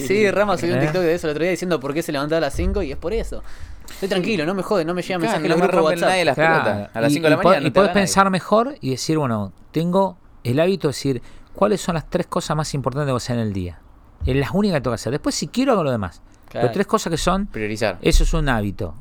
[0.00, 0.30] sí, sí.
[0.30, 0.82] Rama subió un ¿Eh?
[0.84, 2.92] TikTok de eso el otro día diciendo por qué se levantaba a las 5 y
[2.92, 3.42] es por eso.
[3.88, 6.24] Estoy tranquilo, no me jode, no me llega mensaje en no los me grupos nadie
[6.24, 6.64] las Claro.
[6.64, 6.90] pelotas.
[6.96, 7.66] A las Y- 5 de la mañana.
[7.66, 7.88] Y nadie.
[7.92, 11.22] pensar mejor y decir, bueno, tengo el hábito de decir,
[11.54, 13.80] ¿cuáles son las tres cosas más importantes que voy a hacer en el día?
[14.26, 15.12] Es las únicas que tengo que hacer.
[15.12, 16.20] Después, si quiero, hago lo demás.
[16.48, 16.66] Claro.
[16.66, 17.98] Pero tres cosas que son Priorizar.
[18.02, 18.94] Eso es un hábito.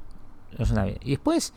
[0.53, 0.99] Eso es un hábito.
[1.03, 1.53] Y después,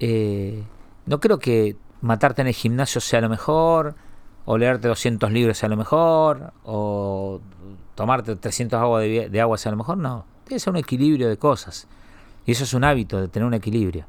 [0.00, 0.62] eh,
[1.06, 3.94] no creo que matarte en el gimnasio sea lo mejor,
[4.46, 7.40] o leerte 200 libros sea lo mejor, o
[7.94, 9.98] tomarte 300 agua de, de agua sea lo mejor.
[9.98, 11.86] No, tiene que ser un equilibrio de cosas.
[12.46, 14.06] Y eso es un hábito, de tener un equilibrio.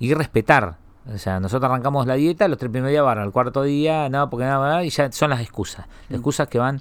[0.00, 0.76] Y respetar.
[1.14, 4.28] O sea, nosotros arrancamos la dieta, los tres primeros días van al cuarto día, no,
[4.30, 5.86] porque nada, y ya son las excusas.
[6.08, 6.80] Las excusas que van.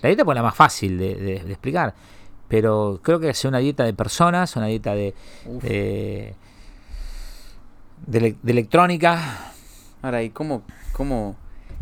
[0.00, 1.92] La dieta pues la más fácil de, de- de explicar.
[2.48, 5.14] Pero creo que hacer una dieta de personas, una dieta de,
[5.60, 6.34] de,
[8.06, 9.52] de electrónica.
[10.02, 10.62] Ahora, ¿y cómo,
[10.92, 11.36] cómo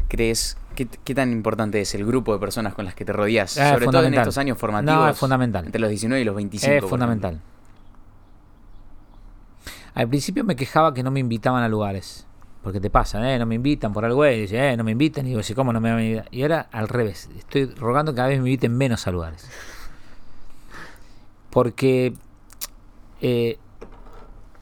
[0.08, 3.56] crees, qué, qué tan importante es el grupo de personas con las que te rodeas?
[3.58, 4.94] Ah, es Sobre todo en estos años formativos.
[4.94, 5.66] No, es fundamental.
[5.66, 6.72] Entre los 19 y los 25.
[6.72, 7.40] es fundamental.
[9.94, 12.26] Al principio me quejaba que no me invitaban a lugares.
[12.62, 13.38] Porque te pasa, ¿eh?
[13.38, 15.24] No me invitan por algo, y dice, eh, no me invitan.
[15.24, 16.28] Y digo, "Sí, ¿cómo no me van a invitar?
[16.32, 17.30] Y ahora al revés.
[17.38, 19.48] Estoy rogando que cada vez me inviten menos a lugares.
[21.50, 22.12] Porque
[23.20, 23.58] eh,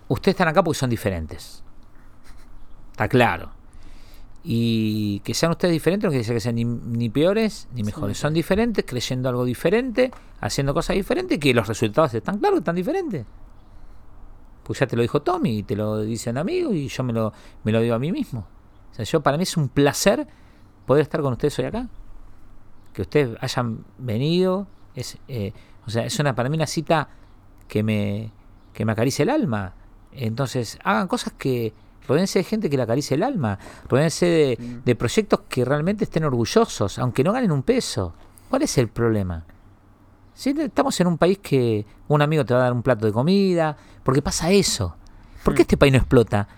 [0.08, 1.62] ustedes están acá porque son diferentes.
[2.92, 3.50] Está claro.
[4.46, 8.18] Y que sean ustedes diferentes no quiere decir que sean ni, ni peores ni mejores.
[8.18, 10.10] Son diferentes, creyendo algo diferente,
[10.40, 13.24] haciendo cosas diferentes, que los resultados están claros, están diferentes.
[14.62, 17.14] Pues ya te lo dijo Tommy, y te lo dice un amigo, y yo me
[17.14, 17.32] lo,
[17.64, 18.46] me lo digo a mí mismo.
[18.92, 20.26] O sea, yo para mí es un placer
[20.86, 21.88] poder estar con ustedes hoy acá.
[22.92, 24.66] Que ustedes hayan venido.
[24.94, 25.52] Es, eh,
[25.86, 27.08] o sea, es una, para mí una cita
[27.66, 28.30] que me,
[28.72, 29.74] que me acaricia el alma.
[30.12, 31.72] Entonces, hagan cosas que.
[32.06, 33.58] Rodéense de gente que le acaricie el alma.
[33.88, 38.14] Rodéense de, de proyectos que realmente estén orgullosos, aunque no ganen un peso.
[38.48, 39.44] ¿Cuál es el problema?
[40.34, 43.12] Si estamos en un país que un amigo te va a dar un plato de
[43.12, 44.96] comida, porque pasa eso.
[45.44, 46.48] ¿Por qué este país no explota?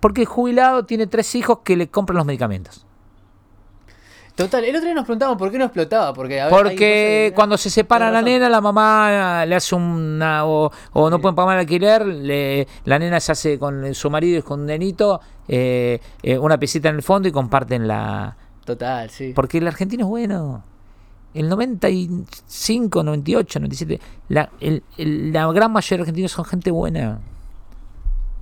[0.00, 2.86] Porque el jubilado tiene tres hijos que le compran los medicamentos.
[4.34, 6.12] Total, el otro día nos preguntamos por qué no explotaba.
[6.12, 8.24] Porque, a ver, Porque cuando se separa la razón.
[8.24, 10.44] nena, la mamá le hace una.
[10.44, 14.38] o, o no pueden pagar el alquiler, le- la nena se hace con su marido
[14.40, 18.36] y con un nenito, eh, eh, una piecita en el fondo y comparten la.
[18.64, 19.32] Total, sí.
[19.36, 20.64] Porque el argentino es bueno.
[21.32, 24.00] El 95, 98, 97,
[24.30, 27.20] la, el- el- la gran mayoría de argentinos son gente buena.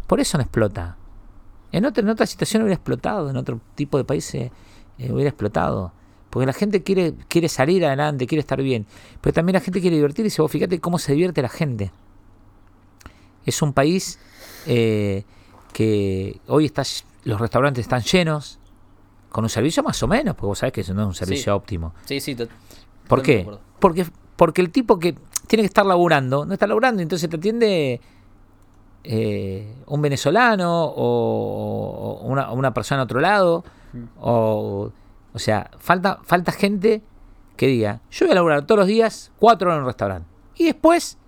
[0.07, 0.97] Por eso no explota.
[1.71, 4.53] En otra, en otra situación hubiera explotado, en otro tipo de países eh,
[5.11, 5.93] hubiera explotado.
[6.31, 8.87] Porque la gente quiere, quiere salir adelante, quiere estar bien.
[9.21, 10.41] Pero también la gente quiere divertirse.
[10.41, 11.91] Vos fíjate cómo se divierte la gente.
[13.45, 14.19] Es un país
[14.67, 15.25] eh,
[15.73, 16.83] que hoy está,
[17.25, 18.59] los restaurantes están llenos,
[19.31, 21.45] con un servicio más o menos, porque vos sabés que eso no es un servicio
[21.45, 21.51] Sí.
[21.51, 21.95] óptimo.
[22.05, 22.37] Sí, sí.
[23.09, 23.49] ¿Por de qué?
[23.79, 24.07] Porque,
[24.37, 25.15] porque el tipo que
[25.47, 28.01] tiene que estar laburando, no está laburando, entonces te atiende
[29.05, 33.65] eh, un venezolano o, o una, una persona a otro lado.
[34.21, 34.93] O,
[35.33, 37.03] o sea, falta, falta gente
[37.57, 40.29] que diga, yo voy a laburar todos los días cuatro horas en un restaurante.
[40.57, 41.19] Y después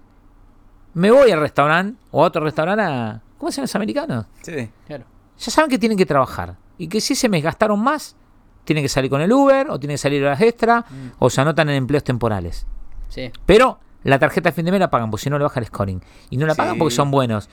[0.94, 3.20] me voy al restaurante o a otro restaurante a...
[3.38, 4.26] ¿Cómo se llaman los americanos?
[4.42, 4.70] Sí.
[4.86, 5.04] Claro.
[5.38, 8.16] ya saben que tienen que trabajar y que si se me gastaron más,
[8.64, 10.84] tienen que salir con el Uber o tienen que salir horas extra
[11.18, 12.66] o se anotan en empleos temporales.
[13.08, 13.30] Sí.
[13.44, 15.66] Pero la tarjeta de fin de mes la pagan porque si no le baja el
[15.66, 16.00] scoring.
[16.30, 17.48] Y no la pagan porque son buenos.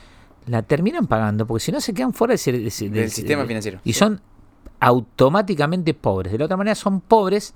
[0.46, 3.80] La terminan pagando porque si no se quedan fuera del, del- del- Del sistema financiero.
[3.84, 4.20] Y son
[4.86, 6.32] automáticamente pobres.
[6.32, 7.54] De la otra manera son pobres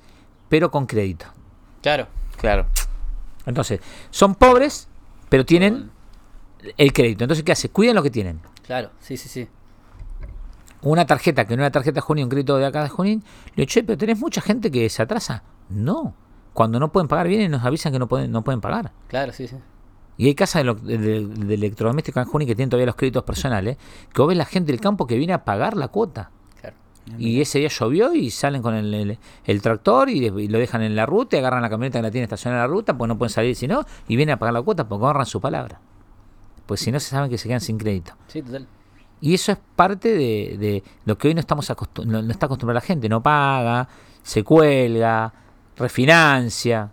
[0.48, 1.26] pero con crédito.
[1.82, 2.06] Claro.
[2.38, 2.66] Claro.
[3.46, 3.80] Entonces,
[4.10, 4.88] son pobres
[5.28, 5.90] pero tienen
[6.76, 7.24] el crédito.
[7.24, 7.68] Entonces, ¿qué hace?
[7.68, 8.40] Cuidan lo que tienen.
[8.62, 8.90] Claro.
[9.00, 9.48] Sí, sí, sí.
[10.82, 13.24] una tarjeta que no una tarjeta Junín, un crédito de acá de Junín,
[13.56, 15.42] le digo, che, pero tenés mucha gente que se atrasa.
[15.68, 16.14] No.
[16.52, 18.92] Cuando no pueden pagar, vienen y nos avisan que no pueden, no pueden pagar.
[19.08, 19.56] Claro, sí, sí.
[20.16, 22.94] Y hay casas de, lo- de- de- de electrodomésticos en Junín que tienen todavía los
[22.94, 23.76] créditos personales,
[24.14, 26.30] que vos ves la gente del campo que viene a pagar la cuota.
[27.06, 27.20] Claro.
[27.22, 30.82] Y ese día llovió y salen con el, el- el tractor y, y lo dejan
[30.82, 33.08] en la ruta y agarran la camioneta que la tiene estacionada en la ruta, pues
[33.08, 35.80] no pueden salir si no, y vienen a pagar la cuota porque ahorran su palabra.
[36.66, 38.12] Pues si no, se saben que se quedan sin crédito.
[38.26, 38.66] Sí, total.
[39.20, 42.46] Y eso es parte de, de lo que hoy no estamos acostum- no, no está
[42.46, 43.08] acostumbrada la gente.
[43.08, 43.88] No paga,
[44.22, 45.32] se cuelga,
[45.96, 46.90] refinancia.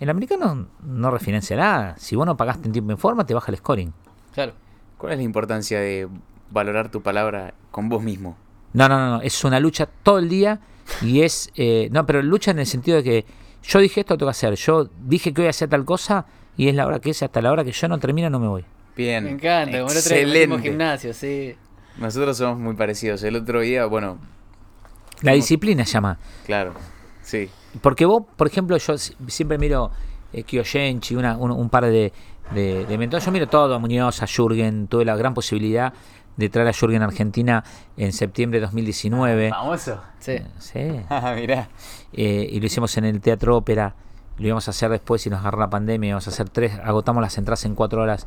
[0.00, 1.96] El americano no refinancia nada.
[1.98, 3.92] Si vos no pagaste en tiempo y en forma, te baja el scoring.
[4.32, 4.52] Claro.
[4.96, 6.08] ¿Cuál es la importancia de
[6.50, 8.36] valorar tu palabra con vos mismo?
[8.72, 9.22] No, no, no, no.
[9.22, 10.60] Es una lucha todo el día
[11.02, 11.50] y es...
[11.56, 13.24] eh, no, pero lucha en el sentido de que
[13.62, 14.54] yo dije esto, lo tengo que hacer.
[14.54, 16.26] Yo dije que voy a hacer tal cosa
[16.56, 17.22] y es la hora que es.
[17.22, 18.64] Hasta la hora que yo no termina, no me voy.
[18.96, 19.24] Bien.
[19.24, 19.78] Me encanta.
[19.80, 21.54] Como el otro día gimnasio, sí.
[21.98, 23.22] Nosotros somos muy parecidos.
[23.24, 24.18] El otro día, bueno,
[25.22, 26.18] La disciplina se llama.
[26.46, 26.74] claro.
[27.22, 27.50] Sí.
[27.82, 29.90] Porque vos, por ejemplo, yo si- siempre miro
[30.32, 32.12] eh, Kiyoshenchi, una, un, un par de,
[32.54, 33.26] de, de mentores.
[33.26, 34.86] Yo miro todo, a Muñoz, a Jürgen.
[34.88, 35.92] Tuve la gran posibilidad
[36.38, 37.62] de traer a Jürgen a Argentina
[37.98, 39.50] en septiembre de 2019.
[39.50, 40.00] Famoso.
[40.20, 40.38] Sí.
[40.58, 41.00] Sí.
[41.10, 41.68] Ah, mirá.
[42.12, 43.94] Eh, y lo hicimos en el Teatro Ópera.
[44.38, 46.08] Lo íbamos a hacer después y nos agarró la pandemia.
[46.10, 48.24] Íbamos a hacer tres, agotamos las entradas en cuatro horas.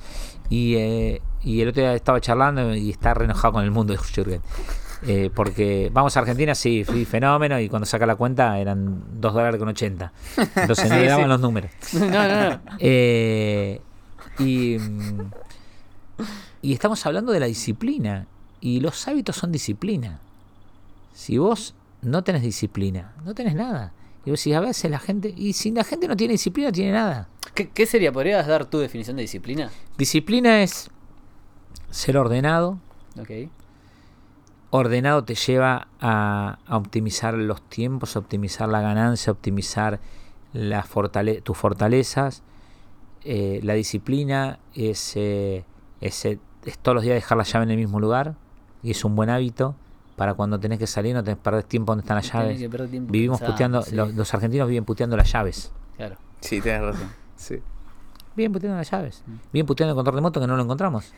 [0.50, 3.94] Y, eh, y el otro día estaba charlando y está re enojado con el mundo
[3.94, 4.42] de Jürgen.
[5.08, 7.58] Eh, porque vamos a Argentina, sí, fui fenómeno.
[7.62, 10.12] Y cuando saca la cuenta eran 2 dólares con 80.
[10.58, 11.30] Entonces no Sí, le daban sí.
[11.30, 11.72] los números.
[11.94, 12.60] No, no, no.
[12.78, 13.80] Eh,
[14.40, 15.22] y, mm,
[16.62, 18.28] y estamos hablando de la disciplina.
[18.60, 20.20] Y los hábitos son disciplina.
[21.14, 23.94] Si vos no tenés disciplina, no tenés nada.
[24.24, 25.34] Y vos decís, a veces la gente.
[25.36, 27.28] Y si la gente no tiene disciplina, no tiene nada.
[27.56, 28.12] ¿Qué, qué sería?
[28.12, 29.72] ¿Podrías dar tu definición de disciplina?
[29.98, 30.92] Disciplina es
[31.90, 32.78] ser ordenado.
[33.20, 33.50] Ok.
[34.70, 40.00] Ordenado te lleva a, a optimizar los tiempos, a optimizar la ganancia, a optimizar
[40.54, 42.44] la fortale- tus fortalezas.
[43.24, 45.66] Eh, la disciplina es, eh,
[46.00, 48.36] es, eh, es todos los días dejar la llave en el mismo lugar
[48.84, 49.76] y es un buen hábito
[50.16, 52.60] para cuando tenés que salir no tenés que perder tiempo donde están las llaves.
[53.10, 53.96] Vivimos puteando, sí.
[53.96, 55.72] los, los argentinos viven puteando las llaves.
[55.98, 56.16] Claro.
[56.42, 57.12] Sí, tenés razón.
[57.36, 57.60] Sí.
[58.36, 59.24] Viven puteando las llaves.
[59.52, 61.12] Viven puteando el control remoto que no lo encontramos.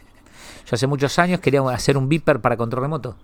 [0.66, 3.16] Yo hace muchos años quería hacer un beeper para control remoto.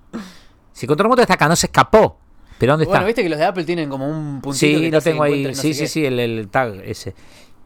[0.73, 2.17] Si el control remoto está acá, no se escapó.
[2.57, 3.05] ¿Pero dónde Bueno, está?
[3.07, 5.43] viste que los de Apple tienen como un puntito Sí, que lo tengo ahí.
[5.45, 5.87] no sí, sí, qué.
[5.87, 7.15] sí, el, el tag ese.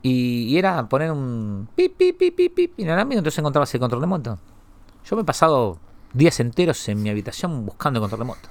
[0.04, 4.02] Y, y era poner un pip, pip, pip, pip, pip inalámbrico, entonces encontrabas el control
[4.02, 4.38] remoto.
[5.06, 5.80] Yo me he pasado
[6.14, 8.50] días enteros en mi habitación buscando el control remoto.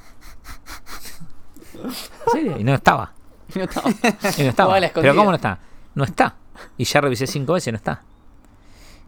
[1.84, 1.92] ¿En
[2.32, 2.58] serio?
[2.58, 3.12] Y no estaba.
[3.54, 3.90] No estaba.
[4.38, 4.80] Y no estaba.
[4.94, 5.58] Pero ¿cómo no está?
[5.94, 6.34] No está.
[6.76, 8.02] Y ya revisé cinco veces y no está.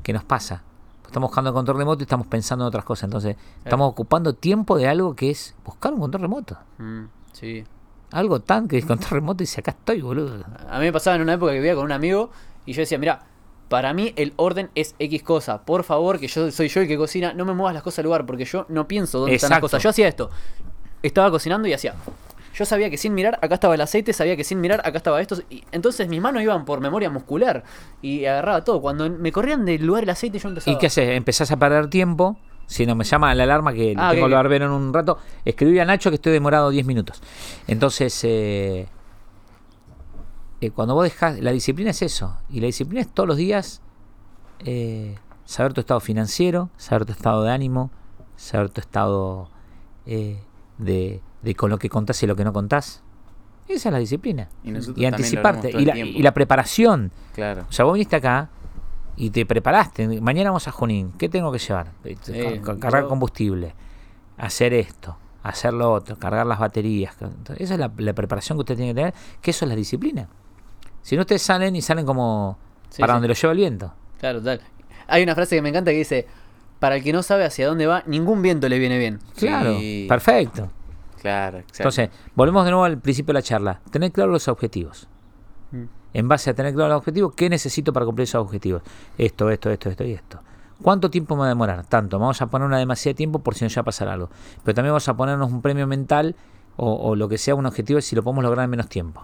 [0.02, 0.62] ¿Qué nos pasa?
[1.06, 3.04] Estamos buscando el control remoto y estamos pensando en otras cosas.
[3.04, 6.58] Entonces, estamos ocupando tiempo de algo que es buscar un control remoto.
[6.78, 7.64] Mm, sí.
[8.14, 10.44] Algo tan que es control remoto y dice, acá estoy, boludo.
[10.68, 12.30] A mí me pasaba en una época que vivía con un amigo
[12.64, 13.20] y yo decía, mira,
[13.68, 15.62] para mí el orden es X cosa.
[15.64, 18.04] Por favor, que yo soy yo el que cocina, no me muevas las cosas al
[18.04, 19.64] lugar porque yo no pienso dónde están las Exacto.
[19.66, 19.82] cosas.
[19.82, 20.30] Yo hacía esto.
[21.02, 21.94] Estaba cocinando y hacía.
[22.54, 25.20] yo sabía que sin mirar acá estaba el aceite, sabía que sin mirar acá estaba
[25.20, 25.36] esto.
[25.50, 27.64] Y entonces mis manos iban por memoria muscular
[28.00, 28.80] y agarraba todo.
[28.80, 30.72] Cuando me corrían del lugar el aceite, yo empezaba.
[30.72, 31.08] ¿Y qué haces?
[31.10, 32.38] Empezás a perder tiempo.
[32.66, 34.36] Si no me llama la alarma que Ah, tengo ok, el ok.
[34.36, 37.22] barbero en un rato, escribí a Nacho que estoy demorado 10 minutos.
[37.66, 38.88] Entonces, eh,
[40.60, 42.36] eh, cuando vos dejás, la disciplina es eso.
[42.50, 43.82] Y la disciplina es todos los días
[44.60, 47.90] eh, saber tu estado financiero, saber tu estado de ánimo,
[48.36, 49.50] saber tu estado
[50.06, 50.38] eh,
[50.78, 53.02] de, de con lo que contás y lo que no contás.
[53.68, 54.48] Esa es la disciplina.
[54.62, 55.70] Y lo anticiparte.
[55.70, 57.10] Y la, y la preparación.
[57.34, 57.64] Claro.
[57.68, 58.50] O sea, vos viniste acá
[59.16, 60.20] y te preparaste.
[60.20, 61.12] Mañana vamos a Junín.
[61.18, 61.92] ¿Qué tengo que llevar?
[62.04, 63.74] Eh, cargar yo- combustible,
[64.38, 67.14] hacer esto, hacer lo otro, cargar las baterías.
[67.20, 69.76] Entonces, esa es la, la preparación que usted tiene que tener, que eso es la
[69.76, 70.28] disciplina.
[71.02, 72.58] Si no, ustedes salen y salen como
[72.90, 73.14] Sí, para sí.
[73.16, 73.92] donde lo lleva el viento.
[74.18, 74.60] Claro, tal.
[75.06, 76.26] Hay una frase que me encanta que dice:
[76.78, 79.18] Para el que no sabe hacia dónde va, ningún viento le viene bien.
[79.36, 80.06] Claro, Sí.
[80.08, 80.70] perfecto.
[81.20, 81.78] Claro, exacto.
[81.82, 83.80] Entonces, volvemos de nuevo al principio de la charla.
[83.90, 85.08] Tener claro los objetivos.
[86.14, 88.82] En base a tener claro los objetivos, ¿qué necesito para cumplir esos objetivos?
[89.18, 90.40] Esto, esto, esto, esto y esto.
[90.82, 91.84] ¿Cuánto tiempo me va a demorar?
[91.86, 92.18] Tanto.
[92.18, 94.30] Vamos a poner una demasiada tiempo por si no ya pasar algo.
[94.64, 96.34] Pero también vamos a ponernos un premio mental
[96.76, 99.22] o, o lo que sea un objetivo si lo podemos lograr en menos tiempo.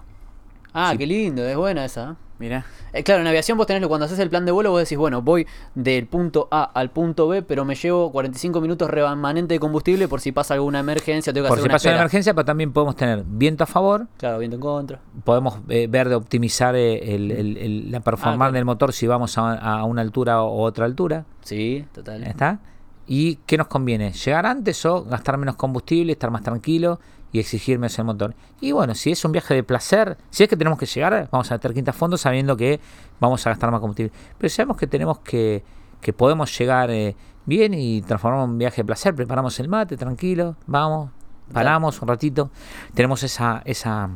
[0.72, 0.98] Ah, Sí.
[0.98, 2.16] qué lindo, es buena esa.
[2.40, 2.64] Mira.
[2.94, 5.20] Eh, claro, en aviación vos tenés, cuando haces el plan de vuelo, vos decís, bueno,
[5.22, 10.08] voy del punto A al punto B, pero me llevo 45 minutos remanente de combustible
[10.08, 12.44] por si pasa alguna emergencia, tengo que Por hacer si una pasa una emergencia, pero
[12.46, 15.00] también podemos tener viento a favor, Claro, viento en contra.
[15.22, 18.52] podemos eh, ver de optimizar eh, el- el- el- la performance claro.
[18.54, 21.26] del motor si vamos a, a una altura o otra altura.
[21.42, 22.24] Sí, total.
[22.24, 22.58] ¿Está?
[23.06, 24.12] ¿Y qué nos conviene?
[24.12, 27.00] ¿Llegar antes o gastar menos combustible, estar más tranquilo
[27.32, 28.34] y exigir menos el motor?
[28.60, 31.50] Y bueno, si es un viaje de placer, si es que tenemos que llegar, vamos
[31.50, 32.80] a meter quinta fondo sabiendo que
[33.20, 34.12] vamos a gastar más combustible.
[34.38, 35.62] Pero sabemos que tenemos que,
[36.00, 37.14] que podemos llegar eh,
[37.46, 41.10] bien y transformar un viaje de placer, preparamos el mate, tranquilo, vamos,
[41.52, 42.50] paramos un ratito,
[42.94, 44.10] tenemos esa, esa,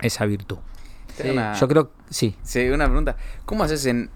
[0.00, 0.58] esa virtud.
[1.16, 3.16] Tengo Sí, una- Yo creo, sí, Sí, una pregunta.
[3.44, 4.10] ¿Cómo haces en.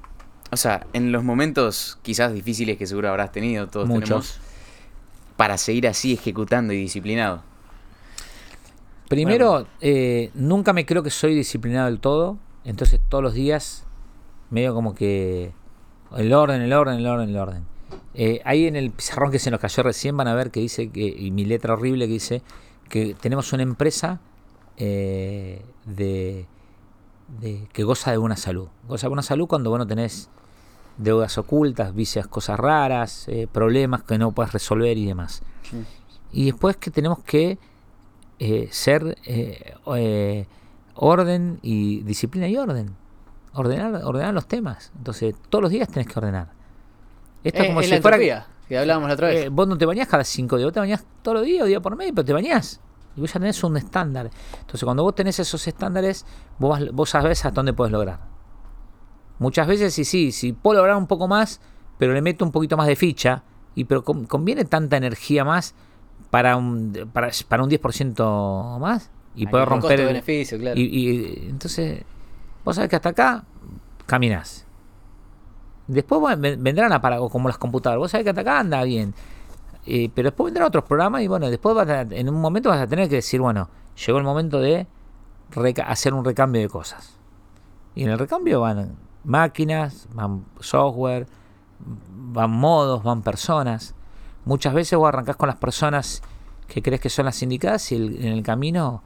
[0.51, 4.09] O sea, en los momentos quizás difíciles que seguro habrás tenido, todos muchos.
[4.09, 4.41] tenemos,
[5.37, 7.43] para seguir así ejecutando y disciplinado?
[9.09, 12.39] Primero, eh, nunca me creo que soy disciplinado del todo.
[12.65, 13.85] Entonces todos los días
[14.51, 15.53] medio como que
[16.17, 17.65] el orden, el orden, el orden, el orden.
[18.15, 20.91] Eh, ahí en el pizarrón que se nos cayó recién van a ver que dice
[20.91, 22.43] que, y mi letra horrible que dice
[22.89, 24.21] que tenemos una empresa
[24.77, 26.47] eh, de,
[27.41, 28.69] de- que goza de buena salud.
[28.89, 30.29] Goza de buena salud cuando vos no tenés
[30.99, 35.43] deudas ocultas, vicias, cosas raras, eh, problemas que no puedes resolver y demás.
[36.33, 37.59] Y después que tenemos que
[38.39, 40.47] eh, ser eh, eh,
[40.95, 42.95] orden y disciplina y orden.
[43.55, 44.93] Ordenar, ordenar los temas.
[44.97, 46.49] Entonces, todos los días tenés que ordenar.
[47.43, 48.17] Esto es como si la fuera.
[48.17, 49.51] entropía, que hablábamos la otra vez.
[49.51, 51.97] vos no te bañás cada cinco días, vos te bañás todos los días, día por
[51.97, 52.81] medio, pero te bañás.
[53.17, 54.31] Y vos ya tenés un estándar.
[54.61, 56.25] Entonces, cuando vos tenés esos estándares,
[56.59, 58.21] vos, vos sabés hasta dónde podés lograr.
[59.39, 61.61] Muchas veces, sí, sí, si puedo lograr un poco más,
[61.97, 63.43] pero le meto un poquito más de ficha,
[63.75, 65.75] y pero con- conviene tanta energía más
[66.31, 69.93] para un, para, para un 10% más y Hay poder un romper.
[69.93, 70.79] el- costo-beneficio, claro.
[70.79, 72.03] y, y, entonces,
[72.65, 73.45] vos sabés que hasta acá
[74.07, 74.65] caminás.
[75.87, 77.99] Después bueno, vendrán aparatos como las computadoras.
[77.99, 79.15] Vos sabés que hasta acá anda bien.
[79.87, 82.81] Eh, pero después vendrán otros programas y bueno, después vas a- en un momento vas
[82.81, 83.69] a tener que decir, bueno,
[84.07, 84.87] llegó el momento de
[85.87, 87.17] hacer un recambio de cosas.
[87.95, 91.27] Y en el recambio van máquinas, van software,
[92.11, 93.95] van modos, van personas.
[94.49, 96.23] Muchas veces vos arrancás con las personas
[96.69, 99.03] que crees que son las indicadas y el- en el camino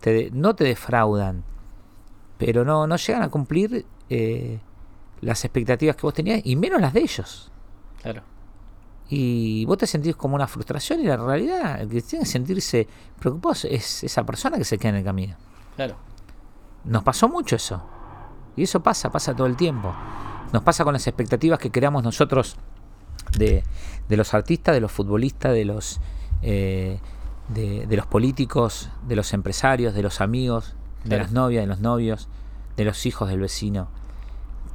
[0.00, 1.42] te de- no te defraudan,
[2.38, 4.60] pero no, no llegan a cumplir eh,
[5.20, 7.50] las expectativas que vos tenías y menos las de ellos.
[8.02, 8.22] Claro.
[9.08, 12.86] Y vos te sentís como una frustración y la realidad, el que tiene que sentirse
[13.18, 15.34] preocupado es esa persona que se queda en el camino.
[15.74, 15.96] Claro.
[16.84, 17.82] Nos pasó mucho eso.
[18.56, 19.92] Y eso pasa, pasa todo el tiempo.
[20.52, 22.56] Nos pasa con las expectativas que creamos nosotros
[23.38, 23.62] de,
[24.08, 26.00] de los artistas, de los futbolistas, de los,
[26.42, 26.98] eh,
[27.48, 31.22] de, de los políticos, de los empresarios, de los amigos, de Claro.
[31.24, 32.28] las novias, de los novios,
[32.76, 33.88] de los hijos del vecino.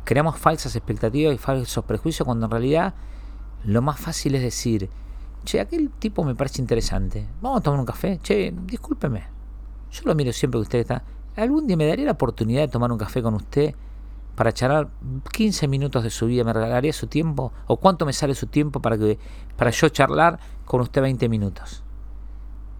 [0.05, 2.93] Creamos falsas expectativas y falsos prejuicios cuando en realidad
[3.63, 4.89] lo más fácil es decir,
[5.43, 7.25] che, aquel tipo me parece interesante.
[7.41, 8.19] Vamos a tomar un café.
[8.21, 9.23] Che, discúlpeme.
[9.91, 11.03] Yo lo miro siempre que usted está.
[11.35, 13.73] ¿Algún día me daría la oportunidad de tomar un café con usted
[14.39, 14.87] para charlar
[15.33, 16.45] 15 minutos de su vida?
[16.45, 17.51] ¿Me regalaría su tiempo?
[17.67, 19.19] ¿O cuánto me sale su tiempo para, que,
[19.57, 21.83] para yo charlar con usted 20 minutos?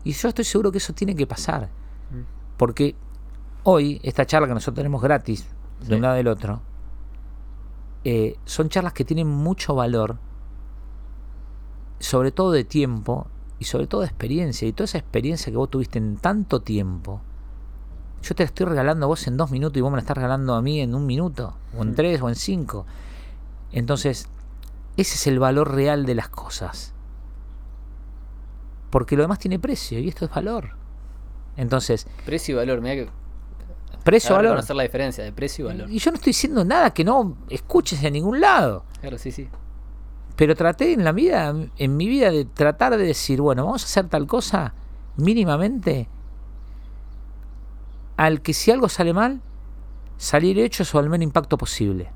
[0.06, 1.69] Y yo estoy seguro que eso tiene que pasar.
[2.56, 2.95] Porque
[3.64, 5.49] hoy, esta charla que nosotros tenemos gratis,
[5.81, 5.94] de Sí.
[5.95, 6.61] un lado del otro,
[8.06, 10.18] eh, son charlas que tienen mucho valor,
[11.99, 13.27] sobre todo de tiempo
[13.60, 14.65] y sobre todo de experiencia.
[14.65, 17.19] Y toda esa experiencia que vos tuviste en tanto tiempo,
[18.22, 20.18] yo te la estoy regalando a vos en dos minutos y vos me la estás
[20.18, 22.86] regalando a mí en un minuto, o en tres, o en cinco.
[23.72, 24.28] Entonces,
[24.98, 26.94] ese es el valor real de las cosas.
[28.90, 30.72] Porque lo demás tiene precio y esto es valor.
[31.56, 33.10] Entonces, Precio y valor, mira que.
[34.04, 34.52] precio, valor.
[34.52, 35.90] conocer la diferencia de precio y valor.
[35.90, 38.86] Y yo no estoy diciendo nada que no escuches en ningún lado.
[39.02, 39.48] Claro, sí, sí.
[40.36, 43.86] Pero traté en la vida, en mi vida, de tratar de decir, bueno, vamos a
[43.86, 44.74] hacer tal cosa
[45.18, 46.08] mínimamente
[48.28, 49.40] al que si algo sale mal,
[50.18, 52.10] salir hechos o al menos impacto posible.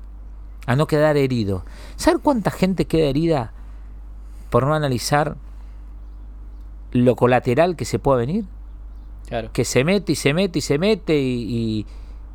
[0.66, 1.64] A no quedar herido.
[1.96, 3.52] ¿Saber cuánta gente queda herida
[4.50, 5.36] por no analizar
[6.92, 8.44] lo colateral que se puede venir?
[9.26, 9.48] Claro.
[9.54, 11.86] que se mete y se mete y se mete y, y-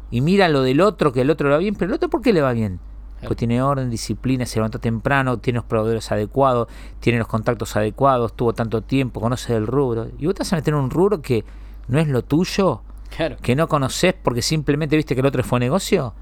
[0.10, 2.24] y mira lo del otro, que el otro le va bien, pero el otro ¿por
[2.24, 2.80] qué le va bien?
[3.28, 6.68] Pues tiene orden, disciplina, se levanta temprano, tiene los proveedores adecuados,
[7.00, 10.08] tiene los contactos adecuados, tuvo tanto tiempo, conoce el rubro.
[10.18, 11.46] Y vos te vas a meter en un rubro que
[11.90, 12.82] no es lo tuyo,
[13.16, 13.38] Claro.
[13.42, 16.14] que no conoces porque simplemente viste que el otro fue negocio.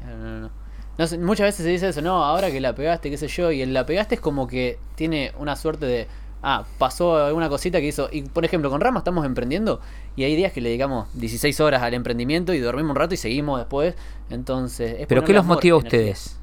[0.00, 0.50] Claro, no, no.
[1.20, 3.72] Muchas veces se dice eso, no, ahora que la pegaste, qué sé yo, y el
[3.72, 6.08] la pegaste es como que tiene una suerte de,
[6.42, 9.80] ah, pasó alguna cosita que hizo, y por ejemplo, con Rama estamos emprendiendo,
[10.14, 13.16] y hay días que le dedicamos 16 horas al emprendimiento y dormimos un rato y
[13.16, 13.94] seguimos después,
[14.28, 14.96] entonces...
[15.00, 16.00] es ¿Pero qué los amor, motiva a energía.
[16.00, 16.38] ustedes?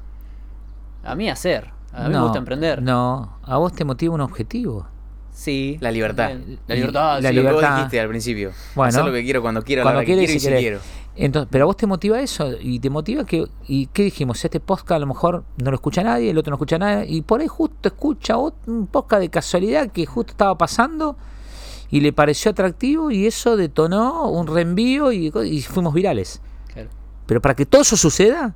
[1.04, 2.82] A mí hacer, a mí me gusta emprender.
[2.82, 4.88] No, a vos te motiva un objetivo.
[5.38, 5.78] Sí.
[5.80, 6.30] La libertad.
[6.30, 6.58] también.
[6.66, 7.34] La libertad, la sí.
[7.36, 7.76] Lo que vos libertad.
[7.76, 8.50] dijiste al principio.
[8.74, 8.88] Bueno.
[8.88, 10.60] Hacer lo que quiero cuando quiero, la Cuando que quieres quiero y si querés.
[10.60, 10.78] quiero.
[11.14, 14.58] Entonces, pero a vos te motiva eso y te motiva que y qué dijimos este
[14.58, 17.40] podcast a lo mejor no lo escucha nadie el otro no escucha nadie y por
[17.40, 21.16] ahí justo escucha un podcast de casualidad que justo estaba pasando
[21.90, 26.40] y le pareció atractivo y eso detonó un reenvío y, y fuimos virales
[26.72, 26.88] Claro.
[27.26, 28.54] pero para que todo eso suceda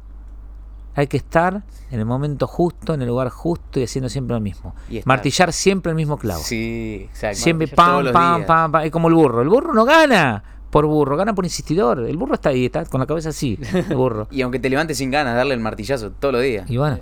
[0.94, 4.40] hay que estar en el momento justo en el lugar justo y haciendo siempre lo
[4.40, 7.38] mismo Y martillar siempre el mismo clavo Sí, exacto.
[7.38, 8.84] Siempre pam, pam, pam, pam.
[8.84, 9.42] Es como el burro.
[9.42, 12.00] El burro no gana por burro, gana por insistidor.
[12.00, 14.26] El burro está ahí, está con la cabeza así, el burro.
[14.30, 16.68] Y aunque te levantes sin ganas, darle el martillazo todos los días.
[16.70, 16.98] Y bueno,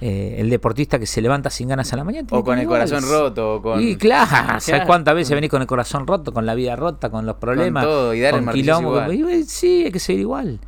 [0.00, 2.28] eh, el deportista que se levanta sin ganas a la mañana.
[2.30, 3.82] O con el corazón roto, o con...
[3.82, 4.28] Y claro,
[4.60, 7.84] ¿sabes cuántas veces venís con el corazón roto, con la vida rota, con los problemas?
[7.84, 9.12] todo, y dar el con martillazo quilombo?
[9.12, 9.34] igual.
[9.34, 10.60] Y, Sí, hay que seguir igual.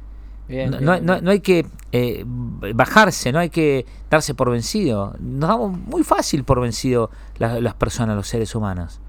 [0.51, 1.25] Bien, no, bien, no- bien.
[1.25, 5.15] no- hay que eh, bajarse, no hay que darse por vencido.
[5.21, 9.01] Nos damos muy fácil por vencido la- las personas, los seres humanos.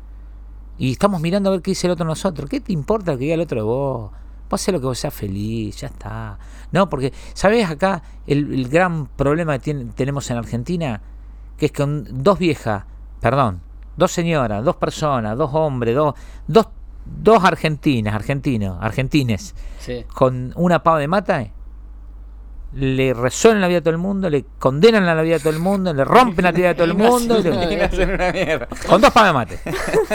[0.78, 2.50] Y estamos mirando a ver qué dice el otro nosotros.
[2.50, 4.12] ¿Qué te importa lo que diga el otro de vos?
[4.50, 6.38] Vos haces lo que vos seas feliz, ya está.
[6.72, 11.02] No, porque, ¿sabés acá el, el gran problema que tiene- tenemos en Argentina?
[11.58, 12.84] Que es con dos viejas,
[13.20, 13.62] perdón,
[13.96, 16.16] dos señoras, dos personas, dos hombres, dos,
[16.48, 16.68] dos,
[17.06, 20.06] dos argentinas, argentinos, argentines, Sí.
[20.14, 21.46] con una pava de mata,
[22.74, 25.60] le resuelven la vida a todo el mundo, le condenan la vida a todo el
[25.60, 29.34] mundo, le rompen la vida a todo el mundo, y le- con dos pavas de
[29.34, 29.60] mate.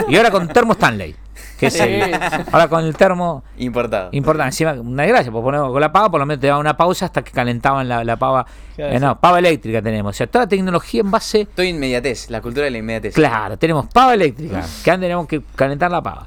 [0.08, 1.14] Y ahora con termo Stanley,
[1.58, 2.14] que el-
[2.50, 4.08] ahora con el termo Importado.
[4.12, 4.48] importante.
[4.48, 7.04] Encima, una desgracia, pues poner con la pava, por lo menos te daba una pausa
[7.06, 8.46] hasta que calentaban la, la pava.
[8.78, 10.14] Eh, no, pava eléctrica tenemos.
[10.14, 13.14] O sea, toda la tecnología en base Estoy inmediatez, la cultura de la inmediatez.
[13.14, 16.26] Claro, tenemos pava eléctrica, que antes tenemos que calentar la pava.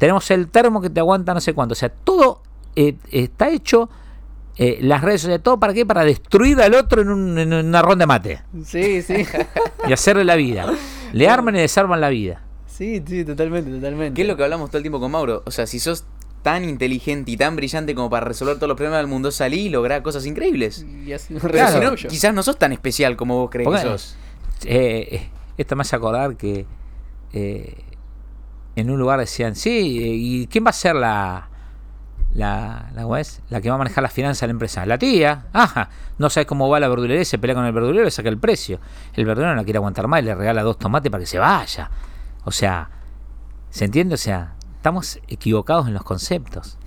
[0.00, 1.74] Tenemos el termo que te aguanta no sé cuánto.
[1.74, 2.40] O sea, todo
[2.74, 3.88] eh, está hecho,
[4.56, 5.84] eh, las redes sociales, todo para qué?
[5.86, 9.26] Para destruir al otro en, un- en una ronda de mate Sí, sí.
[9.88, 10.72] y hacerle la vida.
[11.12, 12.40] Le arman y desarman la vida.
[12.66, 14.14] sí, sí, totalmente, totalmente.
[14.16, 15.42] ¿Qué es lo que hablamos todo el tiempo con Mauro?
[15.44, 16.04] O sea, si sos
[16.42, 19.68] tan inteligente y tan brillante como para resolver todos los problemas del mundo, salí y
[19.68, 20.86] lográ cosas increíbles.
[21.06, 21.78] Y así- Claro.
[21.80, 22.08] no, orgullo.
[22.08, 24.16] quizás no sos tan especial como vos crees que sos.
[24.64, 25.28] eh, eh,
[25.58, 26.64] esto me hace acordar que
[27.34, 27.74] eh,
[28.80, 29.70] en un lugar decían, sí,
[30.02, 31.48] eh, ¿y quién va a ser la,
[32.34, 34.86] la, la, la que va a manejar las finanzas de la empresa?
[34.86, 38.10] La tía, ajá, no sabes cómo va la verdulería, se pelea con el verdulero y
[38.10, 38.80] saca el precio.
[39.14, 41.90] El verdulero no quiere aguantar más le regala dos tomates para que se vaya.
[42.44, 42.90] O sea,
[43.70, 44.14] ¿se entiende?
[44.14, 46.78] O sea, estamos equivocados en los conceptos.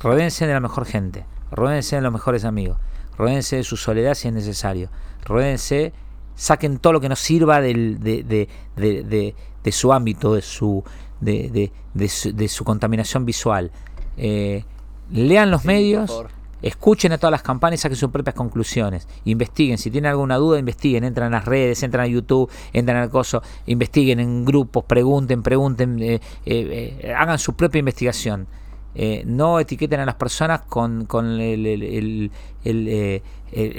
[0.00, 2.78] Rodéense de la mejor gente, rodéense de los mejores amigos,
[3.16, 4.90] rodéense de su soledad si es necesario,
[5.24, 5.92] rodéense,
[6.34, 10.42] saquen todo lo que nos sirva del- de, de- de- de- de su ámbito, de
[10.42, 10.82] su,
[11.20, 13.70] de, de- de su, de su contaminación visual.
[14.16, 14.64] Eh,
[15.10, 16.24] lean los Sí, medios,
[16.62, 19.08] escuchen a todas las campañas y saquen sus propias conclusiones.
[19.24, 23.10] Investiguen, si tienen alguna duda, investiguen, entran a las redes, entran a YouTube, entran al
[23.10, 26.14] coso, investiguen en grupos, pregunten, pregunten, eh,
[26.46, 28.46] eh, eh, hagan su propia investigación.
[28.94, 32.30] Eh, no etiqueten a las personas con, con el, el- el-
[32.64, 33.22] el, el-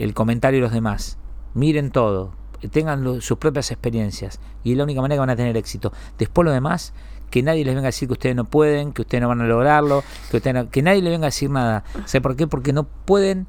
[0.04, 1.18] el comentario de los demás.
[1.54, 2.32] Miren todo,
[2.72, 5.92] tengan lo- sus propias experiencias y es la única manera que van a tener éxito.
[6.18, 6.94] Después lo demás,
[7.30, 9.46] que nadie les venga a decir que ustedes no pueden, que ustedes no van a
[9.46, 11.84] lograrlo, que, ustedes no- que nadie les venga a decir nada.
[12.06, 12.48] ¿Sabe por qué?
[12.48, 13.48] Porque no pueden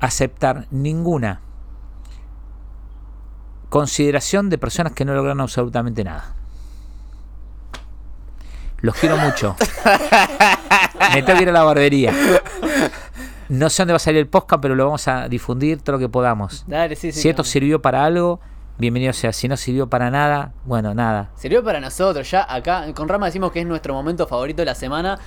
[0.00, 1.40] aceptar ninguna
[3.68, 6.34] consideración de personas que no lograron absolutamente nada.
[8.80, 9.56] Los quiero mucho.
[11.14, 12.12] Me tengo que ir a la barbería.
[13.50, 15.98] No sé dónde va a salir el podcast, pero lo vamos a difundir todo lo
[15.98, 16.64] que podamos.
[16.66, 17.20] Dale, sí, sí.
[17.20, 18.40] si esto sirvió para algo,
[18.80, 19.32] bienvenido sea.
[19.32, 21.28] Si no sirvió para nada, bueno, nada.
[21.36, 24.74] Sirvió para nosotros, ya acá con Rama decimos que es nuestro momento favorito de la
[24.74, 25.18] semana,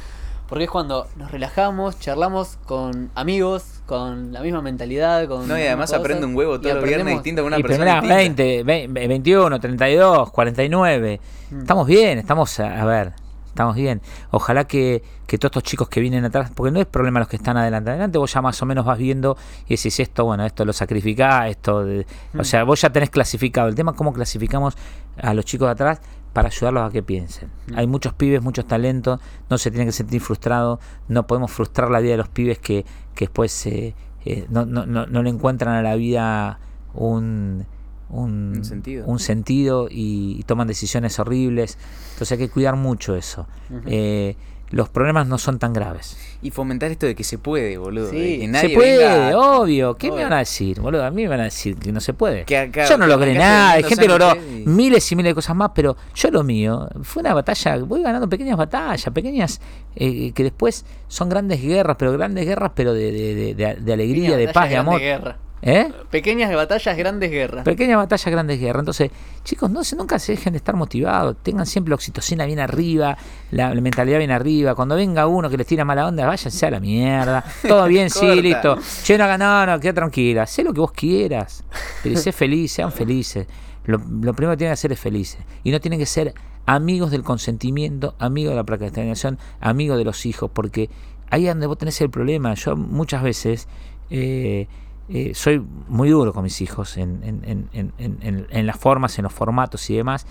[0.50, 5.62] porque es cuando nos relajamos, charlamos con amigos, con la misma mentalidad, con No, y
[5.62, 8.18] además cosas, aprende un huevo y todos los viernes distinto con una y persona primera
[8.18, 8.44] distinta.
[8.44, 11.20] 20, ve- 21, 32, 49.
[11.52, 11.60] Mm.
[11.60, 13.14] Estamos bien, estamos, a, a ver,
[13.54, 14.02] estamos bien.
[14.32, 17.36] Ojalá que, que todos estos chicos que vienen atrás, porque no es problema los que
[17.36, 17.92] están adelante.
[17.92, 21.50] Adelante vos ya más o menos vas viendo y decís esto, bueno, esto lo sacrificás,
[21.52, 21.86] esto.
[21.86, 22.40] de- Mm.
[22.40, 23.68] O sea, vos ya tenés clasificado.
[23.68, 24.76] El tema es cómo clasificamos
[25.22, 26.02] a los chicos de atrás
[26.34, 27.50] para ayudarlos a que piensen.
[27.68, 27.78] Mm.
[27.78, 29.20] Hay muchos pibes, muchos talentos,
[29.50, 32.84] no se tienen que sentir frustrados, no podemos frustrar la vida de los pibes que,
[33.14, 33.94] que después eh,
[34.26, 36.58] eh, no, no, no, no le encuentran a la vida
[36.96, 37.66] un,
[38.14, 39.06] un, Un sentido.
[39.06, 41.77] un sentido y, y toman decisiones horribles.
[42.14, 43.48] Entonces hay que cuidar mucho eso.
[43.85, 44.35] Eh,
[44.69, 46.18] los problemas no son tan graves.
[46.41, 48.10] Y fomentar esto de que se puede, boludo.
[48.10, 48.40] Sí.
[48.40, 49.95] que se nadie puede, venga- obvio.
[49.98, 51.06] ¿Qué me van a decir, boludo?
[51.06, 52.44] A mí me van a decir que no se puede.
[52.45, 53.73] Que acá- yo no logré nada.
[53.73, 56.90] Hay gente que logró y- miles y miles de cosas más, pero yo lo mío
[57.03, 57.77] fue una batalla.
[57.84, 59.61] Voy ganando pequeñas batallas, pequeñas
[59.95, 63.94] eh, que después son grandes guerras, pero grandes guerras, pero de, de, de- de- de
[63.94, 64.99] alegría, de paz, de amor.
[64.99, 65.35] guerras.
[65.65, 65.94] ¿Eh?
[66.10, 67.64] Pequeñas batallas, grandes guerras.
[67.64, 68.81] Pequeñas batallas, grandes guerras.
[68.81, 69.11] Entonces,
[69.45, 71.38] chicos, no se, nunca se dejen de estar motivados.
[71.41, 73.18] Tengan siempre la oxitocina bien arriba,
[73.52, 74.76] la, la mentalidad bien arriba.
[74.76, 77.45] Cuando venga uno que les tira mala onda, váyanse a la mierda.
[77.65, 78.77] Todo bien, sí, listo.
[79.03, 80.45] Che, no haga nada, no, queda tranquila.
[80.45, 81.64] Sé lo que vos quieras.
[82.03, 83.48] Pero sé feliz, sean felices.
[83.85, 85.40] Lo, lo primero que tienen que hacer es felices.
[85.64, 86.34] Y no tienen que ser
[86.65, 90.52] amigos del consentimiento, amigos de la procrastinación, amigos de los hijos.
[90.53, 90.90] Porque
[91.30, 92.53] ahí es donde vos tenés el problema.
[92.53, 93.69] Yo muchas veces
[94.10, 94.68] eh,
[95.10, 99.34] eh, soy muy duro con mis hijos en, en- en- en- las formas, en los
[99.34, 100.26] formatos y demás,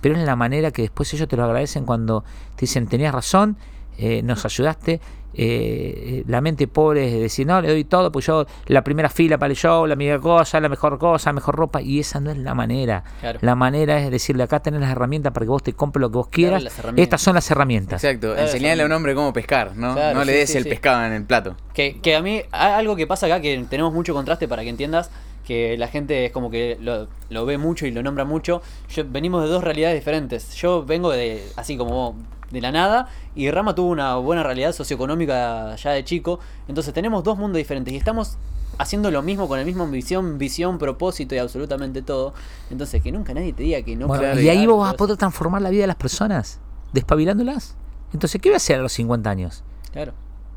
[0.00, 2.22] pero es la manera que después ellos te lo agradecen cuando
[2.54, 3.56] te dicen, tenías razón,
[3.98, 5.00] eh, nos ayudaste.
[5.40, 9.38] eh, la mente pobre es decir, no, le doy todo, pues yo la primera fila
[9.38, 12.38] para el show, la mejor cosa, la mejor cosa, mejor ropa, y esa no es
[12.38, 13.04] la manera.
[13.20, 13.38] Claro.
[13.42, 16.16] La manera es decirle, acá tenés las herramientas para que vos te compres lo que
[16.16, 16.62] vos quieras.
[16.62, 17.02] las herramientas.
[17.02, 18.02] Estas son las herramientas.
[18.02, 19.94] Exacto, Claro, enseñarle a un hombre cómo pescar, ¿no?
[19.94, 20.70] Claro, no le des sí, el sí.
[20.70, 21.54] pescado en el plato.
[21.72, 25.10] Que, que a mí, algo que pasa acá, que tenemos mucho contraste para que entiendas,
[25.46, 28.60] que la gente es como que lo, lo ve mucho y lo nombra mucho.
[28.92, 30.54] Yo, venimos de dos realidades diferentes.
[30.56, 32.14] Yo vengo de, así como vos,
[32.50, 36.40] de la nada, y Rama tuvo una buena realidad socioeconómica ya de chico.
[36.66, 38.38] Entonces tenemos dos mundos diferentes y estamos
[38.78, 42.32] haciendo lo mismo con la misma visión, visión, propósito y absolutamente todo.
[42.70, 45.16] Entonces que nunca nadie te diga que no Bueno, y ahí vos vas a poder
[45.16, 46.58] transformar la vida de las personas,
[46.92, 47.74] despabilándolas.
[48.12, 49.62] Entonces, ¿qué voy a hacer a los 50 años?
[49.92, 50.12] Claro.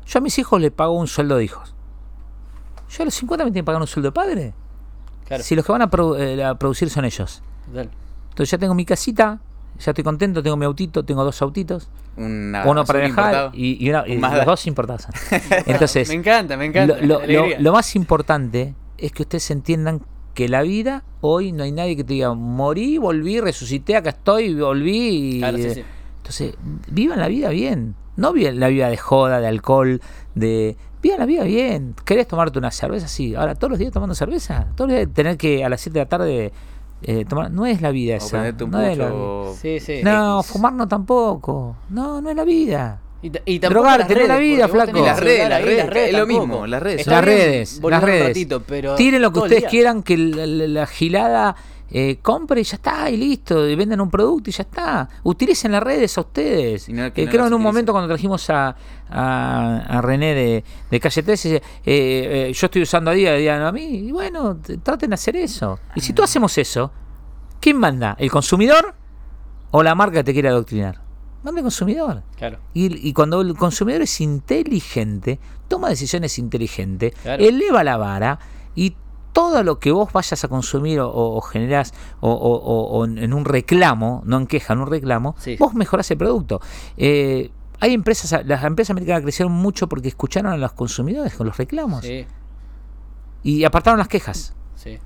[0.06, 1.74] Yo a mis hijos les pago un sueldo de hijos.
[2.88, 4.54] Yo a los 50 me tienen que pagar un sueldo de padre.
[5.26, 5.42] Claro.
[5.42, 7.42] Si los que van a, produ- eh, a producir son ellos.
[7.66, 7.90] Total.
[8.30, 9.40] Entonces ya tengo mi casita,
[9.84, 11.88] ya estoy contento, tengo mi autito, tengo dos autitos.
[12.16, 15.06] Una- uno para viajar y, y una- y los dos importados.
[15.66, 16.98] Entonces, me encanta, me encanta.
[17.00, 20.02] lo, más importante es que ustedes entiendan
[20.34, 24.54] que la vida, hoy no hay nadie que te diga, morí, volví, resucité, acá estoy,
[24.54, 25.36] volví.
[25.36, 25.84] Y, Claro, sí, sí.
[26.18, 26.54] Entonces,
[26.88, 27.94] vivan la vida bien.
[28.16, 30.00] No la vida de joda, de alcohol,
[30.34, 30.76] de...
[31.02, 31.96] Vivan la vida bien.
[32.04, 33.08] ¿Querés tomarte una cerveza?
[33.08, 33.34] Sí.
[33.34, 34.68] Ahora, todos los días tomando cerveza.
[34.76, 36.52] Todos los días tener que a las 7 de la tarde
[37.04, 37.50] eh, tomar...
[37.50, 38.38] No es la vida O esa.
[38.38, 39.42] no es la pucho.
[39.44, 39.54] vida.
[39.60, 40.00] Sí, sí.
[40.02, 41.76] No, fumar no tampoco.
[41.90, 43.00] No, no es la vida.
[43.22, 44.98] Y, y tampoco Drogar, las tener la vida, flaco.
[44.98, 47.06] Y las redes, las es lo mismo, las redes.
[47.06, 48.26] Las redes, las redes.
[48.28, 49.68] ratito, pero Tiren lo que ustedes día.
[49.70, 51.54] quieran, que la, la- la gilada
[51.94, 53.68] eh, compre y ya está, y listo.
[53.68, 55.08] Y venden un producto y ya está.
[55.22, 56.88] Utilicen las redes a ustedes.
[56.88, 58.74] No que Eh, no creo en un momento cuando trajimos a,
[59.10, 63.34] a, a René de, de Calle 13, dice, eh, eh, yo estoy usando a día,
[63.34, 63.84] día no a mí.
[63.84, 65.78] Y bueno, traten de hacer eso.
[65.94, 66.90] Y si tú hacemos eso,
[67.60, 68.16] ¿quién manda?
[68.18, 68.94] ¿El consumidor
[69.70, 71.00] o la marca que te quiere adoctrinar?
[71.42, 72.22] Manda el consumidor.
[72.36, 72.58] Claro.
[72.72, 75.38] Y, y cuando el consumidor es inteligente,
[75.68, 77.42] toma decisiones inteligentes, Claro.
[77.42, 78.38] eleva la vara
[78.74, 78.94] y
[79.32, 83.32] todo lo que vos vayas a consumir o, o generás o, o- o- o en
[83.32, 85.56] un reclamo, no en queja, en un reclamo, Sí.
[85.58, 86.60] vos mejorás el producto.
[86.96, 87.50] Eh,
[87.80, 92.02] hay empresas, las empresas americanas crecieron mucho porque escucharon a los consumidores con los reclamos
[92.04, 92.26] Sí,
[93.42, 94.54] y apartaron las quejas.
[94.74, 94.98] sí.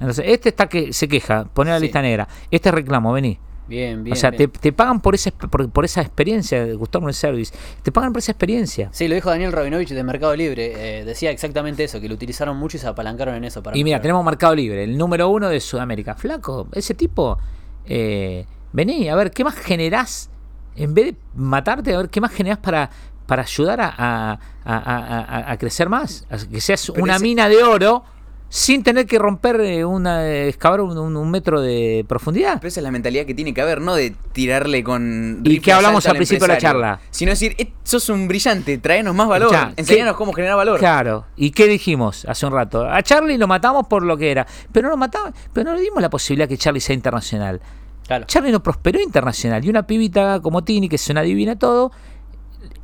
[0.00, 2.28] Entonces, este está que se queja, pone la lista negra.
[2.52, 3.40] Este reclamo, vení.
[3.68, 4.12] Bien, bien.
[4.12, 4.50] o sea, bien.
[4.50, 7.54] te, te pagan por esa, por, por esa experiencia de Customer Service.
[7.82, 8.88] Te pagan por esa experiencia.
[8.92, 11.00] Sí, lo dijo Daniel Rabinovich de Mercado Libre.
[11.00, 13.62] eh, decía exactamente eso, que lo utilizaron mucho y se apalancaron en eso.
[13.62, 16.14] Para Y mira, tenemos Mercado Libre, el número uno de Sudamérica.
[16.14, 17.38] Flaco, ese tipo,
[17.86, 20.30] eh, vení, a ver, ¿qué más generás?
[20.76, 22.88] En vez de matarte, a ver, ¿qué más generás para,
[23.26, 26.26] para ayudar a, a- a- a- crecer más?
[26.50, 28.04] Que seas Pero una ese- mina de oro
[28.50, 32.54] sin tener que romper eh, una, eh, excavar un, metro de profundidad.
[32.60, 35.42] Pero esa es la mentalidad que tiene que haber, no de tirarle con.
[35.44, 37.00] ¿Y qué hablamos al principio de la charla?
[37.10, 40.78] Sino decir, "Eh, sos un brillante, traenos más valor, Ya, enseñanos ¿qué- cómo generar valor.
[40.78, 41.26] Claro.
[41.36, 42.88] ¿Y qué dijimos hace un rato?
[42.88, 44.46] A Charlie lo matamos por lo que era.
[44.72, 47.60] Pero no lo matamos, pero no le dimos la posibilidad que Charlie sea internacional.
[48.06, 48.24] Claro.
[48.26, 49.62] Charlie no prosperó internacional.
[49.62, 51.92] Y una pibita como Tini, que se una adivina todo,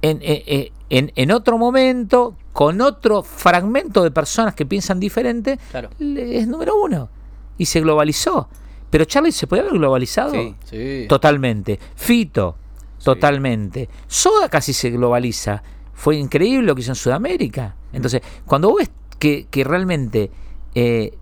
[0.02, 5.90] en, en- en- en otro momento, con otro fragmento de personas que piensan diferente, Claro.
[5.98, 7.10] es número uno.
[7.58, 8.48] Y se globalizó.
[8.90, 10.54] Pero Charlie se puede haber globalizado Sí.
[10.64, 11.06] Sí.
[11.08, 11.78] totalmente.
[11.96, 12.56] Fito,
[13.02, 13.88] totalmente.
[14.06, 15.62] Soda casi se globaliza.
[15.92, 17.74] Fue increíble lo que hizo en Sudamérica.
[17.92, 20.30] Entonces, cuando vos ves que, que realmente
[20.74, 21.12] eh,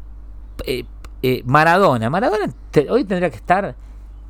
[0.67, 0.85] eh,
[1.23, 3.75] eh, Maradona, Maradona te- hoy tendría que estar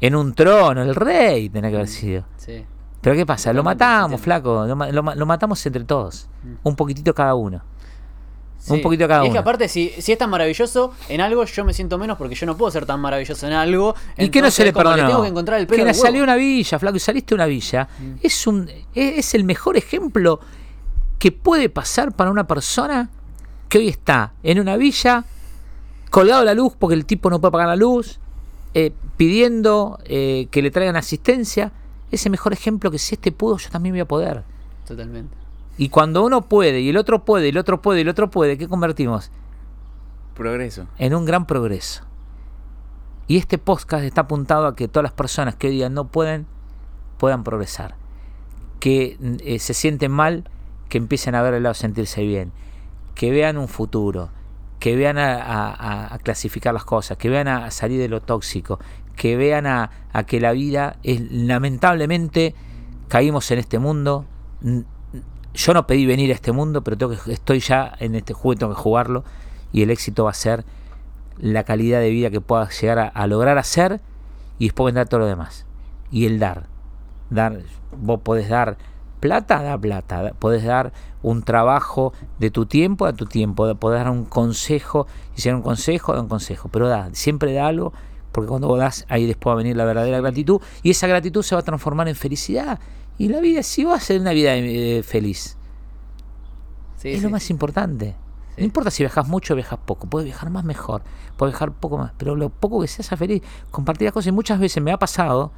[0.00, 2.24] en un trono, el rey tendría que haber sido.
[2.36, 2.64] Sí.
[3.02, 3.52] Pero ¿qué pasa?
[3.52, 4.64] Lo matamos, flaco.
[4.66, 6.28] Lo, lo ma- lo matamos entre todos.
[6.62, 7.60] Un poquitito cada uno.
[8.58, 8.74] Sí.
[8.74, 9.40] Un poquito cada y es que uno.
[9.40, 12.56] aparte, si, si es tan maravilloso en algo, yo me siento menos porque yo no
[12.56, 13.96] puedo ser tan maravilloso en algo.
[14.16, 15.04] ¿Y qué no se le perdonó?
[15.08, 17.88] tengo que encontrar el pelo que salió una villa, flaco, y saliste una villa.
[17.98, 18.12] Mm.
[18.22, 20.38] Es un es, es el mejor ejemplo
[21.18, 23.10] que puede pasar para una persona
[23.68, 25.24] que hoy está en una villa,
[26.10, 28.20] colgado de la luz porque el tipo no puede pagar la luz,
[28.74, 31.72] eh, pidiendo eh, que le traigan asistencia.
[32.12, 34.44] Es el mejor ejemplo que si este pudo, yo también voy a poder.
[34.86, 35.36] Totalmente.
[35.78, 38.30] Y cuando uno puede, y el otro puede, y el otro puede, y el otro
[38.30, 39.30] puede, ¿qué convertimos?
[40.34, 40.86] Progreso.
[40.98, 42.04] en un gran progreso.
[43.26, 46.46] Y este podcast está apuntado a que todas las personas que hoy día no pueden,
[47.18, 47.96] puedan progresar.
[48.80, 50.48] Que eh, se sienten mal,
[50.88, 52.52] que empiecen a ver el lado sentirse bien.
[53.14, 54.30] Que vean un futuro.
[54.80, 57.16] Que vean a, a- a- a clasificar las cosas.
[57.16, 58.80] Que vean a, salir de lo tóxico.
[59.16, 59.90] Que vean a,
[60.26, 62.54] que la vida es lamentablemente
[63.08, 64.24] caímos en este mundo.
[65.54, 68.58] Yo no pedí venir a este mundo, pero tengo que, estoy ya en este juego,
[68.58, 69.24] tengo que jugarlo.
[69.72, 70.64] Y el éxito va a ser
[71.38, 74.00] la calidad de vida que puedas llegar a, a lograr hacer
[74.58, 75.66] y después vendrá todo lo demás.
[76.10, 76.66] Y el dar.
[77.30, 78.76] dar vos podés dar
[79.18, 80.32] plata, da plata.
[80.38, 83.74] Podés dar un trabajo de tu tiempo a tu tiempo.
[83.76, 85.06] Podés dar un consejo.
[85.36, 86.68] Y si un consejo, da un consejo.
[86.68, 87.92] Pero da, siempre da algo.
[88.32, 90.60] Porque cuando vos das, ahí después va a venir la verdadera gratitud.
[90.82, 92.80] Y esa gratitud se va a transformar en felicidad.
[93.18, 95.56] Y la vida, si vas a ser una vida eh, feliz,
[96.96, 97.22] Sí, es sí.
[97.24, 98.14] lo más importante.
[98.54, 98.60] Sí.
[98.60, 101.02] No importa si viajas mucho o viajas poco, puedes viajar más mejor,
[101.36, 104.28] puedes viajar poco más, pero lo poco que seas feliz, compartir las cosas.
[104.28, 105.52] Y muchas veces me ha pasado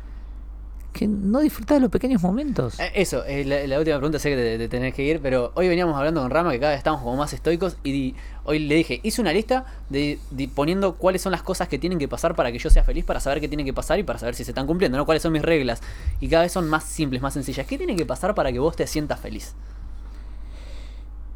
[0.95, 2.81] que no disfrutar de los pequeños momentos.
[2.81, 5.53] Eh, Eso, eh, la, la última pregunta, sé que te, te tenés que ir, pero
[5.57, 8.15] hoy veníamos hablando con Rama que cada vez estamos como más estoicos y di-
[8.45, 11.99] hoy le dije, hice una lista de, de poniendo cuáles son las cosas que tienen
[11.99, 14.19] que pasar para que yo sea feliz, para saber qué tiene que pasar y para
[14.19, 15.05] saber si se están cumpliendo, ¿no?
[15.05, 15.83] Cuáles son mis reglas.
[16.21, 17.67] Y cada vez son más simples, más sencillas.
[17.67, 19.55] ¿Qué tiene que pasar para que vos te sientas feliz?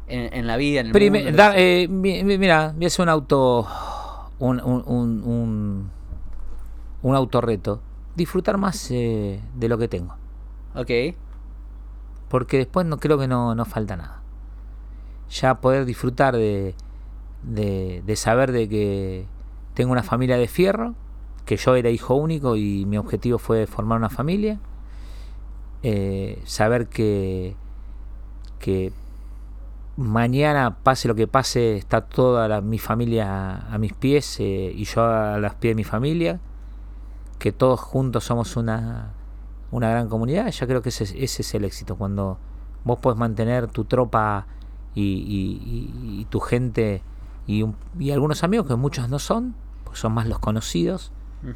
[0.07, 1.37] En, en la vida, en el mundo.
[1.37, 3.67] da- eh, mi- mi- mira, voy a hacer un auto.
[4.39, 5.91] Un, un, un, un,
[7.03, 7.81] un autorreto.
[8.15, 10.15] Disfrutar más eh, de lo que tengo.
[10.75, 10.91] Ok,
[12.27, 14.21] Porque después no creo que no, no falta nada.
[15.29, 16.75] Ya poder disfrutar de,
[17.43, 19.25] de, de saber de que
[19.73, 20.95] tengo una familia de fierro,
[21.45, 24.59] que yo era hijo único y mi objetivo fue formar una familia.
[25.81, 27.55] Eh, saber que,
[28.59, 28.91] que
[29.97, 34.71] mañana, pase lo que pase, está toda la- mi familia a, a mis pies eh,
[34.75, 36.39] y yo a los pies de mi familia.
[37.39, 39.13] Que todos juntos somos una,
[39.71, 40.51] una gran comunidad.
[40.51, 41.95] Yo creo que ese, es- ese es el éxito.
[41.95, 42.37] Cuando
[42.83, 44.45] vos podés mantener tu tropa
[44.93, 45.61] y, y-
[46.17, 47.01] y- y tu gente
[47.47, 51.11] y, un- y algunos amigos, que muchos no son, porque son más los conocidos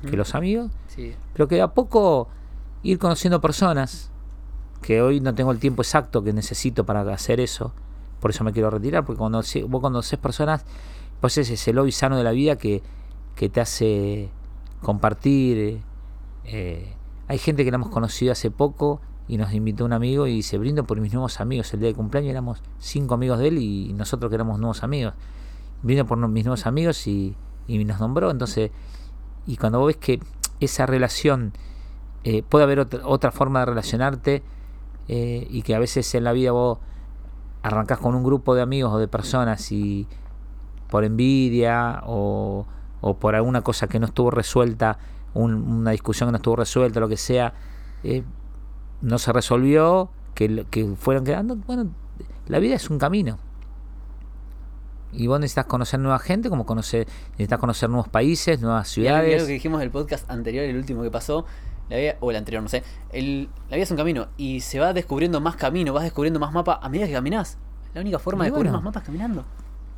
[0.10, 1.14] que los amigos sí.
[1.34, 2.30] pero que de a poco
[2.84, 4.10] ir conociendo personas,
[4.81, 7.73] que hoy no tengo el tiempo exacto que necesito para hacer eso,
[8.22, 10.64] por eso me quiero retirar, porque cuando vos conoces personas,
[11.19, 12.81] pues ese es el lobby sano de la vida que,
[13.35, 14.30] que te hace
[14.84, 15.81] compartir.
[16.45, 16.95] eh,
[17.27, 20.57] hay gente que la hemos conocido hace poco y nos invitó un amigo y se
[20.57, 21.73] brindo por mis nuevos amigos.
[21.73, 25.14] El día de cumpleaños éramos cinco amigos de él y nosotros que éramos nuevos amigos.
[25.81, 27.35] Brindo por mis nuevos amigos y,
[27.68, 28.30] y nos nombró.
[28.30, 28.72] Entonces,
[29.47, 30.19] y cuando vos ves que
[30.60, 31.53] esa relación
[32.23, 34.43] eh, puede haber otra, otra forma de relacionarte
[35.07, 36.80] eh, y que a veces en la vida vos
[37.61, 40.07] arrancás con un grupo de amigos o de personas y
[40.89, 42.65] por envidia o,
[43.05, 44.97] o por alguna cosa que no estuvo resuelta,
[45.34, 47.53] un- una discusión que no estuvo resuelta, lo que sea,
[48.03, 48.23] eh,
[49.01, 51.55] no se resolvió, que, que fueron quedando.
[51.57, 51.91] Bueno,
[52.47, 53.38] la vida es un camino.
[55.11, 59.07] Y vos necesitas conocer nueva gente, como conocer, necesitas conocer nuevos países, nuevas algo- y
[59.07, 59.45] algo ciudades.
[59.47, 61.45] que dijimos del podcast anterior, el último que pasó,
[61.89, 62.84] la vida, o el anterior, no sé.
[63.11, 66.51] El, la vida es un camino y se va descubriendo más camino, vas descubriendo más
[66.51, 67.57] mapa a medida que caminás.
[67.93, 68.77] La única forma Y de descubrir bueno.
[68.77, 69.45] más mapas es caminando.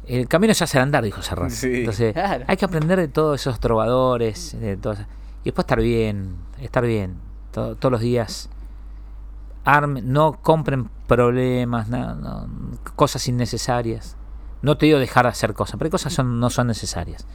[0.08, 1.50] El camino se hace al andar, dijo Serrat.
[1.50, 1.80] Sí.
[1.80, 2.46] Entonces, Claro.
[2.48, 5.00] hay que aprender de todos esos trovadores, de todas-
[5.42, 7.16] y después estar bien, estar bien,
[7.52, 8.50] to- todos los días.
[9.64, 12.48] Arm, no compren problemas, no,
[12.96, 14.16] cosas innecesarias.
[14.62, 17.26] No te digo dejar de hacer cosas, pero hay cosas son, no son necesarias.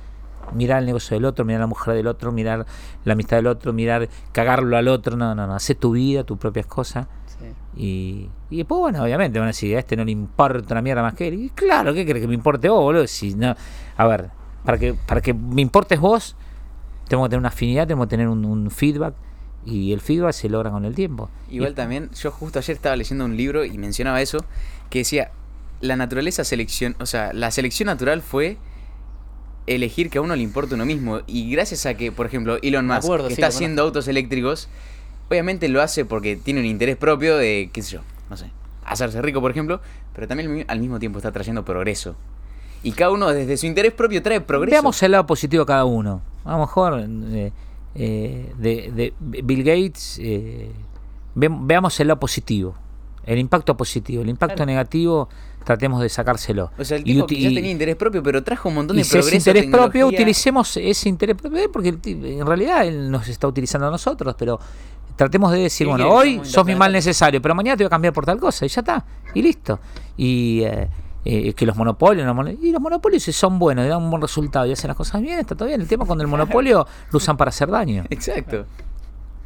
[0.54, 2.66] Mirar el negocio del otro, mirar la mujer del otro, mirar
[3.04, 5.16] la amistad del otro, mirar cagarlo al otro.
[5.16, 5.54] No, no, no.
[5.54, 7.06] Hacé tu vida, tus propias cosas.
[7.40, 7.46] Sí.
[7.76, 11.02] Y, y después, bueno, obviamente van a decir, a este no le importa una mierda
[11.02, 11.34] más que él.
[11.34, 13.06] Y claro, ¿qué crees que me importe vos, boludo?
[13.06, 13.54] Si no,
[13.96, 14.30] a ver,
[14.64, 16.36] para que, para que me importes vos,
[17.08, 19.14] tengo que tener una afinidad, tengo que tener un, un feedback.
[19.66, 21.28] Y el feedback se logra con el tiempo.
[21.50, 24.38] Igual Y- también, yo justo ayer estaba leyendo un libro y mencionaba eso,
[24.88, 25.30] que decía,
[25.80, 28.56] la naturaleza selección, o sea, la selección natural fue
[29.66, 31.20] elegir que a uno le importe uno mismo.
[31.26, 34.68] Y gracias a que, por ejemplo, Elon Musk acuerdo, que sí, está haciendo autos eléctricos,
[35.30, 38.50] obviamente lo hace porque tiene un interés propio de, qué sé yo, no sé,
[38.84, 39.80] hacerse rico, por ejemplo,
[40.14, 42.16] pero también al mi- al mismo tiempo está trayendo progreso.
[42.82, 44.72] Y cada uno desde su interés propio trae progreso.
[44.74, 46.22] Veamos el lado positivo de cada uno.
[46.44, 47.52] A lo mejor eh,
[47.94, 50.70] eh, de, de Bill Gates, eh,
[51.34, 52.74] ve- veamos el lado positivo,
[53.24, 54.22] el impacto positivo.
[54.22, 54.70] El impacto Claro.
[54.70, 55.28] negativo,
[55.62, 56.72] tratemos de sacárselo.
[56.78, 58.96] O sea, el Y tipo uti- quizás y- tenía interés propio, pero trajo un montón
[58.96, 59.36] y de si progreso.
[59.36, 63.90] ese interés propio, utilicemos ese interés propio, porque en realidad él nos está utilizando a
[63.90, 64.58] nosotros, pero
[65.20, 68.14] tratemos de decir, bueno, hoy sos mi mal necesario, pero mañana te voy a cambiar
[68.14, 69.78] por tal cosa, y ya está, y listo.
[70.16, 70.88] Y eh,
[71.26, 74.08] eh, que los monopolios, no mono- y los monopolios si son buenos, y dan un
[74.08, 75.78] buen resultado y hacen las cosas bien, está todo bien.
[75.82, 78.64] El tema es cuando el monopolio lo usan para hacer daño Exacto.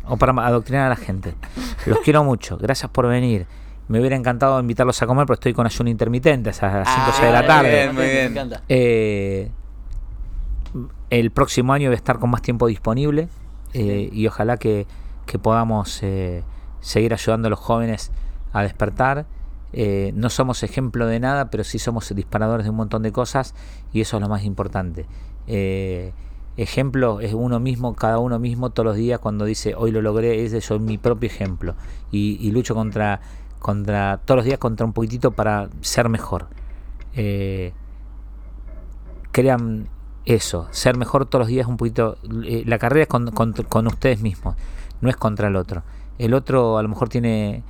[0.07, 1.35] o para adoctrinar a la gente.
[1.87, 3.47] Los quiero mucho, gracias por venir.
[3.89, 7.13] Me hubiera encantado invitarlos a comer, pero estoy con ayuno intermitente a las 5 o
[7.13, 7.71] 6 de la Ah, tarde.
[7.71, 8.27] bien, muy Me bien.
[8.31, 8.63] encanta.
[8.69, 9.51] Eh,
[11.11, 13.29] el próximo año voy a estar con más tiempo disponible
[13.73, 14.87] eh, y ojalá que,
[15.27, 16.43] que podamos eh,
[16.81, 18.11] seguir ayudando a los jóvenes
[18.53, 19.27] a despertar.
[19.73, 23.55] Eh, no somos ejemplo de nada, pero sí somos disparadores de un montón de cosas
[23.93, 25.07] y eso es lo más importante.
[25.47, 26.13] Eh,
[26.57, 30.45] ejemplo es uno mismo, cada uno mismo todos los días cuando dice hoy lo logré,
[30.45, 31.75] ese soy mi propio ejemplo
[32.13, 33.21] y, y lucho contra,
[33.59, 36.47] contra todos los días contra un poquitito para ser mejor.
[37.17, 37.73] Eh,
[39.33, 39.89] crean
[40.25, 42.17] eso, ser mejor todos los días un poquito.
[42.23, 44.55] la carrera es con- con ustedes mismos,
[45.01, 45.83] no es contra el otro.
[46.19, 47.63] El otro a lo mejor tiene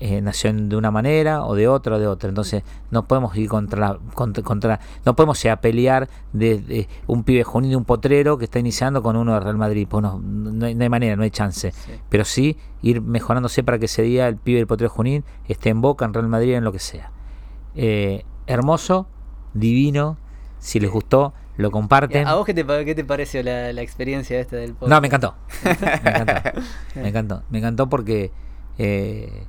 [0.00, 2.28] eh, nació en- de una manera o de otra o de otra.
[2.28, 6.88] Entonces no podemos ir contra, la- contra, contra- no podemos ir a pelear de, de
[7.06, 9.86] un pibe junín de un potrero que está iniciando con uno de Real Madrid.
[9.88, 11.72] Pues no, no, hay, no hay manera, no hay chance.
[12.08, 15.80] Pero sí ir mejorándose para que ese día el pibe del potrero junín esté en
[15.80, 17.12] Boca, en Real Madrid, en lo que sea.
[17.76, 19.06] Eh, hermoso,
[19.54, 20.16] divino.
[20.58, 22.26] Si les gustó, lo comparten.
[22.26, 24.90] ¿A vos qué te, pa- qué te pareció la, la experiencia esta del podcast?
[24.90, 25.34] No, me encantó.
[25.64, 26.60] Me encantó.
[26.96, 27.42] Me encantó.
[27.50, 28.32] Me encantó porque
[28.78, 29.46] eh,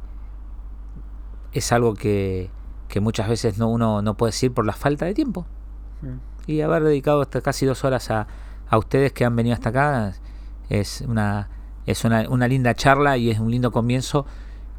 [1.54, 2.50] es algo que,
[2.88, 5.46] que muchas veces no uno no puede decir por la falta de tiempo.
[6.02, 6.18] Mm.
[6.52, 8.28] Y haber dedicado hasta casi dos horas a,
[8.70, 10.14] a ustedes que han venido hasta acá
[10.70, 11.50] es una
[11.86, 14.26] es una, una linda charla y es un lindo comienzo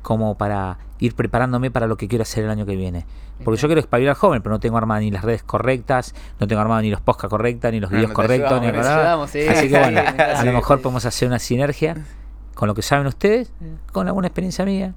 [0.07, 3.05] como para ir preparándome para lo que quiero hacer el año que viene.
[3.45, 6.62] Porque yo quiero espabilar joven, pero no tengo armado ni las redes correctas, no tengo
[6.62, 9.27] armado ni los podcasts correctas, ni los No, videos no correctos, ni nada.
[9.27, 10.83] sí, Así que bueno, sí, a lo mejor sí.
[10.85, 11.97] podemos hacer una sinergia
[12.55, 13.53] con lo que saben ustedes,
[13.91, 14.95] con alguna experiencia mía,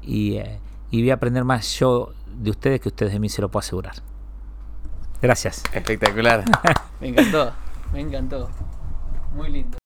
[0.00, 0.58] y, eh,
[0.90, 3.60] y voy a aprender más yo de ustedes que ustedes de mí se lo puedo
[3.60, 3.96] asegurar.
[5.20, 5.62] Gracias.
[5.74, 6.42] Espectacular.
[7.02, 7.52] Me encantó,
[7.92, 8.48] me encantó.
[9.34, 9.76] Muy lindo.